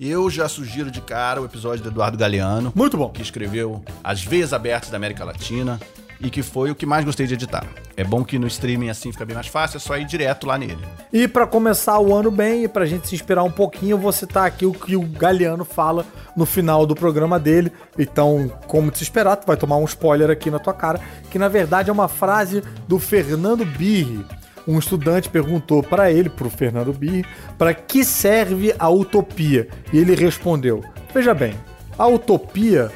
Eu 0.00 0.30
já 0.30 0.48
sugiro 0.48 0.90
de 0.90 1.00
cara 1.00 1.40
o 1.42 1.44
episódio 1.44 1.82
do 1.82 1.88
Eduardo 1.88 2.16
Galeano. 2.16 2.72
Muito 2.74 2.96
bom. 2.96 3.08
Que 3.08 3.22
escreveu 3.22 3.82
As 4.04 4.22
Veias 4.22 4.52
Abertas 4.52 4.90
da 4.90 4.96
América 4.96 5.24
Latina 5.24 5.80
e 6.20 6.30
que 6.30 6.42
foi 6.42 6.70
o 6.70 6.74
que 6.74 6.86
mais 6.86 7.04
gostei 7.04 7.26
de 7.26 7.34
editar. 7.34 7.66
É 7.96 8.04
bom 8.04 8.24
que 8.24 8.38
no 8.38 8.46
streaming 8.46 8.88
assim 8.88 9.12
fica 9.12 9.24
bem 9.24 9.34
mais 9.34 9.46
fácil, 9.46 9.76
é 9.76 9.80
só 9.80 9.96
ir 9.96 10.04
direto 10.04 10.46
lá 10.46 10.58
nele. 10.58 10.78
E 11.12 11.26
pra 11.26 11.46
começar 11.46 11.98
o 11.98 12.14
ano 12.14 12.30
bem 12.30 12.64
e 12.64 12.68
pra 12.68 12.86
gente 12.86 13.08
se 13.08 13.14
inspirar 13.14 13.42
um 13.42 13.50
pouquinho, 13.50 13.92
eu 13.92 13.98
vou 13.98 14.12
citar 14.12 14.46
aqui 14.46 14.66
o 14.66 14.72
que 14.72 14.96
o 14.96 15.02
Galeano 15.02 15.64
fala 15.64 16.06
no 16.36 16.46
final 16.46 16.86
do 16.86 16.94
programa 16.94 17.38
dele. 17.38 17.72
Então, 17.98 18.50
como 18.66 18.90
te 18.90 19.02
esperar, 19.02 19.36
tu 19.36 19.46
vai 19.46 19.56
tomar 19.56 19.76
um 19.76 19.84
spoiler 19.84 20.30
aqui 20.30 20.50
na 20.50 20.58
tua 20.58 20.74
cara, 20.74 21.00
que 21.30 21.38
na 21.38 21.48
verdade 21.48 21.90
é 21.90 21.92
uma 21.92 22.08
frase 22.08 22.62
do 22.86 22.98
Fernando 22.98 23.64
Birri. 23.64 24.24
Um 24.66 24.78
estudante 24.78 25.30
perguntou 25.30 25.82
pra 25.82 26.12
ele, 26.12 26.28
pro 26.28 26.50
Fernando 26.50 26.92
Birri, 26.92 27.24
para 27.56 27.72
que 27.72 28.04
serve 28.04 28.74
a 28.78 28.90
utopia? 28.90 29.66
E 29.92 29.98
ele 29.98 30.14
respondeu: 30.14 30.84
Veja 31.14 31.32
bem, 31.32 31.54
a 31.98 32.06
utopia 32.06 32.92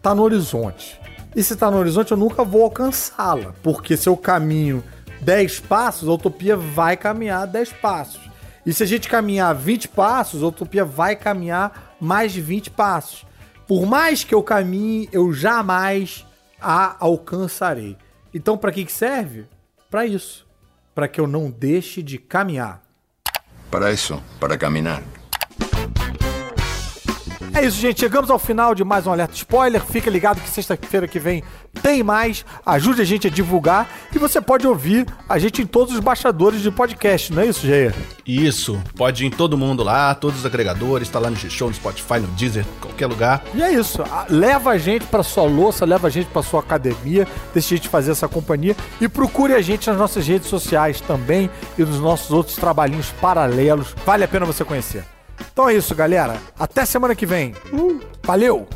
tá 0.00 0.14
no 0.14 0.22
horizonte. 0.22 1.01
E 1.34 1.42
se 1.42 1.56
tá 1.56 1.70
no 1.70 1.78
horizonte, 1.78 2.12
eu 2.12 2.16
nunca 2.16 2.44
vou 2.44 2.62
alcançá-la. 2.62 3.54
Porque 3.62 3.96
se 3.96 4.08
eu 4.08 4.16
caminho 4.16 4.84
10 5.22 5.60
passos, 5.60 6.08
a 6.08 6.12
utopia 6.12 6.56
vai 6.56 6.96
caminhar 6.96 7.46
10 7.46 7.72
passos. 7.74 8.20
E 8.64 8.72
se 8.72 8.82
a 8.82 8.86
gente 8.86 9.08
caminhar 9.08 9.54
20 9.54 9.88
passos, 9.88 10.42
a 10.42 10.46
utopia 10.46 10.84
vai 10.84 11.16
caminhar 11.16 11.96
mais 12.00 12.32
de 12.32 12.40
20 12.40 12.70
passos. 12.70 13.24
Por 13.66 13.86
mais 13.86 14.22
que 14.24 14.34
eu 14.34 14.42
caminhe, 14.42 15.08
eu 15.12 15.32
jamais 15.32 16.26
a 16.60 16.96
alcançarei. 17.00 17.96
Então, 18.34 18.56
para 18.56 18.70
que 18.70 18.84
que 18.84 18.92
serve? 18.92 19.46
Para 19.90 20.06
isso. 20.06 20.46
Para 20.94 21.08
que 21.08 21.20
eu 21.20 21.26
não 21.26 21.50
deixe 21.50 22.02
de 22.02 22.18
caminhar. 22.18 22.82
Para 23.70 23.90
eso, 23.90 24.22
para 24.38 24.58
caminar. 24.58 25.02
É 27.54 27.66
isso, 27.66 27.78
gente. 27.78 28.00
Chegamos 28.00 28.30
ao 28.30 28.38
final 28.38 28.74
de 28.74 28.82
mais 28.82 29.06
um 29.06 29.12
Alerta 29.12 29.34
Spoiler. 29.34 29.82
Fica 29.84 30.10
ligado 30.10 30.40
que 30.40 30.48
sexta-feira 30.48 31.06
que 31.06 31.18
vem 31.18 31.44
tem 31.82 32.02
mais. 32.02 32.46
Ajude 32.64 33.02
a 33.02 33.04
gente 33.04 33.26
a 33.26 33.30
divulgar. 33.30 33.88
E 34.14 34.18
você 34.18 34.40
pode 34.40 34.66
ouvir 34.66 35.06
a 35.28 35.38
gente 35.38 35.60
em 35.60 35.66
todos 35.66 35.92
os 35.94 36.00
baixadores 36.00 36.62
de 36.62 36.70
podcast, 36.70 37.30
não 37.32 37.42
é 37.42 37.46
isso, 37.46 37.66
Jair? 37.66 37.94
Isso, 38.26 38.80
pode 38.96 39.24
ir 39.24 39.26
em 39.26 39.30
todo 39.30 39.58
mundo 39.58 39.82
lá, 39.82 40.14
todos 40.14 40.40
os 40.40 40.46
agregadores, 40.46 41.08
tá 41.08 41.18
lá 41.18 41.28
no 41.28 41.36
G-Show, 41.36 41.68
no 41.68 41.74
Spotify, 41.74 42.20
no 42.20 42.28
Deezer, 42.28 42.64
qualquer 42.80 43.06
lugar. 43.06 43.42
E 43.54 43.62
é 43.62 43.70
isso. 43.70 44.02
Leva 44.30 44.70
a 44.70 44.78
gente 44.78 45.04
pra 45.06 45.22
sua 45.22 45.44
louça, 45.44 45.84
leva 45.84 46.06
a 46.06 46.10
gente 46.10 46.28
pra 46.30 46.42
sua 46.42 46.60
academia. 46.60 47.28
Deixa 47.52 47.74
a 47.74 47.76
gente 47.76 47.88
fazer 47.88 48.12
essa 48.12 48.28
companhia. 48.28 48.74
E 48.98 49.08
procure 49.08 49.54
a 49.54 49.60
gente 49.60 49.88
nas 49.90 49.98
nossas 49.98 50.26
redes 50.26 50.48
sociais 50.48 51.02
também 51.02 51.50
e 51.78 51.82
nos 51.82 52.00
nossos 52.00 52.30
outros 52.30 52.56
trabalhinhos 52.56 53.10
paralelos. 53.20 53.94
Vale 54.06 54.24
a 54.24 54.28
pena 54.28 54.46
você 54.46 54.64
conhecer. 54.64 55.04
Então 55.52 55.68
é 55.68 55.74
isso, 55.74 55.94
galera. 55.94 56.36
Até 56.58 56.84
semana 56.84 57.14
que 57.14 57.26
vem. 57.26 57.54
Valeu! 58.22 58.66